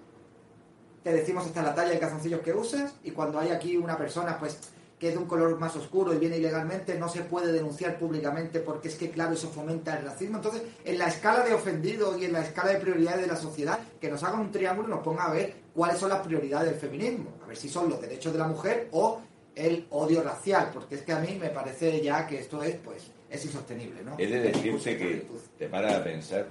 te 1.03 1.13
decimos 1.13 1.45
hasta 1.45 1.63
la 1.63 1.75
talla 1.75 1.91
de 1.91 1.99
calzoncillos 1.99 2.41
que 2.41 2.53
usas, 2.53 2.95
y 3.03 3.11
cuando 3.11 3.39
hay 3.39 3.51
aquí 3.51 3.77
una 3.77 3.97
persona, 3.97 4.39
pues 4.39 4.59
que 4.99 5.09
es 5.09 5.15
de 5.15 5.19
un 5.19 5.27
color 5.27 5.59
más 5.59 5.75
oscuro 5.75 6.15
y 6.15 6.19
viene 6.19 6.37
ilegalmente, 6.37 6.97
no 6.97 7.09
se 7.09 7.23
puede 7.23 7.53
denunciar 7.53 7.99
públicamente 7.99 8.61
porque 8.61 8.89
es 8.89 8.95
que, 8.95 9.11
claro, 9.11 9.35
eso 9.35 9.49
fomenta 9.49 9.99
el 9.99 10.05
racismo. 10.05 10.37
Entonces, 10.37 10.63
en 10.85 10.99
la 10.99 11.09
escala 11.09 11.45
de 11.45 11.53
ofendidos 11.53 12.17
y 12.19 12.27
en 12.27 12.33
la 12.33 12.43
escala 12.43 12.71
de 12.73 12.79
prioridades 12.79 13.23
de 13.23 13.27
la 13.27 13.37
sociedad, 13.37 13.81
que 14.01 14.09
nos 14.09 14.23
hagan 14.23 14.41
un 14.41 14.53
triángulo 14.53 14.89
y 14.89 14.91
nos 14.93 15.01
ponga 15.01 15.25
a 15.25 15.33
ver 15.33 15.57
cuáles 15.75 15.99
son 15.99 16.11
las 16.11 16.25
prioridades 16.25 16.71
del 16.71 16.81
feminismo. 16.81 17.35
A 17.43 17.49
ver 17.49 17.57
si 17.57 17.69
son 17.69 17.91
los 17.91 18.01
derechos 18.01 18.33
de 18.33 18.39
la 18.39 18.47
mujer 18.47 18.89
o 18.93 19.21
el 19.57 19.87
odio 19.91 20.23
racial, 20.23 20.71
porque 20.73 20.97
es 20.97 21.03
que 21.03 21.13
a 21.13 21.19
mí 21.21 21.37
me 21.41 21.51
parece 21.51 22.01
ya 22.01 22.27
que 22.27 22.39
esto 22.41 22.63
es, 22.63 22.77
pues, 22.77 23.11
es 23.31 23.45
insostenible, 23.45 24.03
¿no? 24.05 24.17
He 24.19 24.27
de 24.27 24.41
decirte 24.41 24.91
de 24.91 24.99
que 24.99 25.27
te 25.59 25.69
paras 25.69 25.95
a 25.95 26.05
pensar 26.05 26.47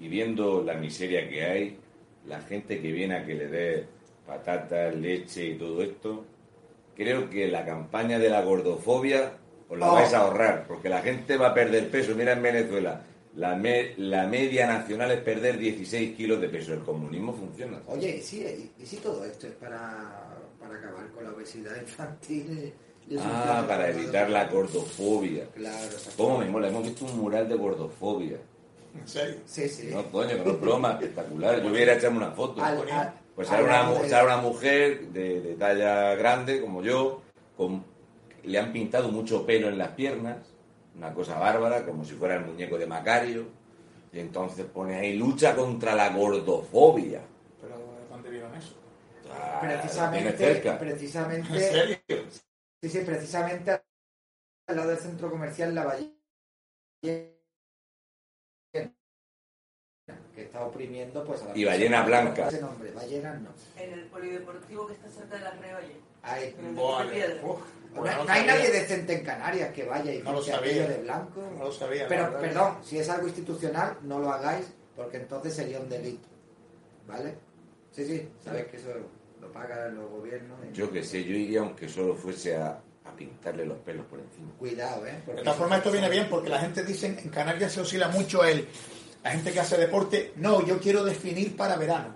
y 0.00 0.08
viendo 0.08 0.62
la 0.62 0.74
miseria 0.74 1.28
que 1.28 1.44
hay, 1.44 1.78
la 2.26 2.40
gente 2.42 2.80
que 2.80 2.92
viene 2.92 3.16
a 3.16 3.24
que 3.26 3.34
le 3.34 3.46
dé 3.48 3.84
patatas, 4.26 4.94
leche 4.94 5.46
y 5.46 5.54
todo 5.58 5.82
esto, 5.82 6.24
creo 6.96 7.28
que 7.30 7.48
la 7.48 7.64
campaña 7.64 8.18
de 8.18 8.28
la 8.28 8.42
gordofobia 8.42 9.32
os 9.68 9.78
la 9.78 9.90
Oh. 9.90 9.94
vais 9.94 10.12
a 10.14 10.18
ahorrar, 10.20 10.66
porque 10.66 10.88
la 10.88 11.00
gente 11.02 11.36
va 11.36 11.48
a 11.48 11.54
perder 11.54 11.90
peso. 11.90 12.14
Mira 12.14 12.32
en 12.32 12.42
Venezuela, 12.42 13.02
la, 13.36 13.54
me- 13.56 13.94
la 13.98 14.26
media 14.26 14.66
nacional 14.66 15.10
es 15.12 15.20
perder 15.20 15.58
16 15.58 16.16
kilos 16.16 16.40
de 16.40 16.48
peso. 16.48 16.72
El 16.74 16.80
comunismo 16.80 17.32
funciona. 17.34 17.80
Oye, 17.86 18.16
¿y 18.16 18.20
si, 18.22 18.72
y 18.78 18.86
si 18.86 18.96
todo 18.96 19.24
esto 19.24 19.46
es 19.46 19.52
para, 19.54 20.27
para 20.68 20.78
acabar 20.80 21.08
con 21.10 21.24
la 21.24 21.30
obesidad 21.30 21.76
infantil? 21.80 22.72
Ah, 23.18 23.64
para 23.66 23.88
evitar 23.88 24.28
la 24.28 24.44
gordofobia. 24.46 25.46
Claro. 25.54 25.88
¿Cómo 26.16 26.38
me 26.38 26.46
mola? 26.50 26.68
Hemos 26.68 26.82
visto 26.84 27.06
un 27.06 27.18
mural 27.18 27.48
de 27.48 27.54
gordofobia. 27.56 28.36
¿En 28.98 29.08
serio? 29.08 29.36
Sí, 29.46 29.68
sí. 29.68 29.88
No, 29.92 30.04
coño, 30.10 30.30
que 30.36 30.44
no 30.44 30.50
es 30.52 30.60
broma, 30.60 30.92
espectacular. 30.92 31.62
Yo 31.62 31.70
hubiera 31.70 31.94
echarme 31.94 32.18
una 32.18 32.32
foto. 32.32 32.62
Al- 32.62 32.88
al- 32.90 33.14
Pues 33.34 33.48
sale 33.48 33.64
una, 33.64 33.90
de- 33.92 34.24
una 34.24 34.36
mujer 34.38 35.08
de, 35.08 35.40
de 35.40 35.54
talla 35.54 36.14
grande, 36.16 36.60
como 36.60 36.82
yo, 36.82 37.22
con, 37.56 37.84
le 38.42 38.58
han 38.58 38.72
pintado 38.72 39.08
mucho 39.10 39.46
pelo 39.46 39.68
en 39.68 39.78
las 39.78 39.88
piernas, 39.90 40.38
una 40.96 41.14
cosa 41.14 41.38
bárbara, 41.38 41.86
como 41.86 42.04
si 42.04 42.12
fuera 42.14 42.34
el 42.36 42.44
muñeco 42.44 42.76
de 42.76 42.86
Macario, 42.86 43.44
y 44.12 44.18
entonces 44.18 44.66
pone 44.66 44.96
ahí 44.96 45.16
lucha 45.16 45.54
contra 45.54 45.94
la 45.94 46.10
gordofobia. 46.10 47.20
¿Pero 47.60 47.76
dónde 48.10 48.28
vieron 48.30 48.54
eso? 48.54 48.74
Ah, 48.74 48.74
lo 49.18 49.22
tiene 49.22 49.27
precisamente, 49.60 50.36
cerca. 50.36 50.72
¿En 50.72 50.78
precisamente, 50.78 51.60
serio? 51.60 51.96
sí, 52.82 52.88
sí, 52.88 52.98
precisamente 53.00 53.82
al 54.66 54.76
lado 54.76 54.90
del 54.90 54.98
centro 54.98 55.30
comercial 55.30 55.74
La 55.74 55.84
Ballena, 55.84 56.14
que 60.34 60.42
está 60.44 60.64
oprimiendo 60.64 61.24
pues 61.24 61.42
a 61.42 61.46
la 61.46 61.56
Y 61.58 61.64
ballena 61.64 62.02
blanca. 62.02 62.48
Ese 62.48 62.60
nombre, 62.60 62.90
ballena 62.92 63.34
no. 63.34 63.50
En 63.76 63.92
el 63.92 64.04
polideportivo 64.06 64.86
que 64.86 64.94
está 64.94 65.08
cerca 65.08 65.36
de 65.36 65.42
la 65.42 65.54
Vale. 66.22 67.40
Uf, 67.42 67.60
no, 67.94 68.04
hay 68.28 68.46
nadie 68.46 68.70
decente 68.70 69.14
en 69.14 69.24
Canarias 69.24 69.72
que 69.72 69.84
vaya 69.84 70.12
y 70.12 70.18
No 70.22 70.32
lo 70.32 70.38
pinte 70.38 70.52
sabía. 70.52 70.70
aquello 70.72 70.88
de 70.88 71.02
blanco. 71.02 71.40
No 71.56 71.64
lo 71.64 71.72
sabía. 71.72 72.08
Pero, 72.08 72.24
verdad. 72.24 72.40
perdón, 72.40 72.78
si 72.84 72.98
es 72.98 73.08
algo 73.08 73.26
institucional, 73.26 73.96
no 74.02 74.18
lo 74.18 74.30
hagáis, 74.30 74.66
porque 74.94 75.16
entonces 75.18 75.54
sería 75.54 75.80
un 75.80 75.88
delito. 75.88 76.28
¿Vale? 77.06 77.34
Sí, 77.92 78.04
sí, 78.04 78.28
sabes 78.44 78.66
que 78.66 78.76
eso 78.76 78.90
lo 79.40 79.52
pagan 79.52 79.96
los 79.96 80.10
gobiernos. 80.10 80.58
Yo 80.72 80.90
que 80.90 81.02
sé, 81.02 81.24
yo 81.24 81.34
iría 81.34 81.60
aunque 81.60 81.88
solo 81.88 82.14
fuese 82.14 82.56
a, 82.56 82.80
a 83.04 83.16
pintarle 83.16 83.64
los 83.64 83.78
pelos 83.78 84.06
por 84.06 84.20
encima. 84.20 84.52
Cuidado, 84.58 85.06
¿eh? 85.06 85.22
porque 85.24 85.40
De 85.40 85.44
todas 85.44 85.58
formas, 85.58 85.78
esto 85.78 85.92
viene 85.92 86.08
bien 86.08 86.26
porque 86.28 86.48
la 86.48 86.60
gente 86.60 86.82
dice, 86.82 87.06
en 87.06 87.28
Canarias 87.30 87.72
se 87.72 87.80
oscila 87.80 88.08
mucho 88.08 88.44
el... 88.44 88.66
La 89.22 89.32
gente 89.32 89.52
que 89.52 89.60
hace 89.60 89.76
deporte, 89.76 90.32
no, 90.36 90.64
yo 90.64 90.78
quiero 90.78 91.04
definir 91.04 91.56
para 91.56 91.76
verano. 91.76 92.14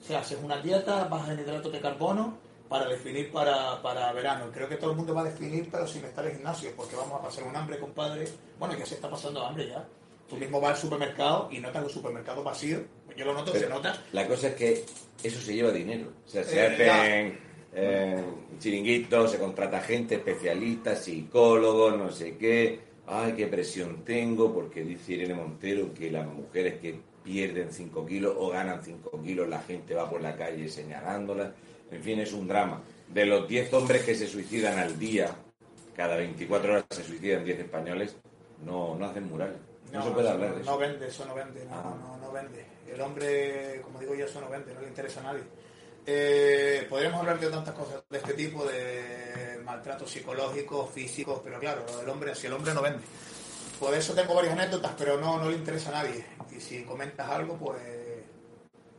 O 0.00 0.04
sea, 0.04 0.20
haces 0.20 0.38
una 0.42 0.62
dieta, 0.62 1.04
bajas 1.04 1.30
en 1.30 1.40
hidratos 1.40 1.72
de 1.72 1.80
carbono 1.80 2.38
para 2.68 2.86
definir 2.86 3.32
para, 3.32 3.82
para 3.82 4.12
verano. 4.12 4.50
Creo 4.52 4.68
que 4.68 4.76
todo 4.76 4.92
el 4.92 4.96
mundo 4.96 5.14
va 5.14 5.22
a 5.22 5.24
definir, 5.24 5.68
pero 5.70 5.86
sin 5.86 6.04
estar 6.04 6.24
en 6.26 6.36
gimnasio, 6.36 6.70
porque 6.76 6.94
vamos 6.94 7.18
a 7.18 7.22
pasar 7.22 7.44
un 7.44 7.56
hambre, 7.56 7.78
compadre. 7.80 8.28
Bueno, 8.58 8.76
ya 8.78 8.86
se 8.86 8.94
está 8.94 9.10
pasando 9.10 9.44
hambre 9.44 9.68
ya. 9.68 9.84
Tú 10.28 10.36
mismo 10.36 10.60
vas 10.60 10.72
al 10.72 10.76
supermercado 10.76 11.48
y 11.50 11.58
notas 11.58 11.82
los 11.82 11.92
supermercados 11.92 12.44
vacíos. 12.44 12.82
Yo 13.18 13.24
lo 13.24 13.34
noto, 13.34 13.52
se 13.52 13.68
nota. 13.68 14.00
La 14.12 14.26
cosa 14.28 14.48
es 14.48 14.54
que 14.54 14.84
eso 15.22 15.40
se 15.40 15.54
lleva 15.54 15.72
dinero. 15.72 16.12
O 16.24 16.28
sea, 16.28 16.44
se 16.44 16.60
Eh, 16.60 16.90
hacen 16.90 17.38
eh, 17.74 18.24
chiringuitos, 18.60 19.32
se 19.32 19.38
contrata 19.38 19.80
gente, 19.80 20.14
especialistas, 20.14 21.02
psicólogos, 21.04 21.96
no 21.98 22.10
sé 22.12 22.36
qué. 22.36 22.78
Ay, 23.06 23.32
qué 23.32 23.46
presión 23.48 24.04
tengo, 24.04 24.54
porque 24.54 24.82
dice 24.84 25.14
Irene 25.14 25.34
Montero 25.34 25.92
que 25.92 26.10
las 26.10 26.26
mujeres 26.26 26.78
que 26.80 27.00
pierden 27.24 27.72
5 27.72 28.06
kilos 28.06 28.34
o 28.38 28.50
ganan 28.50 28.82
5 28.84 29.20
kilos, 29.22 29.48
la 29.48 29.60
gente 29.62 29.94
va 29.94 30.08
por 30.08 30.20
la 30.20 30.36
calle 30.36 30.68
señalándolas. 30.68 31.50
En 31.90 32.02
fin, 32.02 32.20
es 32.20 32.32
un 32.32 32.46
drama. 32.46 32.82
De 33.08 33.26
los 33.26 33.48
10 33.48 33.72
hombres 33.74 34.02
que 34.04 34.14
se 34.14 34.28
suicidan 34.28 34.78
al 34.78 34.98
día, 34.98 35.34
cada 35.96 36.16
24 36.16 36.70
horas 36.70 36.84
se 36.90 37.02
suicidan 37.02 37.44
10 37.44 37.58
españoles, 37.60 38.16
no, 38.64 38.94
no 38.94 39.06
hacen 39.06 39.26
murales. 39.28 39.56
No, 39.92 40.04
se 40.04 40.10
puede 40.10 40.28
hablar 40.28 40.50
no, 40.50 40.56
de 40.56 40.64
no 40.64 40.70
eso. 40.72 40.78
vende, 40.78 41.08
eso 41.08 41.24
no 41.24 41.34
vende, 41.34 41.64
no, 41.64 41.74
Ah. 41.74 41.96
no, 41.98 42.18
no 42.26 42.32
vende. 42.32 42.64
El 42.98 43.02
hombre, 43.04 43.80
como 43.84 44.00
digo 44.00 44.12
yo, 44.16 44.24
eso 44.24 44.40
no 44.40 44.48
vende, 44.48 44.74
no 44.74 44.80
le 44.80 44.88
interesa 44.88 45.20
a 45.20 45.22
nadie. 45.22 45.44
Eh, 46.04 46.84
podríamos 46.90 47.20
hablar 47.20 47.38
de 47.38 47.48
tantas 47.48 47.72
cosas 47.72 48.02
de 48.10 48.18
este 48.18 48.34
tipo, 48.34 48.64
de 48.64 49.60
maltratos 49.64 50.10
psicológicos, 50.10 50.90
físicos, 50.90 51.40
pero 51.44 51.60
claro, 51.60 51.84
lo 51.86 51.98
del 51.98 52.08
hombre, 52.08 52.34
si 52.34 52.48
el 52.48 52.54
hombre 52.54 52.74
no 52.74 52.82
vende. 52.82 53.04
Por 53.78 53.94
eso 53.94 54.14
tengo 54.14 54.34
varias 54.34 54.54
anécdotas, 54.54 54.94
pero 54.98 55.16
no, 55.20 55.38
no 55.38 55.48
le 55.48 55.54
interesa 55.58 55.90
a 55.90 56.02
nadie. 56.02 56.24
Y 56.50 56.58
si 56.58 56.82
comentas 56.82 57.28
algo, 57.30 57.56
pues 57.56 57.80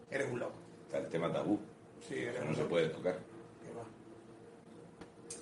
eres 0.09 0.31
un 0.31 0.39
loco. 0.39 0.55
Está 0.85 0.99
el 0.99 1.09
tema 1.09 1.33
tabú, 1.33 1.59
Sí, 2.07 2.19
eres 2.19 2.39
un 2.41 2.47
no 2.47 2.53
se 2.53 2.59
loco. 2.61 2.69
puede 2.69 2.87
tocar. 2.87 3.15
Va. 3.77 3.83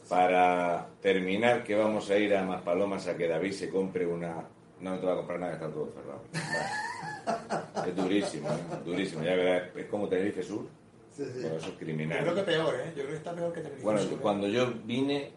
Para 0.10 0.88
terminar, 1.00 1.64
que 1.64 1.76
vamos 1.76 2.10
a 2.10 2.18
ir 2.18 2.36
a 2.36 2.42
Maspalomas 2.44 3.06
a 3.08 3.16
que 3.16 3.28
David 3.28 3.52
se 3.52 3.70
compre 3.70 4.08
una... 4.08 4.48
No, 4.80 4.92
no 4.92 5.00
te 5.00 5.06
va 5.06 5.14
a 5.14 5.16
comprar 5.18 5.40
nada, 5.40 5.54
está 5.54 5.70
todo 5.72 5.92
cerrado. 5.92 6.22
Vale. 7.76 7.90
Es 7.90 7.96
durísimo, 7.96 8.50
¿eh? 8.50 8.54
durísimo. 8.86 9.24
Ya 9.24 9.36
verás, 9.36 9.76
es 9.76 9.86
como 9.88 10.08
Tenerife 10.08 10.44
Sur, 10.44 10.68
Sí, 11.16 11.24
sí. 11.26 11.40
pero 11.42 11.58
eso 11.58 11.68
es 11.70 11.80
Yo 11.80 12.20
creo 12.20 12.36
que 12.36 12.44
peor, 12.44 12.76
¿eh? 12.76 12.88
Yo 12.96 13.02
creo 13.04 13.08
que 13.10 13.16
está 13.16 13.34
peor 13.36 13.52
que 13.54 13.62
Tenerife 13.62 13.84
Bueno, 13.84 14.00
Sur, 14.02 14.14
¿eh? 14.14 14.18
cuando 14.22 14.48
yo 14.48 14.72
vine 14.86 15.32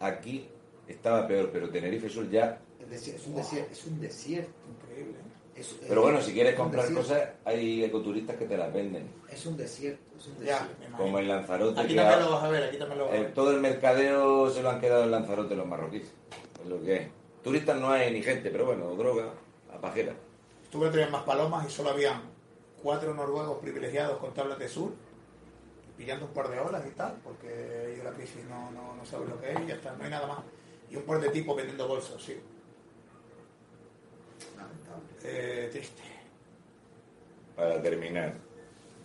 aquí 0.00 0.48
estaba 0.86 1.26
peor, 1.26 1.50
pero 1.52 1.70
Tenerife 1.70 2.08
Sur 2.10 2.28
ya... 2.30 2.60
Es, 2.90 3.26
un 3.26 3.34
desierto. 3.34 3.72
Es 3.72 3.84
un 3.86 4.00
desierto. 4.00 4.52
Increíble, 4.82 5.12
¿eh? 5.18 5.60
Es- 5.60 5.76
Pero 5.88 6.02
bueno, 6.02 6.20
si 6.20 6.32
quieres 6.32 6.54
comprar 6.54 6.92
cosas, 6.92 7.28
hay 7.44 7.82
ecoturistas 7.84 8.36
que 8.36 8.44
te 8.44 8.56
las 8.58 8.72
venden. 8.74 9.08
Es 9.30 9.46
un 9.46 9.56
desierto. 9.56 10.02
Es 10.18 10.26
un 10.26 10.38
desierto. 10.40 10.66
Como 10.98 11.18
en 11.18 11.28
Lanzarote. 11.28 11.80
Aquí 11.80 11.94
también 11.94 12.20
lo 12.20 12.32
vas 12.32 12.44
a 12.44 12.48
ver, 12.50 12.64
aquí 12.64 12.76
también 12.76 12.98
lo 12.98 13.04
vas 13.06 13.14
a 13.14 13.16
Eh, 13.16 13.22
ver. 13.22 13.34
todo 13.34 13.50
el 13.52 13.60
mercadeo 13.60 14.50
se 14.50 14.62
lo 14.62 14.70
han 14.70 14.80
quedado 14.80 15.04
en 15.04 15.10
Lanzarote 15.12 15.54
los 15.56 15.66
marroquíes. 15.66 16.12
Es 16.62 16.68
lo 16.68 16.82
que 16.82 16.96
es. 16.96 17.02
Turistas 17.44 17.78
no 17.78 17.90
hay 17.90 18.10
ni 18.10 18.22
gente, 18.22 18.48
pero 18.48 18.64
bueno, 18.64 18.94
droga, 18.94 19.34
a 19.70 19.78
pajera. 19.78 20.14
Estuve 20.62 20.86
otro 20.86 20.96
día 20.96 21.06
en 21.06 21.12
más 21.12 21.24
palomas 21.24 21.68
y 21.68 21.70
solo 21.70 21.90
habían 21.90 22.22
cuatro 22.82 23.12
noruegos 23.12 23.58
privilegiados 23.58 24.16
con 24.16 24.32
tablas 24.32 24.58
de 24.58 24.66
sur, 24.66 24.92
pillando 25.98 26.24
un 26.24 26.32
par 26.32 26.48
de 26.48 26.58
olas 26.58 26.82
y 26.86 26.90
tal, 26.92 27.16
porque 27.22 27.92
ellos 27.92 28.02
la 28.02 28.12
crisis 28.12 28.42
no, 28.48 28.70
no, 28.70 28.96
no 28.96 29.04
saben 29.04 29.28
lo 29.28 29.38
que 29.38 29.52
es 29.52 29.60
y 29.60 29.66
ya 29.66 29.74
está, 29.74 29.94
no 29.94 30.04
hay 30.04 30.10
nada 30.10 30.26
más. 30.26 30.38
Y 30.90 30.96
un 30.96 31.02
par 31.02 31.20
de 31.20 31.28
tipos 31.28 31.54
vendiendo 31.54 31.86
bolsos, 31.86 32.24
sí. 32.24 32.40
Lamentable. 34.56 35.04
Eh, 35.22 35.68
triste. 35.70 36.02
Para 37.54 37.82
terminar, 37.82 38.34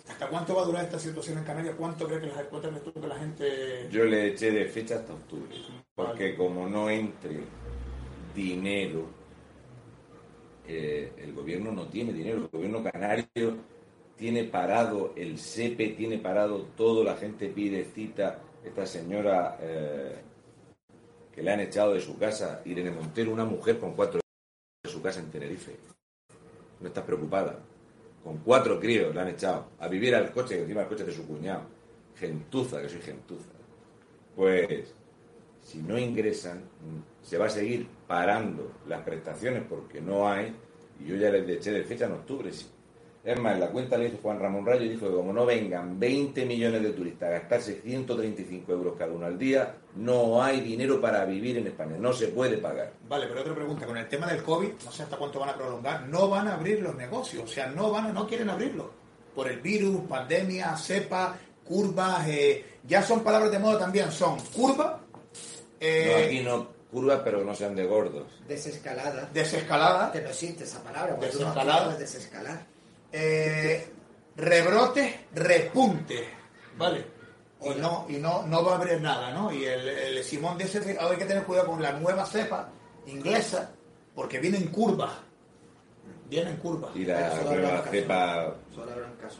¿Hasta 0.09 0.27
cuánto 0.27 0.55
va 0.55 0.63
a 0.63 0.65
durar 0.65 0.85
esta 0.85 0.97
situación 0.97 1.37
en 1.37 1.43
Canarias? 1.43 1.75
¿Cuánto 1.77 2.07
crees 2.07 2.21
que 2.21 2.27
la, 2.27 2.43
cuánto 2.45 2.69
crees 2.69 2.83
tú 2.83 2.93
que 2.93 3.07
la 3.07 3.15
gente... 3.15 3.87
yo 3.91 4.05
le 4.05 4.29
eché 4.29 4.49
de 4.49 4.65
fecha 4.65 4.95
hasta 4.95 5.13
octubre. 5.13 5.55
Porque 5.93 6.23
Vale. 6.23 6.35
como 6.35 6.67
no 6.67 6.89
entre 6.89 7.41
dinero, 8.33 9.07
eh, 10.67 11.13
el 11.17 11.33
gobierno 11.33 11.71
no 11.71 11.87
tiene 11.87 12.13
dinero. 12.13 12.37
El 12.37 12.47
gobierno 12.47 12.83
canario 12.83 13.57
tiene 14.15 14.43
parado 14.43 15.13
el 15.15 15.39
SEPE, 15.39 15.89
tiene 15.89 16.19
parado 16.19 16.67
todo, 16.77 17.03
la 17.03 17.15
gente 17.15 17.49
pide 17.49 17.85
cita. 17.85 18.39
Esta 18.63 18.85
señora 18.85 19.57
eh, 19.61 20.15
que 21.33 21.41
le 21.41 21.51
han 21.51 21.61
echado 21.61 21.93
de 21.93 22.01
su 22.01 22.17
casa, 22.17 22.61
Irene 22.65 22.91
Montero, 22.91 23.31
una 23.31 23.45
mujer 23.45 23.79
con 23.79 23.93
cuatro 23.93 24.19
de 24.83 24.89
su 24.89 25.01
casa 25.01 25.21
en 25.21 25.31
Tenerife. 25.31 25.75
No 26.81 26.87
estás 26.87 27.03
preocupada. 27.03 27.57
Con 28.23 28.37
cuatro 28.39 28.79
críos 28.79 29.15
le 29.15 29.21
han 29.21 29.29
echado 29.29 29.69
a 29.79 29.87
vivir 29.87 30.13
al 30.13 30.31
coche, 30.31 30.59
encima 30.59 30.81
el 30.81 30.87
coche 30.87 31.05
de 31.05 31.13
su 31.13 31.25
cuñado. 31.25 31.63
Gentuza, 32.15 32.81
que 32.81 32.89
soy 32.89 33.01
gentuza. 33.01 33.49
Pues, 34.35 34.93
si 35.63 35.79
no 35.79 35.97
ingresan, 35.97 36.61
se 37.23 37.37
va 37.37 37.45
a 37.45 37.49
seguir 37.49 37.87
parando 38.09 38.71
las 38.87 39.01
prestaciones 39.03 39.61
porque 39.69 40.01
no 40.01 40.27
hay, 40.27 40.51
y 40.99 41.05
yo 41.09 41.15
ya 41.15 41.29
les 41.29 41.47
eché 41.47 41.71
de 41.71 41.83
fecha 41.83 42.05
en 42.05 42.13
octubre. 42.13 42.51
sí. 42.51 42.65
Es 43.23 43.37
más, 43.39 43.59
la 43.59 43.67
cuenta 43.67 43.97
le 43.97 44.07
hizo 44.07 44.17
Juan 44.23 44.39
Ramón 44.39 44.65
Rayo 44.65 44.81
y 44.85 44.89
dijo 44.89 45.07
que 45.07 45.13
como 45.13 45.31
no 45.31 45.45
vengan 45.45 45.99
20 45.99 46.45
millones 46.45 46.81
de 46.81 46.91
turistas 46.93 47.27
a 47.27 47.31
gastarse 47.33 47.81
135 47.81 48.71
euros 48.71 48.95
cada 48.97 49.11
uno 49.11 49.25
al 49.27 49.37
día, 49.37 49.75
no 49.97 50.41
hay 50.41 50.61
dinero 50.61 50.99
para 51.01 51.23
vivir 51.25 51.57
en 51.57 51.67
España, 51.67 51.97
no 51.99 52.11
se 52.13 52.29
puede 52.29 52.57
pagar. 52.57 52.93
Vale, 53.07 53.27
pero 53.27 53.41
otra 53.41 53.53
pregunta, 53.53 53.85
con 53.85 53.97
el 53.97 54.07
tema 54.07 54.25
del 54.27 54.41
COVID, 54.41 54.69
no 54.85 54.91
sé 54.91 55.03
hasta 55.03 55.17
cuánto 55.17 55.37
van 55.39 55.49
a 55.49 55.55
prolongar, 55.55 56.07
no 56.07 56.29
van 56.29 56.47
a 56.47 56.55
abrir 56.55 56.81
los 56.81 56.95
negocios, 56.95 57.43
o 57.43 57.47
sea, 57.47 57.67
no 57.67 57.91
van, 57.91 58.07
a- 58.07 58.13
no 58.13 58.25
quieren 58.25 58.49
abrirlo. 58.49 58.89
Por 59.35 59.49
el 59.49 59.59
virus, 59.59 59.99
pandemia, 60.07 60.75
cepa, 60.77 61.37
curvas, 61.63 62.25
eh, 62.27 62.65
ya 62.87 63.03
son 63.03 63.21
palabras 63.21 63.51
de 63.51 63.59
moda 63.59 63.77
también, 63.79 64.11
son 64.11 64.39
curva, 64.55 65.01
eh, 65.79 66.07
No, 66.09 66.25
aquí 66.25 66.39
no 66.39 66.78
curvas, 66.91 67.21
pero 67.23 67.43
no 67.43 67.53
sean 67.55 67.75
de 67.75 67.85
gordos. 67.85 68.27
Desescalada. 68.47 69.29
desescalada, 69.33 70.11
Que 70.11 70.21
no 70.21 70.29
existe 70.29 70.63
esa 70.63 70.81
palabra. 70.83 71.15
porque 71.15 71.27
tú 71.31 71.39
no 71.39 71.45
Desescalada. 71.45 71.95
desescalar. 71.97 72.65
eh, 73.11 73.87
rebrotes, 74.35 75.15
repuntes, 75.33 76.27
¿vale? 76.77 77.05
Y 77.61 77.69
no, 77.79 78.05
y 78.07 78.13
no, 78.17 78.43
no 78.47 78.63
va 78.63 78.73
a 78.73 78.75
abrir 78.77 79.01
nada, 79.01 79.31
¿no? 79.33 79.51
Y 79.51 79.65
el, 79.65 79.87
el 79.89 80.23
Simón 80.23 80.57
dice 80.57 80.79
que 80.79 80.97
ahora 80.97 81.11
hay 81.11 81.17
que 81.19 81.25
tener 81.25 81.43
cuidado 81.43 81.67
con 81.67 81.81
la 81.81 81.91
nueva 81.93 82.25
cepa 82.25 82.69
inglesa, 83.07 83.71
porque 84.15 84.39
viene 84.39 84.57
en 84.57 84.67
curva. 84.69 85.13
Viene 86.29 86.51
en 86.51 86.57
curva. 86.57 86.89
Y 86.95 87.03
la 87.05 87.33
nueva 87.35 87.51
habrá 87.51 87.81
un 87.81 87.87
cepa, 87.89 88.55
Solo 88.73 88.91
habrá 88.93 89.07
un 89.07 89.15
caso. 89.17 89.37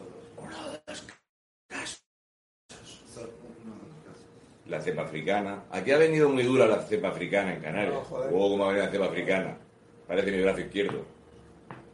Solo 3.14 3.30
uno 3.64 3.76
de 3.76 3.88
los 3.88 3.96
casos. 4.06 4.26
La 4.70 4.82
cepa 4.82 5.02
africana. 5.04 5.64
Aquí 5.72 5.92
ha 5.92 5.98
venido 5.98 6.30
muy 6.30 6.44
dura 6.44 6.66
la 6.68 6.82
cepa 6.84 7.10
africana 7.10 7.54
en 7.56 7.62
Canarias. 7.62 7.94
No, 7.94 8.02
joder. 8.02 8.30
Oh, 8.34 8.50
cómo 8.50 8.66
ha 8.66 8.68
venido 8.70 8.86
la 8.86 8.92
cepa 8.92 9.06
africana. 9.06 9.58
Parece 10.08 10.32
mi 10.32 10.42
brazo 10.42 10.62
izquierdo. 10.62 11.06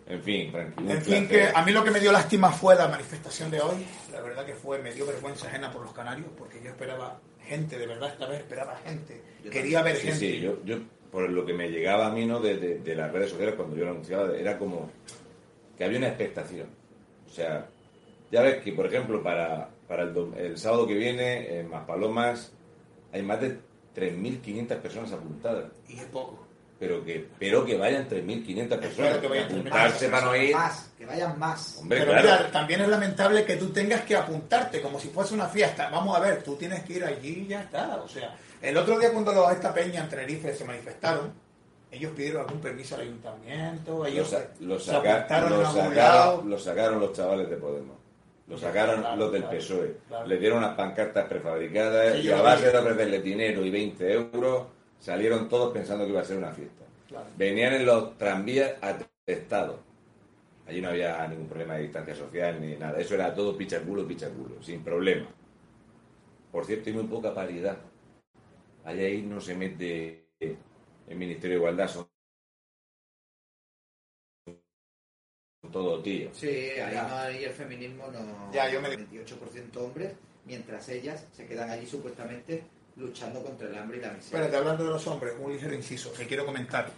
En 0.07 0.21
fin, 0.21 0.51
tranquilo. 0.51 0.91
En 0.91 1.01
fin, 1.01 1.28
que 1.28 1.47
a 1.53 1.65
mí 1.65 1.71
lo 1.71 1.84
que 1.84 1.89
me 1.91 1.99
dio 1.99 2.11
lástima 2.11 2.51
fue 2.51 2.76
la 2.76 2.88
manifestación 2.88 3.49
de 3.49 3.59
hoy. 3.59 3.86
La 4.11 4.21
verdad 4.21 4.45
que 4.45 4.53
fue, 4.53 4.78
me 4.80 4.93
dio 4.93 5.05
vergüenza 5.05 5.47
ajena 5.47 5.71
por 5.71 5.82
los 5.82 5.93
canarios, 5.93 6.28
porque 6.38 6.61
yo 6.63 6.69
esperaba 6.69 7.19
gente, 7.43 7.78
de 7.78 7.88
verdad 7.88 8.09
esta 8.11 8.28
vez 8.28 8.39
esperaba 8.41 8.78
gente. 8.86 9.21
Yo 9.43 9.49
Quería 9.49 9.82
ver 9.82 9.95
Sí, 9.95 10.01
gente. 10.07 10.19
sí, 10.19 10.39
yo, 10.41 10.63
yo, 10.63 10.78
por 11.11 11.28
lo 11.30 11.43
que 11.45 11.53
me 11.53 11.69
llegaba 11.69 12.07
a 12.07 12.11
mí, 12.11 12.26
¿no? 12.26 12.39
De, 12.39 12.57
de- 12.57 12.80
de 12.80 12.95
las 12.95 13.11
redes 13.11 13.32
sociales, 13.32 13.55
cuando 13.55 13.76
yo 13.76 13.86
lo 13.86 13.91
anunciaba, 13.91 14.32
era 14.38 14.59
como 14.59 14.91
que 15.78 15.84
había 15.86 15.97
una 15.97 16.07
expectación. 16.09 16.67
O 17.28 17.34
sea, 17.34 17.65
ya 18.32 18.41
ves 18.41 18.61
que, 18.63 18.73
por 18.73 18.86
ejemplo, 18.86 19.23
para, 19.23 19.69
para 19.88 20.03
el, 20.03 20.15
el 20.38 20.57
sábado 20.57 20.86
que 20.86 20.93
viene, 20.93 21.59
en 21.59 21.69
Maspalomas, 21.69 22.53
hay 23.16 23.24
más 23.24 23.39
de 23.39 23.57
3.500 23.95 24.68
personas 24.80 25.11
apuntadas. 25.13 25.66
Y 25.88 25.97
es 25.97 26.05
poco. 26.05 26.45
Pero 26.78 27.03
que, 27.05 27.26
pero 27.39 27.63
que 27.66 27.78
vayan 27.78 28.07
3.500 28.09 28.68
personas. 28.80 29.18
Que 29.20 29.28
vayan 29.28 29.47
3.500 29.47 29.51
apuntarse 29.59 30.09
para 30.09 30.26
no 30.26 30.36
ir. 30.36 30.53
Más, 30.53 30.89
que 30.97 31.05
vayan 31.05 31.39
más. 31.39 31.78
Hombre, 31.80 31.99
Pero 31.99 32.11
claro. 32.11 32.28
mira, 32.28 32.51
también 32.51 32.82
es 32.82 32.89
lamentable 32.89 33.45
que 33.45 33.55
tú 33.55 33.70
tengas 33.70 34.01
que 34.01 34.16
apuntarte 34.18 34.82
como 34.82 34.99
si 34.99 35.07
fuese 35.07 35.34
una 35.34 35.47
fiesta. 35.47 35.89
Vamos 35.89 36.18
a 36.18 36.20
ver, 36.20 36.43
tú 36.43 36.55
tienes 36.57 36.84
que 36.84 36.93
ir 36.93 37.05
allí 37.05 37.43
y 37.45 37.47
ya 37.47 37.61
está. 37.61 37.95
O 38.03 38.07
sea, 38.09 38.36
el 38.61 38.76
otro 38.76 38.99
día 38.99 39.13
cuando 39.13 39.32
los, 39.32 39.49
esta 39.53 39.74
peña 39.74 40.01
en 40.01 40.09
Tenerife 40.09 40.53
se 40.53 40.66
manifestaron, 40.66 41.32
ellos 41.89 42.11
pidieron 42.13 42.41
algún 42.41 42.59
permiso 42.59 42.95
al 42.95 43.01
ayuntamiento, 43.01 43.99
Lo, 43.99 44.05
ellos 44.07 44.30
sa- 44.30 44.45
lo 44.59 44.78
saca- 44.78 45.22
sacaron, 45.30 46.49
lo 46.49 46.59
sacaron 46.59 46.99
los 46.99 47.13
chavales 47.13 47.49
de 47.49 47.55
Podemos. 47.55 47.95
Lo 48.48 48.58
sacaron 48.58 49.02
Claro, 49.02 49.18
los 49.18 49.32
del 49.32 49.41
claro, 49.43 49.58
PSOE. 49.58 49.98
claro. 50.08 50.28
Le 50.28 50.38
dieron 50.38 50.60
unas 50.60 50.76
pancartas 50.76 51.26
prefabricadas 51.28 52.14
Sí, 52.18 52.28
y 52.28 52.32
a 52.32 52.41
base 52.41 52.70
de 52.72 52.78
ofrecerle 52.78 53.22
dinero 53.22 53.66
y 53.66 53.72
20 53.72 54.14
euros 54.14 54.68
salieron 55.00 55.50
todos 55.50 55.74
pensando 55.74 56.06
que 56.06 56.12
iba 56.12 56.22
a 56.22 56.26
ser 56.26 56.38
una 56.38 56.52
fiesta. 56.52 56.86
Venían 57.38 57.74
en 57.74 57.86
los 57.86 58.18
tranvías 58.18 58.74
atestados. 58.82 59.78
Allí 60.68 60.82
no 60.82 60.89
había 60.89 61.28
ningún 61.28 61.48
problema 61.48 61.76
de 61.76 61.84
distancia 61.84 62.16
social 62.16 62.60
ni 62.60 62.76
nada. 62.76 63.00
Eso 63.00 63.16
era 63.16 63.34
todo 63.34 63.56
pichaculo, 63.58 64.08
pichaculo, 64.08 64.62
sin 64.62 64.84
problema. 64.84 65.28
Por 66.52 66.66
cierto, 66.66 66.89
hay 66.89 66.96
muy 66.96 67.04
poca 67.06 67.34
paridad. 67.34 67.78
Allí 68.84 69.04
ahí 69.04 69.22
no 69.22 69.41
se 69.41 69.56
mete 69.56 70.28
el 70.39 71.16
Ministerio 71.16 71.56
de 71.58 71.62
Igualdad, 71.62 71.88
son 71.88 72.08
todo 75.76 75.99
tíos. 76.01 76.32
Sí, 76.39 76.47
ahí, 76.47 76.95
no, 76.95 77.15
ahí 77.17 77.43
el 77.43 77.51
feminismo 77.51 78.07
no. 78.07 78.49
Ya, 78.53 78.71
yo 78.71 78.80
me- 78.82 78.95
28% 78.95 79.76
hombres, 79.76 80.13
mientras 80.45 80.88
ellas 80.88 81.26
se 81.36 81.45
quedan 81.45 81.69
allí 81.69 81.86
supuestamente 81.86 82.63
luchando 82.95 83.43
contra 83.43 83.67
el 83.67 83.76
hambre 83.76 83.97
y 83.97 83.99
la 83.99 84.07
miseria. 84.13 84.23
Espérate, 84.38 84.55
hablando 84.55 84.86
de 84.86 84.91
los 84.91 85.05
hombres, 85.07 85.34
un 85.38 85.51
ligero 85.51 85.73
inciso 85.73 86.13
que 86.13 86.26
quiero 86.28 86.45
comentar. 86.45 86.89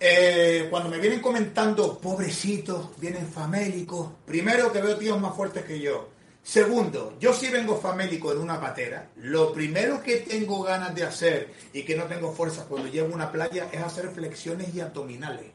Eh, 0.00 0.66
cuando 0.70 0.88
me 0.88 0.98
vienen 0.98 1.20
comentando, 1.20 1.96
pobrecitos, 2.00 2.98
vienen 2.98 3.28
famélicos, 3.28 4.10
primero 4.26 4.72
que 4.72 4.82
veo 4.82 4.96
tíos 4.98 5.20
más 5.20 5.36
fuertes 5.36 5.64
que 5.64 5.78
yo. 5.78 6.08
Segundo, 6.42 7.16
yo 7.20 7.32
sí 7.32 7.48
vengo 7.48 7.80
famélico 7.80 8.32
en 8.32 8.38
una 8.38 8.60
patera. 8.60 9.10
Lo 9.18 9.52
primero 9.52 10.02
que 10.02 10.16
tengo 10.16 10.64
ganas 10.64 10.96
de 10.96 11.04
hacer 11.04 11.48
y 11.72 11.84
que 11.84 11.94
no 11.94 12.06
tengo 12.06 12.32
fuerzas 12.32 12.64
cuando 12.64 12.88
llego 12.88 13.06
a 13.06 13.14
una 13.14 13.30
playa 13.30 13.68
es 13.70 13.80
hacer 13.80 14.08
flexiones 14.08 14.74
y 14.74 14.80
abdominales. 14.80 15.46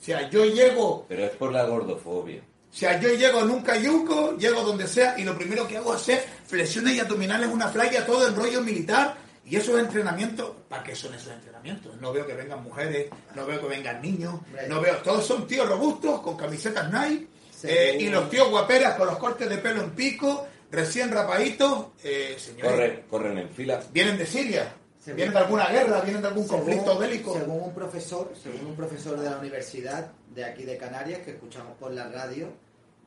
O 0.00 0.02
sea, 0.02 0.30
yo 0.30 0.44
llego 0.46 1.04
Pero 1.08 1.24
es 1.26 1.30
por 1.32 1.52
la 1.52 1.64
gordofobia. 1.64 2.40
o 2.40 2.74
sea, 2.74 2.98
yo 2.98 3.10
llego 3.10 3.40
en 3.40 3.50
un 3.50 3.62
cayuco, 3.62 4.36
llego 4.38 4.62
donde 4.62 4.88
sea 4.88 5.18
y 5.18 5.24
lo 5.24 5.36
primero 5.36 5.68
que 5.68 5.76
hago 5.76 5.94
es 5.94 6.00
hacer 6.00 6.24
flexiones 6.46 6.94
y 6.94 7.00
abdominales 7.00 7.50
una 7.50 7.70
playa, 7.70 8.06
todo 8.06 8.26
en 8.26 8.34
rollo 8.34 8.62
militar. 8.62 9.16
Y 9.44 9.56
esos 9.56 9.78
entrenamientos, 9.80 10.52
¿para 10.68 10.82
qué 10.84 10.94
son 10.94 11.12
esos 11.14 11.32
entrenamientos? 11.32 11.96
No 12.00 12.12
veo 12.12 12.26
que 12.26 12.34
vengan 12.34 12.62
mujeres, 12.62 13.08
no 13.34 13.44
veo 13.46 13.60
que 13.60 13.66
vengan 13.66 14.00
niños, 14.00 14.34
no 14.68 14.80
veo, 14.80 14.96
todos 14.98 15.26
son 15.26 15.46
tíos 15.46 15.68
robustos 15.68 16.20
con 16.20 16.36
camisetas 16.36 16.90
Nike 16.92 17.26
eh, 17.64 17.96
y 17.98 18.08
los 18.08 18.30
tíos 18.30 18.48
guaperas 18.48 18.94
con 18.94 19.06
los 19.08 19.18
cortes 19.18 19.48
de 19.48 19.58
pelo 19.58 19.82
en 19.82 19.90
pico, 19.90 20.46
recién 20.70 21.10
rapaditos, 21.10 21.86
eh, 22.04 22.36
señores, 22.38 22.70
Corren, 22.70 23.02
corren 23.10 23.38
en 23.38 23.48
fila. 23.50 23.82
vienen 23.92 24.16
de 24.16 24.26
Siria, 24.26 24.72
Según- 25.00 25.16
vienen 25.16 25.32
de 25.34 25.40
alguna 25.40 25.66
guerra, 25.68 26.00
vienen 26.02 26.22
de 26.22 26.28
algún 26.28 26.44
Según- 26.44 26.58
conflicto 26.60 26.98
bélico. 26.98 27.32
Según 27.34 27.62
un 27.62 27.72
profesor, 27.74 28.32
según 28.40 28.66
un 28.66 28.76
profesor 28.76 29.18
de 29.18 29.30
la 29.30 29.38
universidad 29.38 30.12
de 30.34 30.44
aquí 30.44 30.64
de 30.64 30.76
Canarias 30.76 31.20
que 31.20 31.30
escuchamos 31.32 31.76
por 31.78 31.90
la 31.92 32.08
radio, 32.08 32.48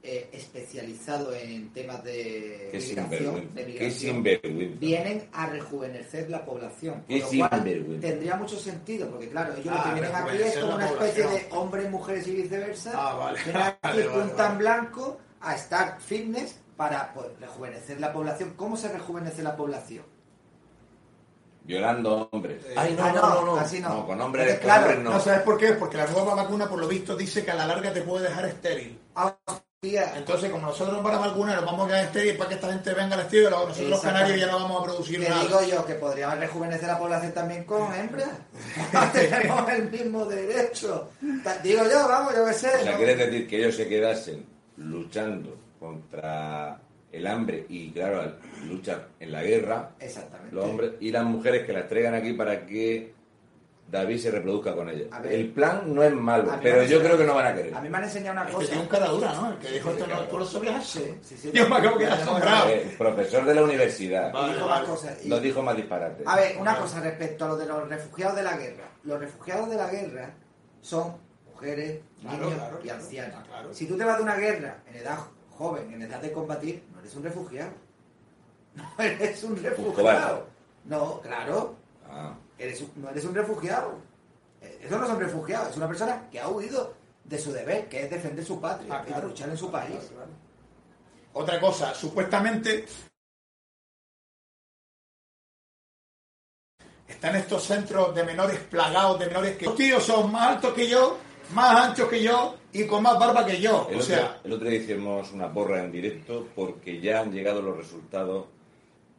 eh, 0.06 0.28
especializado 0.34 1.34
en 1.34 1.72
temas 1.72 2.04
de 2.04 2.68
Qué 2.72 2.78
migración, 2.80 3.54
de 3.56 3.66
migración, 3.66 4.24
vienen 4.78 5.30
a 5.32 5.46
rejuvenecer 5.48 6.30
la 6.30 6.44
población. 6.44 7.06
Qué 7.08 7.20
lo 7.20 7.28
cual 7.48 8.00
tendría 8.02 8.36
mucho 8.36 8.58
sentido, 8.58 9.10
porque 9.10 9.30
claro, 9.30 9.54
ellos 9.54 9.68
Ah, 9.72 9.78
lo 9.78 9.84
que 9.96 10.02
vienen 10.02 10.16
aquí 10.16 10.38
es 10.44 10.58
como 10.58 10.76
una 10.76 10.86
especie 10.88 11.24
población. 11.24 11.50
de 11.52 11.56
hombres, 11.58 11.90
mujeres 11.92 12.28
y 12.28 12.32
viceversa. 12.36 12.92
Ah, 12.96 13.14
vale. 13.16 13.40
Vienen 13.46 13.62
aquí 13.62 13.78
Vale, 13.84 14.08
vale. 14.36 14.58
blanco 14.58 15.18
a 15.40 15.56
estar 15.56 16.02
fitness 16.02 16.60
para 16.76 17.14
pues, 17.14 17.28
rejuvenecer 17.40 18.00
la 18.02 18.12
población. 18.12 18.54
¿Cómo 18.58 18.76
se 18.76 18.90
rejuvenece 18.92 19.42
la 19.42 19.56
población? 19.56 20.04
Violando 21.64 22.30
hombres. 22.32 22.64
Eh, 22.66 22.74
Ay, 22.76 22.94
no, 22.98 23.04
ah, 23.06 23.12
no, 23.14 23.22
no, 23.22 23.36
no, 23.36 23.46
no. 23.46 23.58
así 23.58 23.80
no. 23.80 24.06
con 24.06 24.20
hombres, 24.20 24.44
Entonces, 24.44 24.60
con 24.60 24.68
claro, 24.68 24.86
hombres 24.86 25.04
no. 25.04 25.12
No 25.12 25.20
sabes 25.20 25.42
por 25.42 25.58
qué, 25.58 25.74
porque 25.74 25.98
la 25.98 26.08
nueva 26.08 26.36
vacuna 26.36 26.68
por 26.68 26.80
lo 26.80 26.88
visto 26.88 27.16
dice 27.16 27.46
que 27.46 27.52
a 27.52 27.56
la 27.56 27.68
larga 27.68 27.94
te 27.94 28.02
puede 28.02 28.28
dejar 28.28 28.46
estéril. 28.46 29.00
Ah, 29.16 29.36
hostia. 29.46 30.14
Entonces, 30.16 30.50
como 30.50 30.68
nosotros 30.68 31.02
para 31.02 31.18
vacuna 31.18 31.56
nos 31.56 31.66
vamos 31.66 31.86
a 31.86 31.88
quedar 31.88 32.06
estéril 32.06 32.38
para 32.38 32.50
que 32.50 32.56
esta 32.56 32.72
gente 32.72 32.94
venga 32.94 33.16
al 33.16 33.28
luego 33.32 33.68
nosotros 33.68 33.90
los 33.90 34.02
canarios 34.02 34.40
ya 34.40 34.48
no 34.48 34.60
vamos 34.60 34.82
a 34.82 34.84
producir 34.84 35.20
Que 35.20 35.30
nada. 35.30 35.44
digo 35.44 35.62
yo 35.64 35.86
que 35.86 35.94
podríamos 35.96 36.40
rejuvenecer 36.40 36.88
la 36.88 37.00
población 37.00 37.32
también 37.34 37.64
con 37.64 37.94
hembras. 37.94 38.30
Tenemos 39.14 39.70
el 39.70 39.90
mismo 39.90 40.26
derecho. 40.26 41.10
Digo 41.64 41.84
yo, 41.84 42.08
vamos, 42.08 42.36
yo 42.36 42.46
qué 42.46 42.54
sé. 42.54 42.72
O 42.76 42.84
sea, 42.84 42.92
¿no? 42.92 42.98
¿quieres 42.98 43.18
decir 43.18 43.48
que 43.48 43.58
ellos 43.58 43.76
se 43.76 43.88
quedasen 43.88 44.46
luchando 44.78 45.58
contra 45.80 46.80
el 47.14 47.26
hambre 47.28 47.66
y, 47.70 47.92
claro, 47.92 48.34
luchar 48.66 49.08
en 49.20 49.32
la 49.32 49.42
guerra, 49.44 49.92
Exactamente. 50.00 50.54
los 50.56 50.66
hombres, 50.66 50.92
y 51.00 51.12
las 51.12 51.24
mujeres 51.24 51.66
que 51.66 51.72
las 51.72 51.88
traigan 51.88 52.16
aquí 52.16 52.34
para 52.34 52.66
que 52.66 53.14
David 53.90 54.18
se 54.18 54.32
reproduzca 54.32 54.74
con 54.74 54.90
ellas? 54.90 55.08
Ver. 55.22 55.32
El 55.34 55.50
plan 55.52 55.94
no 55.94 56.02
es 56.02 56.12
malo, 56.14 56.52
pero 56.64 56.84
yo 56.84 57.00
creo 57.02 57.16
que 57.18 57.26
no 57.26 57.36
van 57.36 57.46
a 57.48 57.54
querer. 57.56 57.76
A 57.76 57.82
mí 57.82 57.90
me 57.90 57.98
han 57.98 58.06
enseñado 58.06 58.32
una 58.34 58.42
Este 58.44 58.54
cosa. 58.56 58.68
tiene 58.68 58.82
un 58.82 58.88
cara 58.88 59.08
dura, 59.08 59.34
¿no? 59.36 59.52
El 59.52 59.58
que 59.60 59.72
dijo 59.72 59.90
sí, 59.90 59.96
esto, 59.98 60.08
no, 60.08 60.14
claro. 60.16 60.30
¿tú 60.30 60.38
lo 60.40 60.46
sabías? 60.46 60.86
Sí, 60.88 61.16
sí, 61.22 61.38
sí. 61.38 61.52
Yo 61.54 61.70
me 61.70 61.76
acabo 61.76 61.98
de 62.00 62.06
quedar 62.06 62.20
asombrado. 62.20 62.70
Eh, 62.70 62.96
profesor 62.98 63.46
de 63.46 63.54
la 63.56 63.64
universidad. 63.64 64.32
Vale, 64.34 64.54
Dijo 64.56 64.66
vale. 64.68 64.80
más 64.82 64.90
cosas. 64.90 65.24
Y- 65.26 65.30
Lo 65.30 65.40
dijo 65.40 65.62
más 65.62 65.76
disparate. 65.76 66.24
A 66.26 66.36
ver, 66.36 66.58
una 66.58 66.78
cosa 66.78 67.00
respecto 67.02 67.46
a 67.46 67.50
lo 67.50 67.58
de 67.58 67.66
los 67.68 67.88
refugiados 67.88 68.36
de 68.36 68.44
la 68.44 68.58
guerra. 68.58 68.90
Los 69.04 69.20
refugiados 69.20 69.70
de 69.70 69.76
la 69.76 69.88
guerra 69.92 70.32
son 70.82 71.16
mujeres, 71.54 72.00
niños 72.24 72.54
claro, 72.56 72.80
y 72.84 72.90
ancianos. 72.90 73.44
Claro. 73.48 73.74
Si 73.74 73.86
tú 73.86 73.96
te 73.96 74.04
vas 74.06 74.18
de 74.18 74.24
una 74.24 74.36
guerra 74.38 74.78
en 74.90 74.96
edad 74.96 75.20
joven, 75.58 75.94
en 75.94 76.02
edad 76.02 76.22
de 76.22 76.32
combatir, 76.32 76.84
no 76.94 77.00
eres 77.00 77.16
un 77.16 77.24
refugiado. 77.24 77.72
No 78.98 79.04
eres 79.04 79.44
un 79.44 79.62
refugiado. 79.62 80.48
No, 80.86 81.20
claro. 81.22 81.76
Ah, 82.10 82.34
Eres 82.58 82.82
un- 82.82 82.92
no 82.96 83.10
eres 83.10 83.24
un 83.26 83.36
refugiado. 83.36 83.96
Eh, 84.62 84.80
Eso 84.84 84.98
no 84.98 85.06
es 85.06 85.12
un 85.12 85.20
refugiado, 85.20 85.70
es 85.70 85.78
una 85.78 85.88
persona 85.88 86.28
que 86.32 86.40
ha 86.40 86.48
huido 86.50 86.94
de 87.24 87.38
su 87.40 87.52
deber, 87.52 87.88
que 87.90 88.04
es 88.04 88.10
defender 88.10 88.44
su 88.46 88.60
patria 88.60 88.94
Ah, 88.96 89.04
y 89.06 89.08
claro. 89.12 89.28
luchar 89.30 89.50
en 89.50 89.58
su 89.58 89.70
país. 89.72 89.92
Claro, 89.96 90.08
claro. 90.16 90.32
Otra 91.34 91.60
cosa, 91.60 91.94
supuestamente 91.96 92.86
están 97.08 97.36
estos 97.36 97.64
centros 97.64 98.14
de 98.16 98.24
menores 98.24 98.60
plagados 98.60 99.20
de 99.20 99.28
menores 99.28 99.58
que 99.58 99.66
los 99.66 99.76
tíos 99.76 100.04
son 100.04 100.32
más 100.32 100.56
altos 100.56 100.74
que 100.74 100.88
yo, 100.88 101.18
más 101.54 101.90
anchos 101.90 102.10
que 102.10 102.22
yo 102.22 102.56
y 102.72 102.86
con 102.86 103.04
más 103.04 103.18
barba 103.20 103.46
que 103.46 103.60
yo. 103.60 103.88
El, 103.90 103.96
o 103.96 104.00
otro, 104.00 104.02
sea, 104.02 104.42
el 104.44 104.54
otro 104.54 104.70
día 104.70 104.80
hicimos 104.80 105.32
una 105.32 105.52
porra 105.52 105.84
en 105.84 105.92
directo 105.92 106.48
porque 106.56 107.00
ya 107.00 107.22
han 107.22 107.32
llegado 107.32 107.62
los 107.62 107.78
resultados 107.78 108.46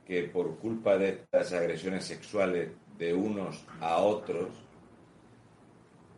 que 0.06 0.24
por 0.24 0.56
culpa 0.58 0.96
de 0.98 1.08
estas 1.10 1.52
agresiones 1.52 2.04
sexuales 2.04 2.70
de 2.98 3.14
unos 3.14 3.64
a 3.80 3.98
otros, 3.98 4.48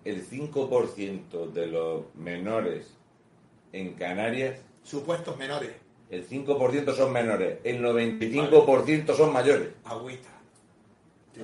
el 0.05 0.29
5% 0.29 1.53
de 1.53 1.67
los 1.67 2.15
menores 2.15 2.95
en 3.73 3.95
Canarias, 3.95 4.61
supuestos 4.83 5.37
menores. 5.37 5.73
el 6.11 6.29
5% 6.29 6.95
son 6.95 7.13
menores, 7.13 7.59
el 7.65 7.83
95% 7.83 9.15
son 9.15 9.33
mayores. 9.33 9.71
Agüita. 9.85 10.29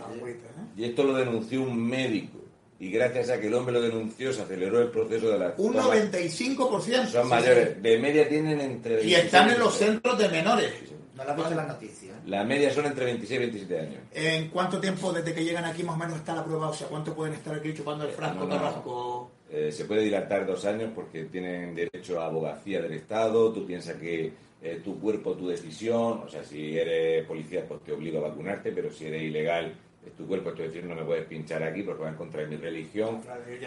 Agüita, 0.04 0.46
¿eh? 0.46 0.66
Y 0.76 0.84
esto 0.84 1.04
lo 1.04 1.14
denunció 1.14 1.62
un 1.62 1.88
médico. 1.88 2.38
Y 2.82 2.90
gracias 2.90 3.30
a 3.30 3.40
que 3.40 3.46
el 3.46 3.54
hombre 3.54 3.72
lo 3.74 3.80
denunció, 3.80 4.32
se 4.32 4.42
aceleró 4.42 4.82
el 4.82 4.88
proceso 4.88 5.30
de 5.30 5.38
la 5.38 5.54
Un 5.56 5.72
toma. 5.72 5.94
95%. 5.94 7.06
Son 7.06 7.22
sí, 7.22 7.28
mayores. 7.28 7.80
De 7.80 7.96
media 7.96 8.28
tienen 8.28 8.60
entre. 8.60 9.04
Y 9.04 9.14
están 9.14 9.50
en 9.50 9.60
los 9.60 9.78
26 9.78 9.88
centros 9.88 10.18
de 10.18 10.28
menores. 10.28 10.72
No 11.14 11.34
visto 11.36 11.50
en 11.52 11.56
las 11.58 11.68
noticias. 11.68 12.16
La 12.26 12.42
media 12.42 12.74
son 12.74 12.86
entre 12.86 13.04
26 13.04 13.30
y 13.36 13.38
27 13.38 13.78
años. 13.78 14.00
¿En 14.12 14.48
cuánto 14.48 14.80
tiempo 14.80 15.12
desde 15.12 15.32
que 15.32 15.44
llegan 15.44 15.64
aquí 15.64 15.84
más 15.84 15.94
o 15.94 15.98
menos 16.00 16.16
está 16.16 16.34
la 16.34 16.44
prueba? 16.44 16.70
O 16.70 16.74
sea, 16.74 16.88
¿cuánto 16.88 17.14
pueden 17.14 17.34
estar 17.34 17.54
aquí 17.54 17.72
chupando 17.72 18.04
el 18.04 18.10
frasco, 18.10 18.40
No, 18.40 18.46
no. 18.46 18.56
carrasco? 18.56 19.30
Eh, 19.48 19.70
se 19.70 19.84
puede 19.84 20.02
dilatar 20.02 20.44
dos 20.44 20.64
años 20.64 20.90
porque 20.92 21.26
tienen 21.26 21.76
derecho 21.76 22.20
a 22.20 22.26
abogacía 22.26 22.82
del 22.82 22.94
Estado. 22.94 23.52
Tú 23.52 23.64
piensas 23.64 23.94
que 23.94 24.32
eh, 24.60 24.80
tu 24.82 24.98
cuerpo, 24.98 25.34
tu 25.34 25.46
decisión. 25.46 26.22
O 26.26 26.28
sea, 26.28 26.42
si 26.42 26.76
eres 26.76 27.24
policía, 27.26 27.64
pues 27.68 27.80
te 27.84 27.92
obliga 27.92 28.18
a 28.18 28.22
vacunarte, 28.22 28.72
pero 28.72 28.90
si 28.90 29.06
eres 29.06 29.22
ilegal, 29.22 29.72
es 30.06 30.12
tu 30.14 30.26
cuerpo, 30.26 30.50
es 30.50 30.56
tu 30.56 30.62
decisión. 30.62 30.88
No 30.88 30.94
me 30.94 31.04
puedes 31.04 31.26
pinchar 31.26 31.62
aquí 31.62 31.82
porque 31.82 32.02
va 32.02 32.08
en 32.10 32.16
contra 32.16 32.42
de 32.42 32.48
mi 32.48 32.56
religión. 32.56 33.20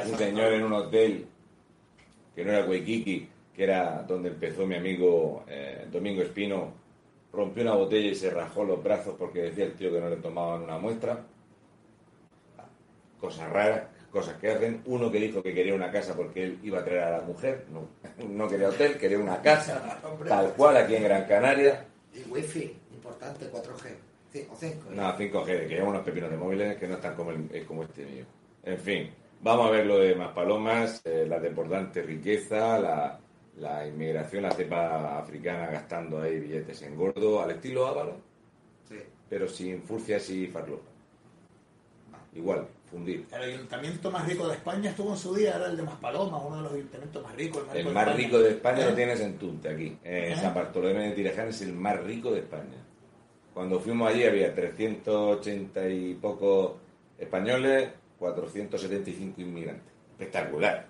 Un 0.05 0.17
señor 0.17 0.53
en 0.53 0.63
un 0.63 0.73
hotel 0.73 1.25
que 2.35 2.43
no 2.43 2.51
era 2.51 2.65
Waikiki, 2.65 3.29
que 3.55 3.63
era 3.63 4.03
donde 4.03 4.29
empezó 4.29 4.65
mi 4.65 4.75
amigo 4.75 5.45
eh, 5.47 5.87
Domingo 5.89 6.21
Espino, 6.21 6.73
rompió 7.31 7.63
una 7.63 7.75
botella 7.75 8.09
y 8.09 8.15
se 8.15 8.29
rajó 8.29 8.63
los 8.63 8.83
brazos 8.83 9.15
porque 9.17 9.43
decía 9.43 9.65
el 9.65 9.73
tío 9.73 9.91
que 9.91 10.01
no 10.01 10.09
le 10.09 10.17
tomaban 10.17 10.63
una 10.63 10.77
muestra. 10.77 11.23
Cosas 13.19 13.49
raras, 13.49 13.83
cosas 14.11 14.37
que 14.37 14.51
hacen. 14.51 14.81
Uno 14.85 15.09
que 15.09 15.19
dijo 15.19 15.41
que 15.41 15.53
quería 15.53 15.73
una 15.73 15.89
casa 15.89 16.15
porque 16.15 16.43
él 16.43 16.59
iba 16.63 16.79
a 16.79 16.85
traer 16.85 17.03
a 17.03 17.17
la 17.17 17.21
mujer, 17.21 17.65
no, 17.71 17.87
no 18.27 18.47
quería 18.47 18.69
hotel, 18.69 18.97
quería 18.97 19.19
una 19.19 19.41
casa, 19.41 20.01
tal 20.27 20.53
cual 20.53 20.77
aquí 20.77 20.95
en 20.95 21.03
Gran 21.03 21.25
Canaria. 21.25 21.85
Y 22.13 22.29
wifi, 22.29 22.75
importante, 22.93 23.49
4G. 23.49 24.14
Sí, 24.35 24.45
o 24.51 24.55
5. 24.55 24.89
No, 24.91 25.17
5G, 25.17 25.45
que 25.45 25.67
llevan 25.69 25.87
unos 25.89 26.03
pepinos 26.03 26.29
de 26.29 26.35
móviles 26.35 26.75
que 26.77 26.87
no 26.89 26.95
están 26.95 27.15
como, 27.15 27.31
el- 27.31 27.49
eh, 27.53 27.63
como 27.65 27.83
este 27.83 28.05
mío. 28.05 28.25
En 28.63 28.77
fin, 28.77 29.09
vamos 29.41 29.67
a 29.67 29.71
ver 29.71 29.85
lo 29.85 29.97
de 29.97 30.13
Maspalomas, 30.13 31.01
eh, 31.05 31.25
la 31.25 31.39
desbordante 31.39 32.01
riqueza, 32.01 32.77
la, 32.79 33.17
la 33.59 33.87
inmigración, 33.87 34.43
la 34.43 34.51
cepa 34.51 35.17
africana 35.19 35.67
gastando 35.67 36.21
ahí 36.21 36.37
billetes 36.39 36.81
en 36.81 36.97
gordo, 36.97 37.41
al 37.41 37.51
estilo 37.51 37.87
Ávalo, 37.87 38.17
Sí. 38.89 38.97
pero 39.29 39.47
sin 39.47 39.81
furcias 39.83 40.29
y 40.31 40.47
farlopa. 40.47 40.89
Igual, 42.33 42.67
fundir. 42.91 43.25
El 43.31 43.43
ayuntamiento 43.53 44.11
más 44.11 44.27
rico 44.27 44.45
de 44.49 44.55
España 44.55 44.89
estuvo 44.89 45.11
en 45.11 45.17
su 45.17 45.33
día, 45.33 45.55
era 45.55 45.67
el 45.67 45.77
de 45.77 45.83
Maspalomas, 45.83 46.41
uno 46.45 46.57
de 46.57 46.63
los 46.63 46.73
ayuntamientos 46.73 47.23
más 47.23 47.35
ricos. 47.35 47.63
El 47.73 47.87
más 47.93 48.13
rico 48.17 48.39
de 48.39 48.49
España 48.49 48.83
¿Eh? 48.85 48.89
lo 48.89 48.93
tienes 48.95 49.21
en 49.21 49.37
Tunte, 49.37 49.69
aquí. 49.69 49.97
En 50.03 50.33
Ajá. 50.33 50.41
San 50.41 50.53
Bartolomé 50.53 51.07
de 51.09 51.11
Tiraján 51.15 51.47
es 51.47 51.61
el 51.61 51.71
más 51.71 51.97
rico 52.03 52.31
de 52.31 52.39
España. 52.41 52.83
Cuando 53.55 53.79
fuimos 53.79 54.09
allí 54.11 54.23
había 54.25 54.53
380 54.53 55.89
y 55.89 56.13
pocos 56.15 56.73
españoles, 57.17 57.89
475 58.19 59.41
inmigrantes. 59.41 59.91
Espectacular. 60.11 60.85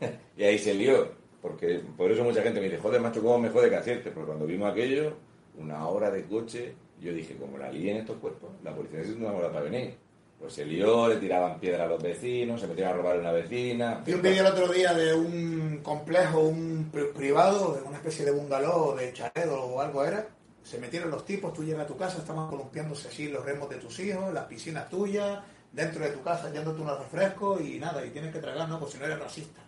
y 0.36 0.42
ahí 0.44 0.58
se 0.58 0.74
lió. 0.74 1.08
Porque 1.40 1.80
por 1.96 2.10
eso 2.10 2.22
mucha 2.24 2.42
gente 2.42 2.60
me 2.60 2.66
dice, 2.66 2.78
joder, 2.78 3.00
macho, 3.00 3.22
¿cómo 3.22 3.38
me 3.38 3.48
jode 3.50 3.70
que 3.70 3.76
acierte? 3.76 4.10
Porque 4.10 4.26
cuando 4.26 4.46
vimos 4.46 4.70
aquello, 4.70 5.14
una 5.58 5.88
hora 5.88 6.10
de 6.10 6.24
coche, 6.24 6.74
yo 7.00 7.12
dije, 7.12 7.36
como 7.36 7.56
la 7.58 7.70
líen 7.70 7.96
estos 7.98 8.16
cuerpos, 8.18 8.50
la 8.62 8.74
policía 8.74 8.98
necesita 8.98 9.24
una 9.26 9.36
hora 9.38 9.48
para 9.52 9.64
venir. 9.64 9.94
Pues 10.38 10.54
se 10.54 10.64
lió, 10.64 11.06
le 11.08 11.16
tiraban 11.16 11.58
piedra 11.60 11.84
a 11.84 11.86
los 11.88 12.02
vecinos, 12.02 12.60
se 12.60 12.66
metieron 12.66 12.92
a 12.94 12.96
robar 12.96 13.16
a 13.16 13.20
una 13.20 13.32
vecina. 13.32 14.02
Vi 14.04 14.12
un 14.12 14.22
vídeo 14.22 14.40
el 14.44 14.52
otro 14.52 14.68
día 14.72 14.92
de 14.92 15.14
un 15.14 15.78
complejo, 15.84 16.40
un 16.40 16.88
pri- 16.92 17.12
privado, 17.14 17.74
de 17.74 17.82
una 17.82 17.96
especie 17.98 18.24
de 18.24 18.32
bungalow, 18.32 18.96
de 18.96 19.12
chalet 19.12 19.48
o 19.48 19.80
algo 19.80 20.04
era. 20.04 20.26
Se 20.62 20.78
metieron 20.78 21.10
los 21.10 21.24
tipos, 21.24 21.52
tú 21.52 21.64
llegas 21.64 21.84
a 21.84 21.86
tu 21.86 21.96
casa, 21.96 22.18
estaban 22.18 22.48
columpiándose 22.48 23.08
así 23.08 23.28
los 23.28 23.44
remos 23.44 23.68
de 23.68 23.76
tus 23.76 23.98
hijos, 24.00 24.32
las 24.32 24.44
piscinas 24.46 24.88
tuyas, 24.88 25.40
dentro 25.72 26.04
de 26.04 26.10
tu 26.10 26.22
casa, 26.22 26.52
yéndote 26.52 26.80
unos 26.80 26.98
refrescos 26.98 27.60
y 27.60 27.78
nada, 27.78 28.04
y 28.06 28.10
tienes 28.10 28.32
que 28.32 28.38
tragar, 28.38 28.68
no, 28.68 28.78
pues 28.78 28.92
si 28.92 28.98
no 28.98 29.06
eres 29.06 29.18
racista. 29.18 29.60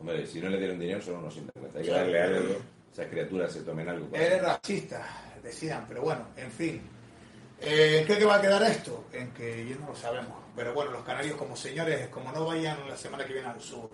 Hombre, 0.00 0.26
si 0.26 0.40
no 0.40 0.48
le 0.48 0.58
dieron 0.58 0.78
dinero 0.78 1.00
son 1.02 1.16
unos 1.16 1.34
sinvergüenza. 1.34 1.78
Hay 1.78 1.84
que 1.84 1.90
darle 1.90 2.22
algo. 2.22 2.56
Esas 2.92 3.06
criaturas 3.06 3.52
se 3.52 3.60
tomen 3.60 3.88
algo. 3.88 4.06
para- 4.06 4.22
Eres 4.24 4.42
racista, 4.42 5.06
decían, 5.42 5.84
pero 5.88 6.02
bueno, 6.02 6.26
en 6.36 6.50
fin. 6.50 6.82
Eh, 7.60 7.98
¿En 8.00 8.06
qué 8.06 8.18
que 8.18 8.24
va 8.24 8.36
a 8.36 8.40
quedar 8.40 8.62
esto? 8.64 9.04
En 9.12 9.30
que 9.32 9.66
yo 9.68 9.78
no 9.78 9.88
lo 9.88 9.94
sabemos. 9.96 10.32
Pero 10.56 10.74
bueno, 10.74 10.90
los 10.90 11.04
canarios 11.04 11.36
como 11.36 11.56
señores, 11.56 12.08
como 12.08 12.32
no 12.32 12.44
vayan 12.46 12.76
la 12.88 12.96
semana 12.96 13.24
que 13.24 13.32
viene 13.34 13.48
al 13.48 13.60
sur, 13.60 13.88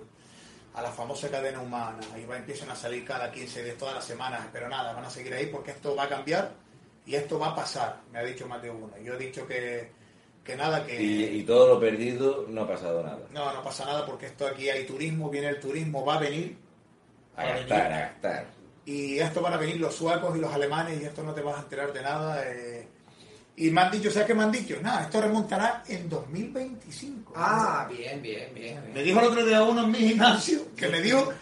a 0.79 0.83
la 0.83 0.91
famosa 0.93 1.29
cadena 1.29 1.61
humana, 1.61 2.01
y 2.17 2.25
va, 2.25 2.37
empiezan 2.37 2.71
a 2.71 2.77
salir 2.77 3.05
cada 3.05 3.31
15 3.31 3.63
de 3.63 3.73
todas 3.73 3.95
las 3.95 4.05
semanas, 4.05 4.47
pero 4.53 4.69
nada, 4.69 4.93
van 4.93 5.05
a 5.05 5.11
seguir 5.11 5.35
ahí 5.35 5.47
porque 5.47 5.73
esto 5.73 5.95
va 5.97 6.05
a 6.05 6.09
cambiar 6.09 6.53
y 7.07 7.15
esto 7.15 7.39
va 7.39 7.49
a 7.49 7.55
pasar, 7.57 8.01
me 8.13 8.19
ha 8.19 8.23
dicho 8.23 8.47
más 8.47 8.61
de 8.63 8.71
uno. 8.71 8.91
Yo 9.03 9.15
he 9.15 9.19
dicho 9.19 9.47
que, 9.47 9.91
que 10.45 10.57
nada, 10.57 10.85
que... 10.85 11.03
Y, 11.03 11.25
y 11.41 11.43
todo 11.45 11.69
lo 11.69 11.81
perdido 11.81 12.47
no 12.49 12.63
ha 12.63 12.69
pasado 12.69 13.03
nada. 13.03 13.21
No, 13.31 13.53
no 13.53 13.63
pasa 13.63 13.85
nada 13.85 14.05
porque 14.07 14.27
esto 14.27 14.47
aquí 14.47 14.69
hay 14.69 14.87
turismo, 14.87 15.31
viene 15.31 15.49
el 15.49 15.61
turismo, 15.61 16.05
va 16.05 16.17
a 16.17 16.21
venir. 16.21 16.57
A 17.37 17.45
gastar, 17.45 17.93
a 17.93 17.99
gastar. 18.01 18.47
Y 18.85 19.19
esto 19.19 19.41
van 19.41 19.53
a 19.53 19.59
venir 19.59 19.79
los 19.79 19.95
suecos 19.95 20.37
y 20.37 20.41
los 20.41 20.53
alemanes 20.53 21.01
y 21.01 21.05
esto 21.05 21.23
no 21.23 21.35
te 21.35 21.43
vas 21.43 21.59
a 21.59 21.63
enterar 21.63 21.93
de 21.93 22.03
nada. 22.03 22.43
eh. 22.51 22.89
Y 23.61 23.71
me 23.71 23.81
han 23.81 23.91
dicho, 23.91 24.11
¿sabes 24.11 24.27
qué 24.29 24.35
me 24.35 24.45
han 24.45 24.53
dicho? 24.53 24.77
Nada, 24.81 25.03
esto 25.03 25.21
remontará 25.21 25.83
en 25.89 26.09
2025. 26.09 27.33
Ah, 27.37 27.89
bien, 27.91 28.23
bien, 28.23 28.53
bien. 28.55 28.81
Me 28.89 28.93
bien. 28.93 29.05
dijo 29.07 29.21
el 29.21 29.27
otro 29.27 29.45
día 29.45 29.63
uno 29.63 29.85
en 29.85 29.91
mi 29.91 29.99
gimnasio 29.99 30.75
que 30.77 30.89
me 30.89 31.01
dijo, 31.01 31.33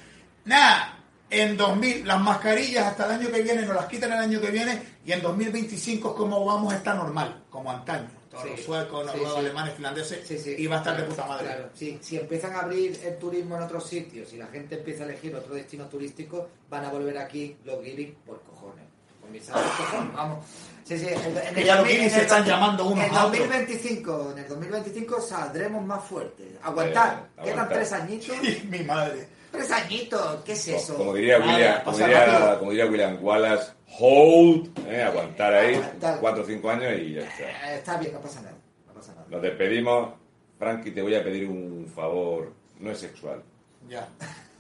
nada, 0.47 0.99
en 1.29 1.57
2000, 1.57 2.07
las 2.07 2.21
mascarillas 2.21 2.87
hasta 2.87 3.05
el 3.07 3.21
año 3.21 3.31
que 3.33 3.43
viene 3.43 3.63
nos 3.63 3.75
las 3.77 3.87
quitan 3.87 4.13
el 4.13 4.19
año 4.19 4.41
que 4.41 4.51
viene 4.51 4.81
y 5.05 5.13
en 5.13 5.21
2025 5.23 6.09
es 6.11 6.15
como 6.17 6.45
vamos 6.45 6.73
a 6.73 6.77
estar 6.77 6.97
normal, 6.97 7.43
como 7.51 7.71
antaño. 7.71 8.09
Todos 8.31 8.45
Sí, 8.45 8.51
los 8.51 8.61
suecos, 8.65 9.11
sí, 9.13 9.19
los 9.21 9.33
sí. 9.33 9.39
alemanes, 9.39 9.75
finlandeses, 9.75 10.27
Sí, 10.27 10.39
sí. 10.39 10.55
y 10.59 10.67
va 10.67 10.77
a 10.77 10.79
estar 10.79 10.97
de 10.97 11.03
puta 11.05 11.27
madre. 11.27 11.47
Claro, 11.47 11.69
sí. 11.75 11.99
Si 12.01 12.17
empiezan 12.17 12.55
a 12.55 12.61
abrir 12.61 12.99
el 13.05 13.19
turismo 13.19 13.57
en 13.57 13.63
otros 13.63 13.87
sitios 13.87 14.33
y 14.33 14.37
la 14.37 14.47
gente 14.47 14.77
empieza 14.77 15.05
a 15.05 15.07
elegir 15.07 15.35
otro 15.35 15.55
destino 15.55 15.87
turístico, 15.87 16.49
van 16.71 16.85
a 16.85 16.91
volver 16.91 17.19
aquí 17.19 17.57
los 17.65 17.83
guiris 17.83 18.15
por 18.27 18.41
cojones. 18.43 18.85
Por 19.21 19.31
mis 19.31 19.43
cojones, 19.49 20.15
vamos. 20.15 20.45
Sí, 20.87 20.97
sí, 20.99 21.07
en, 21.09 21.37
en 21.37 21.55
Que 21.55 21.65
ya 21.65 21.81
en 21.81 22.11
se 22.11 22.23
están 22.23 22.45
llamando 22.45 22.87
unos 22.87 23.05
en 23.05 23.15
a 23.15 23.27
otros. 23.27 23.41
2025, 23.41 24.33
en 24.33 24.39
el 24.39 24.49
2025 24.49 25.21
saldremos 25.21 25.85
más 25.85 26.05
fuertes. 26.05 26.47
Aguantar. 26.63 27.27
Eh, 27.39 27.41
Quedan 27.43 27.59
aguantar. 27.59 27.79
tres 27.79 27.93
añitos. 27.93 28.37
mi 28.71 28.79
madre. 28.85 29.29
Tres 29.51 29.71
añitos, 29.73 30.45
¿qué 30.45 30.53
es 30.53 30.69
eso? 30.69 30.97
Como 30.97 31.13
diría, 31.15 31.39
Nada, 31.39 31.53
William, 31.55 31.83
como, 31.85 31.97
diría, 31.99 32.57
como 32.59 32.71
diría 32.71 32.87
William 32.87 33.19
Wallace, 33.25 33.73
hold, 33.99 34.79
eh, 34.89 35.03
aguantar 35.03 35.55
ahí 35.55 35.75
Aguantar. 35.75 36.21
4 36.21 36.43
o 36.43 36.47
5 36.47 36.71
años 36.71 36.93
y 37.01 37.15
ya 37.15 37.21
está. 37.23 37.43
Eh, 37.73 37.77
está 37.79 37.97
bien, 37.99 38.13
no 38.13 38.21
pasa 38.21 38.43
nada. 38.43 38.57
No 38.87 38.93
pasa 38.93 39.13
nada. 39.15 39.27
Nos 39.29 39.43
despedimos. 39.43 40.15
Frankie, 40.59 40.91
te 40.93 41.03
voy 41.03 41.15
a 41.17 41.25
pedir 41.25 41.49
un 41.49 41.91
favor. 41.95 42.53
No 42.79 42.91
es 42.93 42.99
sexual. 42.99 43.43
Ya. 43.89 44.09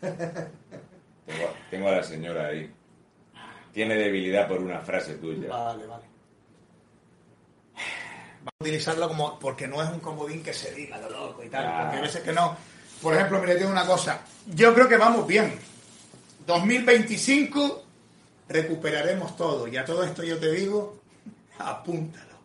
Tengo, 0.01 1.49
tengo 1.70 1.89
a 1.89 1.93
la 1.93 2.03
señora 2.03 2.47
ahí. 2.49 2.70
Tiene 3.72 3.95
debilidad 3.97 4.49
por 4.49 4.59
una 4.61 4.81
frase 4.81 5.14
tuya. 5.14 5.49
Vale, 5.49 5.87
vale. 5.87 6.05
Vamos 8.47 8.61
a 8.61 8.64
utilizarlo 8.64 9.09
como 9.09 9.40
porque 9.40 9.66
no 9.66 9.82
es 9.82 9.90
un 9.90 9.99
comodín 9.99 10.40
que 10.40 10.55
se 10.55 10.72
diga 10.72 10.99
lo 10.99 11.11
loco 11.11 11.42
y 11.42 11.49
tal. 11.49 11.64
Porque 11.82 11.97
hay 11.97 12.03
veces 12.03 12.22
que 12.22 12.32
no. 12.32 12.57
Por 13.03 13.12
ejemplo, 13.14 13.40
mire, 13.40 13.57
tengo 13.57 13.72
una 13.72 13.84
cosa. 13.84 14.20
Yo 14.55 14.72
creo 14.72 14.88
que 14.88 14.97
vamos 14.97 15.26
bien. 15.26 15.59
2025 16.47 17.82
recuperaremos 18.49 19.36
todo. 19.36 19.66
Y 19.66 19.76
a 19.76 19.84
todo 19.84 20.05
esto 20.05 20.22
yo 20.22 20.38
te 20.38 20.53
digo, 20.53 21.01
apúntalo. 21.59 22.36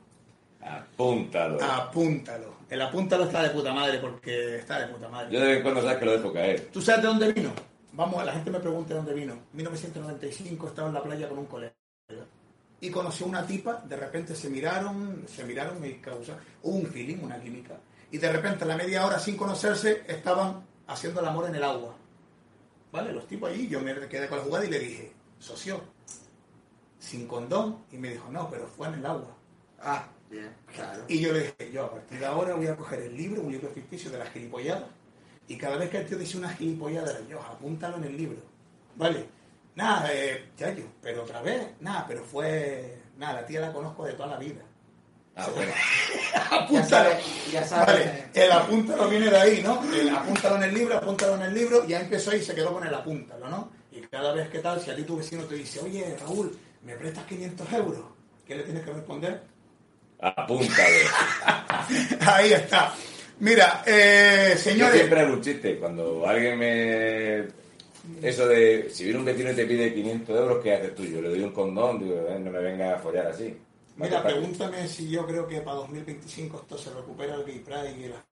Apúntalo. 0.59 1.63
Apúntalo. 1.63 2.55
El 2.67 2.81
apúntalo 2.81 3.25
está 3.25 3.43
de 3.43 3.51
puta 3.51 3.71
madre 3.71 3.99
porque 3.99 4.55
está 4.55 4.79
de 4.79 4.87
puta 4.87 5.07
madre. 5.07 5.31
Yo 5.31 5.39
de 5.39 5.45
vez 5.45 5.57
en 5.57 5.61
cuando 5.61 5.83
sabes 5.83 5.97
que 5.99 6.05
lo 6.05 6.13
dejo 6.13 6.33
caer. 6.33 6.69
¿Tú 6.73 6.81
sabes 6.81 7.03
de 7.03 7.07
dónde 7.09 7.31
vino? 7.31 7.51
Vamos, 7.93 8.25
la 8.25 8.33
gente 8.33 8.49
me 8.49 8.59
pregunta 8.59 8.89
de 8.89 8.95
dónde 8.95 9.13
vino. 9.13 9.35
1995 9.53 10.67
estaba 10.67 10.87
en 10.87 10.95
la 10.95 11.03
playa 11.03 11.29
con 11.29 11.37
un 11.37 11.45
colega. 11.45 11.73
Y 12.82 12.89
conoció 12.89 13.25
una 13.25 13.45
tipa, 13.45 13.84
de 13.88 13.95
repente 13.95 14.36
se 14.36 14.49
miraron, 14.49 15.25
se 15.27 15.45
miraron 15.45 15.86
y 15.86 15.93
causa, 15.95 16.38
un 16.63 16.86
feeling, 16.88 17.17
una 17.21 17.39
química. 17.39 17.77
Y 18.11 18.17
de 18.17 18.32
repente 18.32 18.63
a 18.63 18.67
la 18.67 18.75
media 18.75 19.05
hora 19.05 19.19
sin 19.19 19.38
conocerse 19.38 20.03
estaban 20.07 20.65
haciendo 20.88 21.21
el 21.21 21.27
amor 21.27 21.47
en 21.47 21.55
el 21.55 21.63
agua. 21.63 21.95
¿Vale? 22.91 23.13
Los 23.13 23.27
tipos 23.27 23.49
allí, 23.49 23.67
yo 23.67 23.79
me 23.79 23.93
quedé 24.09 24.27
con 24.27 24.39
la 24.39 24.43
jugada 24.43 24.65
y 24.65 24.69
le 24.69 24.79
dije, 24.79 25.13
socio, 25.39 25.82
sin 26.99 27.27
condón. 27.27 27.86
Y 27.91 27.97
me 27.97 28.09
dijo, 28.09 28.29
no, 28.29 28.49
pero 28.49 28.67
fue 28.67 28.88
en 28.88 28.95
el 28.95 29.05
agua. 29.05 29.38
Ah, 29.79 30.07
Bien, 30.32 30.49
claro. 30.73 31.03
Y 31.09 31.19
yo 31.19 31.34
le 31.34 31.39
dije, 31.39 31.71
yo 31.73 31.86
a 31.86 31.91
partir 31.91 32.19
de 32.19 32.25
ahora 32.25 32.55
voy 32.55 32.67
a 32.67 32.77
coger 32.77 33.01
el 33.01 33.17
libro, 33.17 33.41
un 33.41 33.51
libro 33.51 33.69
ficticio 33.69 34.09
de 34.09 34.17
las 34.17 34.29
gilipolladas, 34.32 34.86
y 35.49 35.57
cada 35.57 35.75
vez 35.75 35.89
que 35.89 35.97
el 35.97 36.07
tío 36.07 36.17
dice 36.17 36.38
una 36.38 36.49
gilipollada, 36.49 37.19
yo, 37.27 37.41
apúntalo 37.41 37.97
en 37.97 38.05
el 38.05 38.15
libro. 38.15 38.39
Vale, 38.95 39.25
nada, 39.76 40.09
eh, 40.13 40.49
ya 40.57 40.74
yo, 40.74 40.84
pero 41.01 41.24
otra 41.24 41.41
vez, 41.41 41.67
nada, 41.80 42.05
pero 42.07 42.24
fue, 42.24 42.97
nada, 43.17 43.41
la 43.41 43.45
tía 43.45 43.61
la 43.61 43.74
conozco 43.74 44.05
de 44.05 44.13
toda 44.13 44.30
la 44.30 44.38
vida. 44.38 44.61
Ah, 45.36 45.47
bueno. 45.55 45.72
apúntalo. 46.51 47.09
sabes, 47.09 47.51
ya 47.51 47.63
sabes. 47.63 47.88
Vale, 47.88 48.26
el 48.34 48.51
apúntalo 48.51 49.09
viene 49.09 49.30
de 49.30 49.38
ahí, 49.38 49.61
¿no? 49.63 49.82
El 49.93 50.09
apúntalo 50.09 50.55
en 50.57 50.63
el 50.63 50.74
libro, 50.74 50.97
apúntalo 50.97 51.36
en 51.36 51.41
el 51.43 51.53
libro, 51.53 51.86
ya 51.88 52.01
empezó 52.01 52.36
y 52.36 52.41
se 52.41 52.53
quedó 52.53 52.74
con 52.74 52.86
el 52.86 52.93
apúntalo, 52.93 53.47
¿no? 53.47 53.72
Y 53.91 54.01
cada 54.01 54.34
vez 54.34 54.49
que 54.49 54.59
tal, 54.59 54.82
si 54.82 54.91
a 54.91 54.95
ti 54.95 55.03
tu 55.03 55.17
vecino 55.17 55.43
te 55.43 55.55
dice, 55.55 55.80
oye, 55.80 56.17
Raúl, 56.19 56.57
¿me 56.84 56.95
prestas 56.95 57.26
500 57.26 57.74
euros? 57.74 58.05
¿Qué 58.45 58.55
le 58.55 58.63
tienes 58.63 58.84
que 58.84 58.91
responder? 58.91 59.41
Apúntale. 60.19 61.01
Ahí 62.26 62.53
está. 62.53 62.93
Mira, 63.39 63.84
eh, 63.88 64.51
Yo 64.53 64.59
señores, 64.59 64.97
siempre 64.97 65.26
un 65.26 65.41
chiste. 65.41 65.80
Cuando 65.80 66.28
alguien 66.28 66.59
me. 66.59 67.61
Eso 68.21 68.47
de. 68.47 68.89
Si 68.89 69.03
viene 69.03 69.19
un 69.19 69.25
vecino 69.25 69.51
y 69.51 69.55
te 69.55 69.65
pide 69.65 69.93
500 69.93 70.39
euros, 70.39 70.63
¿qué 70.63 70.73
haces 70.73 70.95
tú? 70.95 71.03
Yo 71.03 71.21
le 71.21 71.29
doy 71.29 71.41
un 71.43 71.51
condón, 71.51 71.99
digo, 71.99 72.15
"Eh, 72.27 72.39
no 72.39 72.51
me 72.51 72.59
venga 72.59 72.95
a 72.95 72.99
follar 72.99 73.27
así. 73.27 73.55
mira, 73.97 74.23
pregúntame 74.23 74.87
si 74.87 75.09
yo 75.09 75.25
creo 75.27 75.47
que 75.47 75.61
para 75.61 75.77
2025 75.77 76.61
esto 76.61 76.77
se 76.77 76.91
recupera 76.93 77.35
el 77.35 77.43
Gay 77.43 77.59
Pride 77.59 77.91
y 77.99 78.07
la 78.09 78.25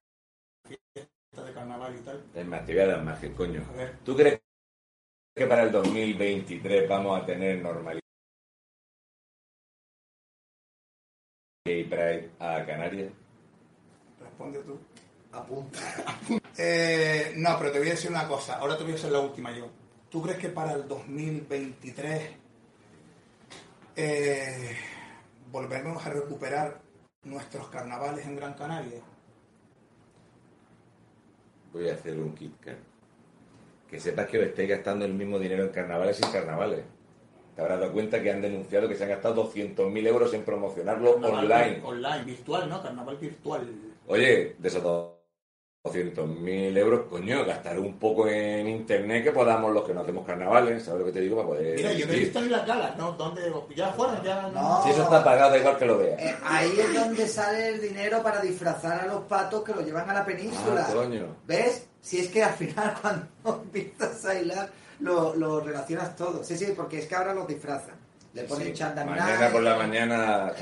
fiesta 0.68 1.44
de 1.44 1.54
carnaval 1.54 1.96
y 1.96 2.00
tal. 2.04 2.24
Es 2.34 2.46
más, 2.46 2.66
te 2.66 2.74
voy 2.74 2.82
a 2.82 2.88
dar 2.88 3.04
margen, 3.04 3.34
coño. 3.36 3.64
A 3.74 3.78
ver. 3.78 3.98
¿Tú 4.04 4.16
crees 4.16 4.40
que 5.36 5.46
para 5.46 5.64
el 5.64 5.72
2023 5.72 6.90
vamos 6.90 7.22
a 7.22 7.26
tener 7.26 7.62
normalidad 7.62 8.02
Gay 11.66 11.84
Pride 11.84 12.32
a 12.40 12.66
Canarias? 12.66 13.12
Responde 14.20 14.60
tú. 14.64 14.80
Apunta. 15.32 15.80
Eh, 16.58 17.34
no, 17.38 17.58
pero 17.58 17.72
te 17.72 17.80
voy 17.80 17.88
a 17.88 17.92
decir 17.92 18.10
una 18.10 18.28
cosa. 18.28 18.58
Ahora 18.58 18.78
te 18.78 18.84
voy 18.84 18.94
a 18.94 18.96
hacer 18.96 19.12
la 19.12 19.20
última 19.20 19.52
yo. 19.52 19.70
¿Tú 20.10 20.22
crees 20.22 20.40
que 20.40 20.50
para 20.50 20.74
el 20.74 20.88
2023 20.88 22.30
eh, 23.96 24.78
volveremos 25.52 26.06
a 26.06 26.10
recuperar 26.10 26.82
nuestros 27.24 27.70
carnavales 27.70 28.26
en 28.26 28.36
Gran 28.36 28.54
Canaria? 28.54 29.02
Voy 31.72 31.90
a 31.90 31.94
hacer 31.94 32.18
un 32.18 32.34
kit. 32.34 32.54
Que 33.88 34.00
sepas 34.00 34.28
que 34.28 34.44
estáis 34.44 34.70
gastando 34.70 35.06
el 35.06 35.14
mismo 35.14 35.38
dinero 35.40 35.64
en 35.64 35.70
carnavales 35.70 36.20
y 36.20 36.32
carnavales. 36.32 36.84
Te 37.56 37.62
habrás 37.62 37.80
dado 37.80 37.92
cuenta 37.92 38.22
que 38.22 38.32
han 38.32 38.42
denunciado 38.42 38.88
que 38.88 38.96
se 38.96 39.04
han 39.04 39.10
gastado 39.10 39.52
200.000 39.52 40.08
euros 40.08 40.34
en 40.34 40.44
promocionarlo 40.44 41.16
online. 41.16 41.82
Online, 41.84 42.24
virtual, 42.24 42.70
¿no? 42.70 42.82
Carnaval 42.82 43.18
virtual. 43.18 43.68
Oye, 44.08 44.56
desatado 44.60 45.19
200 45.86 46.28
mil 46.28 46.78
euros, 46.78 47.06
coño, 47.10 47.46
gastar 47.46 47.80
un 47.80 47.98
poco 47.98 48.28
en 48.28 48.68
internet 48.68 49.24
que 49.24 49.32
podamos 49.32 49.74
los 49.74 49.86
que 49.86 49.94
no 49.94 50.02
hacemos 50.02 50.26
carnavales, 50.26 50.84
¿sabes 50.84 51.00
lo 51.00 51.06
que 51.06 51.14
te 51.14 51.22
digo? 51.22 51.38
Para 51.38 51.48
poder 51.48 51.78
Mira, 51.78 51.94
yo 51.94 52.06
no 52.06 52.12
he 52.12 52.20
visto 52.20 52.42
ni 52.42 52.50
las 52.50 52.68
galas, 52.68 52.98
¿no? 52.98 53.14
Donde 53.14 53.50
ya 53.74 53.88
fuera, 53.94 54.22
ya 54.22 54.50
no. 54.50 54.84
Si 54.84 54.90
eso 54.90 55.04
está 55.04 55.24
pagado, 55.24 55.56
igual 55.56 55.78
que 55.78 55.86
lo 55.86 55.98
veas. 55.98 56.20
Eh, 56.20 56.36
ahí 56.44 56.78
es 56.78 56.94
donde 56.94 57.26
sale 57.30 57.70
el 57.70 57.82
dinero 57.82 58.22
para 58.22 58.42
disfrazar 58.42 59.00
a 59.00 59.08
los 59.08 59.22
patos 59.22 59.64
que 59.64 59.74
lo 59.74 59.80
llevan 59.80 60.10
a 60.10 60.16
la 60.16 60.26
península. 60.26 60.86
Ah, 60.86 60.94
coño. 60.94 61.38
¿Ves? 61.48 61.88
Si 62.02 62.20
es 62.20 62.28
que 62.28 62.44
al 62.44 62.56
final 62.56 62.96
cuando 63.02 63.64
empiezas 63.64 64.26
a 64.26 64.38
hilar 64.38 64.70
lo, 65.00 65.62
relacionas 65.62 66.14
todo. 66.14 66.44
Sí, 66.44 66.58
sí, 66.58 66.74
porque 66.76 67.00
es 67.00 67.08
que 67.08 67.16
ahora 67.16 67.34
los 67.34 67.48
disfrazan. 67.48 67.96
Le 68.34 68.44
ponen 68.44 68.76
sí. 68.76 68.84
Mañana 68.84 69.50
por 69.50 69.64
la 69.64 69.78
mañana, 69.78 70.54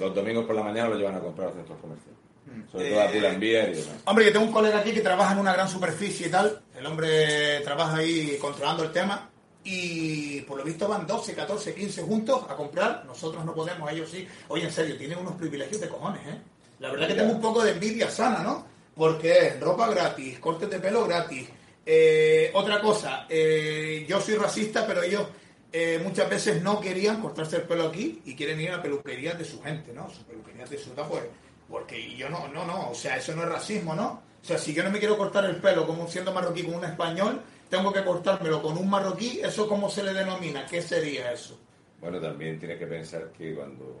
los 0.00 0.14
domingos 0.14 0.46
por 0.46 0.54
la 0.54 0.62
mañana 0.62 0.88
lo 0.88 0.96
llevan 0.96 1.16
a 1.16 1.20
comprar 1.20 1.48
a 1.48 1.50
los 1.50 1.56
centros 1.58 1.78
comerciales. 1.80 2.18
Mm. 2.48 2.70
Sobre 2.70 2.90
todo 2.90 3.00
a 3.00 3.06
Pull&Bear 3.08 3.68
y 3.70 3.74
demás. 3.74 3.96
Hombre, 4.04 4.24
yo 4.26 4.32
tengo 4.32 4.46
un 4.46 4.52
colega 4.52 4.78
aquí 4.78 4.92
que 4.92 5.00
trabaja 5.00 5.32
en 5.32 5.38
una 5.38 5.52
gran 5.52 5.68
superficie 5.68 6.28
y 6.28 6.30
tal. 6.30 6.60
El 6.76 6.86
hombre 6.86 7.60
trabaja 7.60 7.96
ahí 7.96 8.36
controlando 8.40 8.84
el 8.84 8.92
tema. 8.92 9.30
Y 9.64 10.40
por 10.42 10.58
lo 10.58 10.64
visto 10.64 10.88
van 10.88 11.06
12, 11.06 11.34
14, 11.34 11.74
15 11.74 12.02
juntos 12.02 12.44
a 12.48 12.56
comprar. 12.56 13.04
Nosotros 13.04 13.44
no 13.44 13.54
podemos, 13.54 13.90
ellos 13.92 14.10
sí. 14.10 14.26
Oye, 14.48 14.64
en 14.64 14.72
serio, 14.72 14.96
tienen 14.96 15.18
unos 15.18 15.34
privilegios 15.34 15.80
de 15.80 15.88
cojones, 15.88 16.22
¿eh? 16.26 16.38
La 16.78 16.90
verdad 16.90 17.08
que 17.08 17.14
tengo 17.14 17.32
un 17.32 17.40
poco 17.40 17.62
de 17.62 17.72
envidia 17.72 18.08
sana, 18.08 18.42
¿no? 18.42 18.66
Porque 18.94 19.56
ropa 19.60 19.88
gratis, 19.88 20.38
cortes 20.38 20.70
de 20.70 20.78
pelo 20.78 21.06
gratis. 21.06 21.48
Eh, 21.84 22.50
otra 22.54 22.80
cosa, 22.80 23.26
eh, 23.28 24.04
yo 24.08 24.20
soy 24.20 24.34
racista, 24.34 24.86
pero 24.86 25.02
ellos 25.02 25.26
eh, 25.72 26.00
muchas 26.02 26.28
veces 26.30 26.62
no 26.62 26.80
querían 26.80 27.20
cortarse 27.20 27.56
el 27.56 27.62
pelo 27.62 27.88
aquí 27.88 28.22
y 28.24 28.34
quieren 28.34 28.60
ir 28.60 28.70
a 28.70 28.82
peluquerías 28.82 29.38
de 29.38 29.44
su 29.44 29.60
gente, 29.62 29.92
¿no? 29.92 30.08
Su 30.10 30.24
peluquerías 30.24 30.70
de 30.70 30.78
su 30.78 30.90
pues, 30.90 31.24
porque 31.68 32.14
yo 32.16 32.28
no, 32.28 32.48
no, 32.48 32.64
no, 32.66 32.90
o 32.90 32.94
sea, 32.94 33.16
eso 33.16 33.34
no 33.34 33.42
es 33.42 33.48
racismo, 33.48 33.94
¿no? 33.94 34.22
O 34.40 34.44
sea, 34.44 34.56
si 34.58 34.72
yo 34.72 34.82
no 34.84 34.90
me 34.90 34.98
quiero 34.98 35.18
cortar 35.18 35.44
el 35.44 35.56
pelo 35.56 35.86
como 35.86 36.06
siendo 36.08 36.32
marroquí 36.32 36.62
con 36.64 36.74
un 36.76 36.84
español, 36.84 37.40
tengo 37.68 37.92
que 37.92 38.02
cortármelo 38.04 38.62
con 38.62 38.78
un 38.78 38.88
marroquí, 38.88 39.40
¿eso 39.42 39.68
cómo 39.68 39.90
se 39.90 40.02
le 40.02 40.14
denomina? 40.14 40.64
¿Qué 40.66 40.80
sería 40.80 41.32
eso? 41.32 41.58
Bueno, 42.00 42.20
también 42.20 42.58
tienes 42.58 42.78
que 42.78 42.86
pensar 42.86 43.30
que 43.36 43.54
cuando 43.54 44.00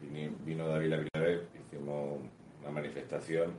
vini- 0.00 0.34
vino 0.44 0.68
David 0.68 0.94
vez, 1.14 1.40
hicimos 1.66 2.18
una 2.62 2.70
manifestación 2.70 3.52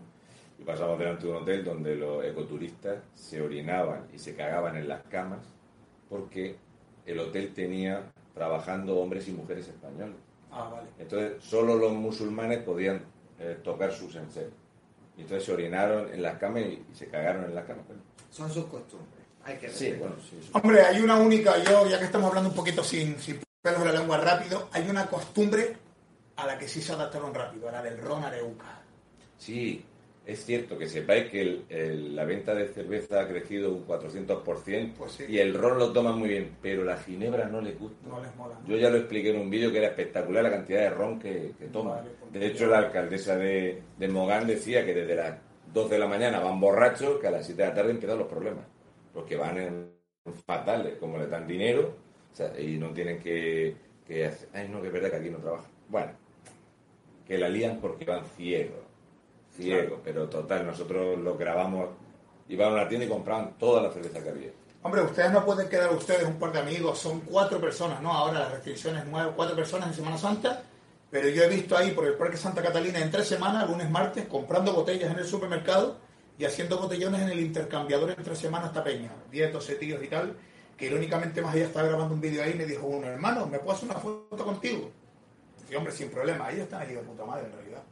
y 0.59 0.63
pasamos 0.63 0.97
delante 0.99 1.25
de 1.25 1.31
un 1.31 1.37
hotel 1.37 1.63
donde 1.65 1.95
los 1.95 2.23
ecoturistas 2.23 2.97
se 3.15 3.41
orinaban 3.41 4.07
y 4.13 4.19
se 4.19 4.35
cagaban 4.35 4.77
en 4.77 4.87
las 4.87 5.03
camas 5.03 5.39
porque 6.09 6.55
el 7.05 7.19
hotel 7.19 7.53
tenía 7.53 8.03
trabajando 8.33 8.97
hombres 8.99 9.27
y 9.27 9.31
mujeres 9.31 9.67
españoles. 9.67 10.15
Ah, 10.51 10.69
vale. 10.71 10.87
Entonces, 10.99 11.43
solo 11.43 11.75
los 11.75 11.91
musulmanes 11.93 12.59
podían 12.63 13.03
eh, 13.39 13.57
tocar 13.63 13.91
sus 13.93 14.15
enseres. 14.15 14.51
Y 15.17 15.21
entonces 15.21 15.45
se 15.45 15.53
orinaron 15.53 16.13
en 16.13 16.21
las 16.21 16.37
camas 16.37 16.63
y, 16.63 16.83
y 16.91 16.95
se 16.95 17.07
cagaron 17.07 17.45
en 17.45 17.55
las 17.55 17.65
camas. 17.65 17.85
Bueno, 17.87 18.01
Son 18.31 18.51
sus 18.51 18.65
costumbres. 18.65 19.09
Hay 19.43 19.57
que 19.57 19.69
sí, 19.69 19.85
respetar. 19.91 19.99
bueno, 19.99 20.15
sí. 20.21 20.37
sí. 20.41 20.49
Hombre, 20.53 20.81
hay 20.81 20.99
una 21.01 21.15
única, 21.17 21.57
yo, 21.63 21.87
ya 21.87 21.97
que 21.99 22.05
estamos 22.05 22.27
hablando 22.29 22.49
un 22.49 22.55
poquito 22.55 22.83
sin, 22.83 23.17
sin 23.19 23.39
pelos 23.61 23.79
de 23.79 23.85
la 23.93 23.99
lengua 23.99 24.17
rápido, 24.17 24.67
hay 24.71 24.89
una 24.89 25.07
costumbre 25.07 25.75
a 26.35 26.45
la 26.45 26.57
que 26.59 26.67
sí 26.67 26.81
se 26.81 26.93
adaptaron 26.93 27.33
rápido, 27.33 27.67
a 27.69 27.71
la 27.71 27.81
del 27.81 27.97
ron 27.99 28.23
areuca. 28.23 28.79
Sí, 29.37 29.83
es 30.27 30.45
cierto 30.45 30.77
que 30.77 30.87
sepáis 30.87 31.29
que 31.31 31.41
el- 31.41 31.65
el- 31.69 32.15
la 32.15 32.25
venta 32.25 32.53
de 32.53 32.67
cerveza 32.67 33.21
ha 33.21 33.27
crecido 33.27 33.71
un 33.73 33.83
400% 33.85 34.93
Pues 34.97 35.13
sí. 35.13 35.25
y 35.29 35.39
el 35.39 35.53
ron 35.53 35.79
lo 35.79 35.91
toman 35.93 36.19
muy 36.19 36.29
bien, 36.29 36.57
pero 36.61 36.83
la 36.83 36.97
ginebra 36.97 37.45
no 37.47 37.61
les 37.61 37.79
gusta. 37.79 38.07
No 38.07 38.21
les 38.21 38.35
mola. 38.35 38.59
¿no? 38.61 38.67
Yo 38.67 38.77
ya 38.77 38.89
lo 38.89 38.97
expliqué 38.97 39.29
en 39.31 39.39
un 39.39 39.49
vídeo 39.49 39.71
que 39.71 39.77
era 39.79 39.87
espectacular 39.87 40.43
la 40.43 40.51
cantidad 40.51 40.81
de 40.81 40.89
ron 40.89 41.17
que, 41.17 41.53
que 41.57 41.65
toman. 41.67 41.97
Vale, 41.99 42.09
porque 42.19 42.39
de 42.39 42.47
hecho, 42.47 42.67
la 42.67 42.79
alcaldesa 42.79 43.37
de, 43.37 43.81
de 43.97 44.07
Mogán 44.09 44.45
decía 44.45 44.85
que 44.85 44.93
desde 44.93 45.15
las 45.15 45.37
12 45.73 45.93
de 45.95 45.99
la 45.99 46.07
mañana 46.07 46.39
van 46.39 46.59
borrachos, 46.59 47.19
que 47.19 47.27
a 47.27 47.31
las 47.31 47.45
7 47.45 47.61
de 47.63 47.67
la 47.69 47.73
tarde 47.73 47.91
empiezan 47.91 48.19
los 48.19 48.27
problemas. 48.27 48.65
Porque 49.13 49.35
van 49.35 49.57
en 49.57 49.91
fatales, 50.45 50.97
como 50.99 51.17
le 51.17 51.27
dan 51.27 51.47
dinero 51.47 51.95
o 52.33 52.35
sea, 52.35 52.51
y 52.59 52.77
no 52.77 52.91
tienen 52.91 53.17
que, 53.19 53.73
que 54.05 54.25
hacer... 54.25 54.49
Ay, 54.53 54.67
no, 54.69 54.81
que 54.81 54.87
es 54.87 54.93
verdad 54.93 55.09
que 55.09 55.15
aquí 55.15 55.29
no 55.29 55.39
trabajan. 55.39 55.71
Bueno, 55.89 56.11
que 57.25 57.37
la 57.37 57.49
lían 57.49 57.79
porque 57.79 58.05
van 58.05 58.25
ciegos. 58.35 58.86
Ciegos, 59.57 59.99
pero 60.03 60.29
total, 60.29 60.65
nosotros 60.65 61.17
lo 61.19 61.35
grabamos, 61.35 61.89
iban 62.47 62.69
a 62.69 62.73
una 62.73 62.87
tienda 62.87 63.05
y 63.05 63.09
compraban 63.09 63.57
toda 63.57 63.81
la 63.81 63.91
cerveza 63.91 64.23
que 64.23 64.29
había. 64.29 64.51
Hombre, 64.83 65.01
ustedes 65.01 65.31
no 65.31 65.43
pueden 65.43 65.67
quedar 65.67 65.91
ustedes 65.93 66.23
un 66.23 66.37
par 66.37 66.51
de 66.53 66.59
amigos, 66.59 66.99
son 66.99 67.21
cuatro 67.21 67.59
personas, 67.59 68.01
¿no? 68.01 68.13
Ahora 68.13 68.39
las 68.39 68.51
restricciones 68.51 69.03
nueve, 69.09 69.31
cuatro 69.35 69.55
personas 69.55 69.89
en 69.89 69.95
Semana 69.95 70.17
Santa, 70.17 70.63
pero 71.09 71.27
yo 71.29 71.43
he 71.43 71.49
visto 71.49 71.75
ahí 71.75 71.91
por 71.91 72.05
el 72.05 72.13
Parque 72.13 72.37
Santa 72.37 72.61
Catalina 72.61 72.99
en 72.99 73.09
tres 73.09 73.27
semanas, 73.27 73.67
lunes, 73.67 73.89
martes, 73.89 74.27
comprando 74.27 74.73
botellas 74.73 75.11
en 75.11 75.19
el 75.19 75.25
supermercado 75.25 75.97
y 76.37 76.45
haciendo 76.45 76.77
botellones 76.77 77.21
en 77.21 77.29
el 77.29 77.39
intercambiador 77.39 78.11
entre 78.11 78.35
semanas 78.35 78.69
esta 78.69 78.83
peña, 78.83 79.11
10, 79.31 79.53
12 79.53 79.75
tíos 79.75 80.03
y 80.03 80.07
tal, 80.07 80.37
que 80.77 80.85
irónicamente 80.85 81.41
más 81.41 81.55
allá 81.55 81.65
estaba 81.65 81.87
grabando 81.87 82.13
un 82.13 82.21
vídeo 82.21 82.43
ahí 82.43 82.51
y 82.51 82.57
me 82.57 82.65
dijo 82.65 82.85
uno, 82.85 83.07
hermano, 83.07 83.47
¿me 83.47 83.57
puedo 83.57 83.75
hacer 83.75 83.89
una 83.89 83.99
foto 83.99 84.45
contigo? 84.45 84.91
Y 85.69 85.75
hombre, 85.75 85.91
sin 85.91 86.09
problema, 86.09 86.49
ellos 86.51 86.63
están 86.63 86.81
ahí 86.81 86.93
de 86.93 87.01
puta 87.01 87.25
madre 87.25 87.47
en 87.47 87.53
realidad. 87.53 87.83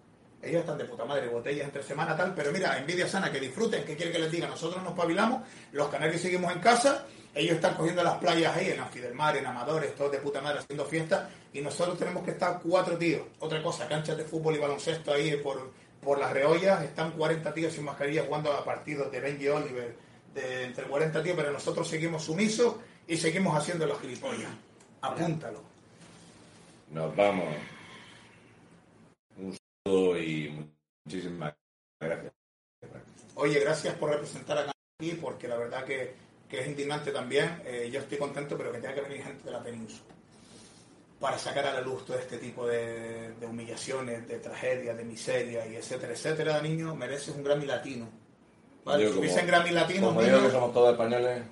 Ellos 0.46 0.62
están 0.62 0.78
de 0.78 0.86
puta 0.86 1.06
madre, 1.06 1.28
botellas 1.28 1.66
entre 1.66 1.82
semana 1.82 2.16
tal, 2.16 2.34
pero 2.36 2.52
mira, 2.52 2.78
envidia 2.78 3.08
sana, 3.08 3.32
que 3.32 3.39
disfruten, 3.39 3.84
que 3.84 3.96
quiere 3.96 4.12
que 4.12 4.20
les 4.20 4.32
diga, 4.32 4.48
nosotros 4.48 4.84
nos 4.84 4.93
pavilamos, 4.93 5.41
los 5.72 5.88
canarios 5.89 6.22
seguimos 6.22 6.54
en 6.54 6.60
casa, 6.60 7.06
ellos 7.34 7.56
están 7.56 7.74
cogiendo 7.74 8.04
las 8.04 8.18
playas 8.20 8.56
ahí, 8.56 8.70
en 8.70 8.80
Anfi 8.80 9.00
del 9.00 9.16
Mar, 9.16 9.36
en 9.36 9.48
Amadores, 9.48 9.96
todos 9.96 10.12
de 10.12 10.20
puta 10.20 10.41
madre 10.41 10.60
haciendo 10.60 10.86
fiesta, 10.86 11.30
y 11.52 11.62
nosotros 11.62 11.98
tenemos 11.98 12.24
que 12.24 12.32
estar 12.32 12.60
cuatro 12.62 12.96
tíos. 12.96 13.24
Otra 13.39 13.64
cosa, 13.64 13.88
canchas 13.88 14.18
de 14.18 14.24
fútbol 14.24 14.56
y 14.56 14.60
baloncesto 14.60 15.12
ahí 15.12 15.36
por, 15.38 15.72
por 16.00 16.20
las 16.20 16.32
reollas, 16.32 16.84
están 16.84 17.12
40 17.12 17.54
tíos 17.54 17.74
sin 17.74 17.84
mascarilla 17.84 18.24
jugando 18.26 18.54
a 18.54 18.64
partidos 18.64 19.12
de 19.12 19.20
Benji 19.20 19.48
Oliver, 19.48 19.96
de 20.34 20.66
entre 20.66 20.86
40 20.86 21.24
tíos, 21.24 21.36
pero 21.36 21.52
nosotros 21.52 21.88
seguimos 21.88 22.24
sumisos 22.24 22.76
y 23.08 23.18
seguimos 23.18 23.58
haciendo 23.58 23.88
los 23.88 24.00
gilipollas. 24.00 24.52
Apúntalo. 25.02 25.62
Nos 26.91 27.16
vamos. 27.16 27.48
Y 29.86 30.50
muchísimas 31.06 31.54
gracias. 32.00 32.34
Oye, 33.36 33.60
gracias 33.60 33.94
por 33.96 34.10
representar 34.10 34.58
acá 34.58 34.72
aquí, 35.00 35.12
porque 35.22 35.48
la 35.48 35.58
verdad 35.58 35.84
que, 35.84 36.14
que 36.50 36.62
es 36.62 36.68
indignante 36.68 37.12
también. 37.12 37.62
Eh, 37.66 37.90
yo 37.92 38.00
estoy 38.00 38.18
contento, 38.18 38.58
pero 38.58 38.72
que 38.72 38.80
tenga 38.80 38.96
que 38.96 39.02
venir 39.02 39.24
gente 39.24 39.44
de 39.44 39.52
la 39.52 39.62
península. 39.64 40.14
para 41.20 41.38
sacar 41.38 41.66
a 41.68 41.74
la 41.74 41.82
luz 41.82 42.06
todo 42.06 42.18
este 42.18 42.38
tipo 42.38 42.66
de, 42.68 43.32
de 43.40 43.46
humillaciones, 43.46 44.28
de 44.28 44.40
tragedias, 44.40 44.98
de 44.98 45.04
miseria 45.06 45.66
y 45.68 45.76
etcétera, 45.76 46.14
etcétera, 46.14 46.62
niño, 46.62 46.94
mereces 46.96 47.36
un 47.36 47.44
Grammy 47.44 47.66
latino. 47.66 48.08
¿Vale? 48.84 49.04
Yo 49.04 49.10
Si 49.10 49.14
como- 49.16 49.22
hubiesen 49.26 49.48
Grammy 49.48 49.72
latinos, 49.72 50.10
Como 50.10 50.22
niño, 50.22 50.36
digo 50.36 50.48
que 50.48 50.52
somos 50.54 50.74
todos 50.74 50.92
españoles, 50.92 51.44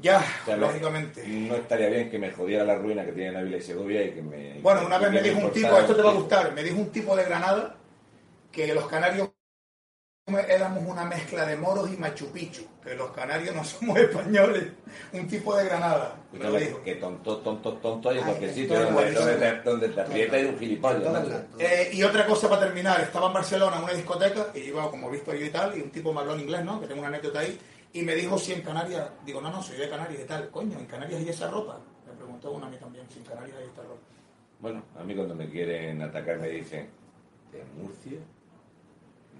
ya, 0.00 0.24
o 0.42 0.46
sea, 0.46 0.56
lógicamente. 0.56 1.24
no 1.26 1.56
estaría 1.56 1.88
bien 1.88 2.10
que 2.10 2.18
me 2.18 2.30
jodiera 2.30 2.64
la 2.64 2.76
ruina 2.76 3.04
que 3.04 3.12
tiene 3.12 3.36
Ávila 3.38 3.56
y 3.56 3.62
Segovia 3.62 4.04
y 4.04 4.12
que 4.12 4.22
me... 4.22 4.60
Bueno, 4.60 4.86
una 4.86 4.98
vez 4.98 5.10
me 5.10 5.22
dijo 5.22 5.38
un 5.40 5.52
tipo, 5.52 5.76
esto 5.78 5.96
te 5.96 6.02
va 6.02 6.10
a 6.10 6.14
gustar, 6.14 6.52
me 6.52 6.62
dijo 6.62 6.76
un 6.76 6.90
tipo 6.90 7.16
de 7.16 7.24
Granada 7.24 7.76
que 8.52 8.72
los 8.74 8.86
canarios 8.86 9.30
éramos 10.48 10.84
una 10.86 11.04
mezcla 11.04 11.46
de 11.46 11.56
moros 11.56 11.90
y 11.90 11.96
Machu 11.96 12.30
Picchu, 12.30 12.62
que 12.84 12.94
los 12.94 13.10
canarios 13.12 13.54
no 13.54 13.64
somos 13.64 13.98
españoles, 13.98 14.64
un 15.12 15.26
tipo 15.26 15.56
de 15.56 15.64
Granada, 15.64 16.16
me 16.32 16.38
lo 16.38 16.52
dijo. 16.52 16.82
que 16.82 16.96
tonto, 16.96 17.38
tonto, 17.38 17.74
tonto 17.74 18.10
hay 18.10 18.18
en 18.18 18.24
cualquier 18.24 18.52
sitio 18.52 18.78
donde, 19.64 19.88
te- 19.88 20.00
aprieta 20.00 20.38
y 20.38 20.44
un 20.44 20.58
gilipollas. 20.58 21.26
Y 21.92 22.02
otra 22.02 22.26
cosa 22.26 22.48
para 22.48 22.62
terminar, 22.66 23.00
estaba 23.00 23.28
en 23.28 23.32
Barcelona 23.32 23.78
en 23.78 23.84
una 23.84 23.92
discoteca 23.94 24.48
y 24.54 24.58
iba 24.60 24.90
como 24.90 25.10
visto 25.10 25.32
yo 25.34 25.46
y 25.46 25.50
tal, 25.50 25.76
y 25.78 25.80
un 25.80 25.90
tipo 25.90 26.10
en 26.10 26.40
inglés, 26.40 26.64
¿no? 26.64 26.80
Que 26.80 26.86
tengo 26.86 27.00
una 27.00 27.08
anécdota 27.08 27.40
ahí, 27.40 27.58
y 27.92 28.02
me 28.02 28.14
dijo 28.14 28.38
si 28.38 28.52
en 28.52 28.62
Canarias, 28.62 29.10
digo, 29.24 29.40
no, 29.40 29.50
no, 29.50 29.62
soy 29.62 29.78
de 29.78 29.88
Canarias 29.88 30.22
y 30.22 30.26
tal, 30.26 30.50
coño, 30.50 30.78
en 30.78 30.86
Canarias 30.86 31.20
hay 31.20 31.28
esa 31.28 31.50
ropa. 31.50 31.80
Me 32.06 32.12
preguntó 32.14 32.52
una 32.52 32.66
a 32.66 32.70
mí 32.70 32.76
también, 32.76 33.06
si 33.08 33.18
en 33.18 33.24
Canarias 33.24 33.56
hay 33.58 33.66
esta 33.66 33.82
ropa. 33.82 34.00
Bueno, 34.60 34.82
a 34.98 35.04
mí 35.04 35.14
cuando 35.14 35.34
me 35.34 35.48
quieren 35.48 36.02
atacar 36.02 36.38
me 36.38 36.48
dicen, 36.48 36.88
¿de 37.52 37.64
Murcia? 37.80 38.18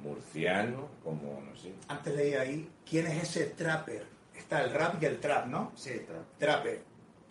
Murciano, 0.03 0.89
como 1.03 1.41
no 1.43 1.57
sé. 1.57 1.75
Antes 1.89 2.15
leí 2.15 2.35
ahí, 2.35 2.71
¿quién 2.89 3.07
es 3.09 3.25
ese 3.25 3.47
trapper? 3.47 4.07
Está 4.35 4.63
el 4.63 4.73
rap 4.73 5.03
y 5.03 5.07
el 5.07 5.19
trap, 5.19 5.47
¿no? 5.47 5.73
Sí, 5.75 5.91
está. 5.91 6.15
Trapper. 6.39 6.81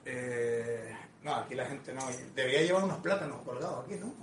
Eh, 0.06 0.94
no, 1.24 1.36
aquí 1.36 1.56
la 1.56 1.66
gente 1.66 1.94
no. 1.94 2.02
Debería 2.36 2.62
llevar 2.62 2.84
unos 2.84 3.00
plátanos 3.00 3.42
colgados 3.44 3.86
aquí, 3.86 3.96
¿no? 3.96 4.14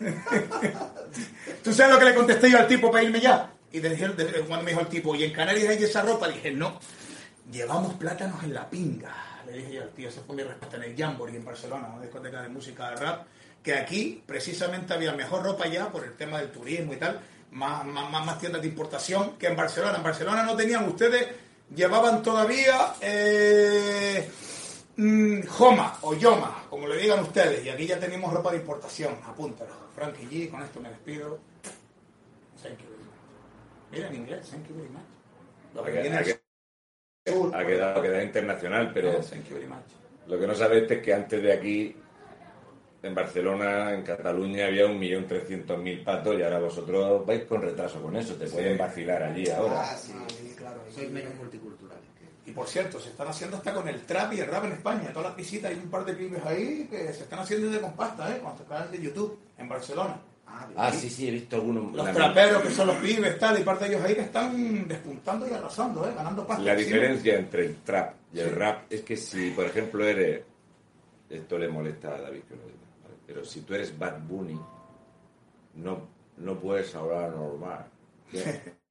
¿Tú 1.62 1.72
sabes 1.72 1.92
lo 1.92 1.98
que 1.98 2.04
le 2.06 2.14
contesté 2.14 2.50
yo 2.50 2.58
al 2.58 2.66
tipo 2.66 2.90
para 2.90 3.04
irme 3.04 3.20
ya? 3.20 3.52
Y 3.72 3.78
de- 3.80 4.44
cuando 4.46 4.64
me 4.64 4.70
dijo 4.72 4.80
el 4.80 4.88
tipo, 4.88 5.14
¿y 5.14 5.24
en 5.24 5.32
Canarias 5.32 5.68
hay 5.68 5.82
esa 5.84 6.02
ropa? 6.02 6.26
Le 6.26 6.34
dije, 6.34 6.50
no, 6.52 6.78
llevamos 7.52 7.94
plátanos 7.94 8.42
en 8.42 8.54
la 8.54 8.68
pinga. 8.68 9.42
Le 9.46 9.52
dije 9.58 9.72
yo 9.74 9.82
al 9.82 9.90
tío, 9.90 10.08
esa 10.08 10.20
fue 10.22 10.36
mi 10.36 10.42
respuesta 10.42 10.76
en 10.76 10.84
el 10.84 10.96
Jamboree 10.96 11.36
en 11.36 11.44
Barcelona, 11.44 11.88
una 11.92 12.02
discoteca 12.02 12.42
de 12.42 12.48
música 12.48 12.90
de 12.90 12.96
rap, 12.96 13.26
que 13.62 13.74
aquí 13.74 14.22
precisamente 14.26 14.92
había 14.94 15.12
mejor 15.12 15.42
ropa 15.44 15.66
ya 15.66 15.88
por 15.90 16.04
el 16.04 16.14
tema 16.16 16.38
del 16.38 16.50
turismo 16.50 16.92
y 16.92 16.96
tal, 16.96 17.20
más, 17.52 17.84
más, 17.86 18.10
más, 18.10 18.24
más 18.26 18.38
tiendas 18.38 18.62
de 18.62 18.68
importación 18.68 19.36
que 19.38 19.46
en 19.48 19.56
Barcelona. 19.56 19.96
En 19.98 20.02
Barcelona 20.02 20.42
no 20.44 20.56
tenían 20.56 20.86
ustedes, 20.88 21.26
llevaban 21.74 22.22
todavía 22.22 22.94
eh, 23.00 24.28
mm, 24.96 25.42
Joma 25.46 25.98
o 26.02 26.14
Yoma, 26.14 26.64
como 26.70 26.86
le 26.88 26.96
digan 26.96 27.20
ustedes, 27.20 27.64
y 27.64 27.68
aquí 27.70 27.86
ya 27.86 27.98
tenemos 27.98 28.32
ropa 28.32 28.50
de 28.50 28.58
importación, 28.58 29.16
apúntalo. 29.24 29.70
Frankie 29.94 30.26
G, 30.26 30.50
con 30.50 30.62
esto 30.62 30.80
me 30.80 30.88
despido. 30.90 31.38
Thank 32.62 32.78
you 32.80 32.89
Mira 33.90 34.08
en 34.08 34.14
inglés, 34.14 34.48
thank 34.50 34.68
you 34.68 34.74
very 34.76 34.88
much. 34.88 35.02
Lo 35.74 35.82
que 35.84 35.90
Ha, 37.52 37.64
quedado, 37.66 37.98
ha 37.98 38.02
quedado 38.02 38.22
internacional, 38.22 38.90
pero 38.92 39.12
No, 39.12 39.18
thank 39.18 39.44
you 39.48 39.54
very 39.54 39.66
much. 39.66 39.78
lo 40.26 40.38
que 40.38 40.46
no 40.46 40.54
sabes 40.54 40.90
es 40.90 41.02
que 41.02 41.14
antes 41.14 41.42
de 41.42 41.52
aquí, 41.52 41.96
en 43.02 43.14
Barcelona, 43.14 43.94
en 43.94 44.02
Cataluña, 44.02 44.66
había 44.66 44.86
un 44.86 44.98
millón 44.98 45.26
trescientos 45.26 45.78
mil 45.78 46.02
patos 46.02 46.38
y 46.38 46.42
ahora 46.42 46.58
vosotros 46.58 47.24
vais 47.26 47.44
con 47.44 47.62
retraso 47.62 48.00
con 48.02 48.16
eso, 48.16 48.34
te 48.34 48.46
pueden 48.46 48.76
vacilar 48.78 49.22
allí 49.22 49.48
ahora. 49.50 49.82
Ah, 49.92 49.96
sí, 49.96 50.12
sí, 50.28 50.54
claro. 50.56 50.80
Sois 50.94 51.10
menos 51.10 51.34
multiculturales. 51.36 52.04
que- 52.18 52.50
Y 52.50 52.54
por 52.54 52.66
cierto, 52.66 52.98
se 53.00 53.10
están 53.10 53.28
haciendo 53.28 53.56
hasta 53.56 53.72
con 53.72 53.86
el 53.88 54.00
trap 54.04 54.32
y 54.34 54.40
el 54.40 54.46
rap 54.46 54.64
en 54.64 54.72
España. 54.72 55.12
Todas 55.12 55.28
las 55.30 55.36
visitas, 55.36 55.70
hay 55.70 55.78
un 55.78 55.90
par 55.90 56.04
de 56.04 56.12
pibes 56.14 56.44
ahí 56.44 56.86
que 56.90 57.12
se 57.12 57.22
están 57.22 57.38
haciendo 57.40 57.70
de 57.70 57.80
compasta, 57.80 58.34
¿eh? 58.34 58.40
Con 58.40 58.56
su 58.56 58.64
canal 58.66 58.90
de 58.90 59.00
YouTube 59.00 59.38
en 59.58 59.68
Barcelona. 59.68 60.20
Ah. 60.52 60.68
Ah, 60.76 60.92
sí, 60.92 61.08
sí, 61.10 61.28
he 61.28 61.30
visto 61.32 61.56
algunos. 61.56 61.92
Los 61.94 62.06
la- 62.06 62.12
traperos 62.12 62.62
que 62.62 62.70
son 62.70 62.86
los 62.88 62.96
pibes, 62.96 63.38
tal, 63.38 63.58
y 63.60 63.62
parte 63.62 63.84
de 63.86 63.90
ellos 63.94 64.04
ahí 64.04 64.14
que 64.14 64.20
están 64.22 64.86
despuntando 64.88 65.48
y 65.48 65.52
arrasando, 65.52 66.06
¿eh? 66.08 66.12
Ganando 66.14 66.46
pasta. 66.46 66.62
La 66.62 66.76
Sí. 66.78 66.84
diferencia 66.84 67.36
entre 67.38 67.66
el 67.66 67.76
trap 67.82 68.14
y 68.32 68.40
el 68.40 68.48
Sí. 68.50 68.54
rap 68.54 68.82
es 68.90 69.00
que 69.02 69.16
si, 69.16 69.50
por 69.50 69.64
ejemplo, 69.66 70.04
eres. 70.06 70.42
Esto 71.28 71.58
le 71.58 71.68
molesta 71.68 72.08
a 72.14 72.20
David 72.20 72.40
que 72.48 72.56
lo 72.56 72.62
diga, 72.62 72.78
¿vale? 73.04 73.14
pero 73.26 73.44
si 73.44 73.60
tú 73.60 73.74
eres 73.74 73.96
Bad 73.96 74.18
Bunny, 74.26 74.58
no, 75.76 76.00
no 76.38 76.58
puedes 76.58 76.92
hablar 76.94 77.30
normal. 77.30 77.86
Tienes 78.30 78.60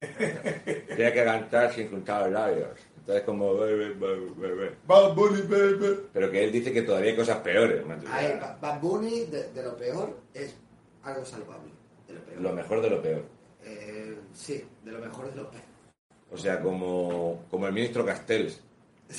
tienes 0.96 1.12
que 1.12 1.24
cantar 1.24 1.72
sin 1.74 1.90
juntar 1.90 2.30
labios. 2.30 2.78
Entonces, 2.98 3.24
como. 3.24 3.54
"Bebe, 3.56 3.90
bebe, 3.94 4.30
bebe". 4.36 4.72
Bad 4.86 5.14
Bunny, 5.14 5.42
baby. 5.42 6.00
Pero 6.12 6.30
que 6.30 6.44
él 6.44 6.52
dice 6.52 6.72
que 6.72 6.82
todavía 6.82 7.10
hay 7.10 7.16
cosas 7.16 7.38
peores. 7.38 7.82
Ay, 8.10 8.38
Ba- 8.40 8.58
Bad 8.60 8.80
Bunny, 8.80 9.24
de, 9.26 9.50
de 9.52 9.62
lo 9.62 9.76
peor, 9.76 10.18
es 10.34 10.54
algo 11.02 11.24
salvable. 11.24 11.72
De 12.06 12.14
lo 12.14 12.24
peor. 12.24 12.40
Lo 12.40 12.52
mejor 12.52 12.80
de 12.82 12.90
lo 12.90 13.02
peor. 13.02 13.24
Eh, 13.64 14.18
sí, 14.34 14.64
de 14.84 14.92
lo 14.92 14.98
mejor 14.98 15.30
de 15.30 15.36
lo 15.36 15.50
peor. 15.50 15.62
O 16.32 16.36
sea, 16.38 16.60
como, 16.60 17.44
como 17.50 17.66
el 17.66 17.72
ministro 17.72 18.04
Castells. 18.04 18.60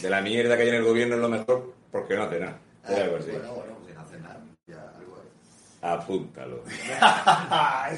De 0.01 0.09
la 0.09 0.21
mierda 0.21 0.55
que 0.55 0.63
hay 0.63 0.69
en 0.69 0.75
el 0.75 0.83
gobierno 0.83 1.15
es 1.15 1.21
lo 1.21 1.29
mejor 1.29 1.73
porque 1.91 2.15
no 2.15 2.23
hace 2.23 2.39
nada. 2.39 2.59
Ah, 2.83 2.93
algo 2.95 3.17
así. 3.17 3.31
bueno, 3.31 3.53
bueno, 3.53 3.73
sin 3.85 3.97
hacer 3.97 4.21
nada. 4.21 4.41
Ya 4.67 4.93
algo 4.97 5.17
es. 5.21 5.83
Apúntalo. 5.83 6.63
Ah, 7.01 7.89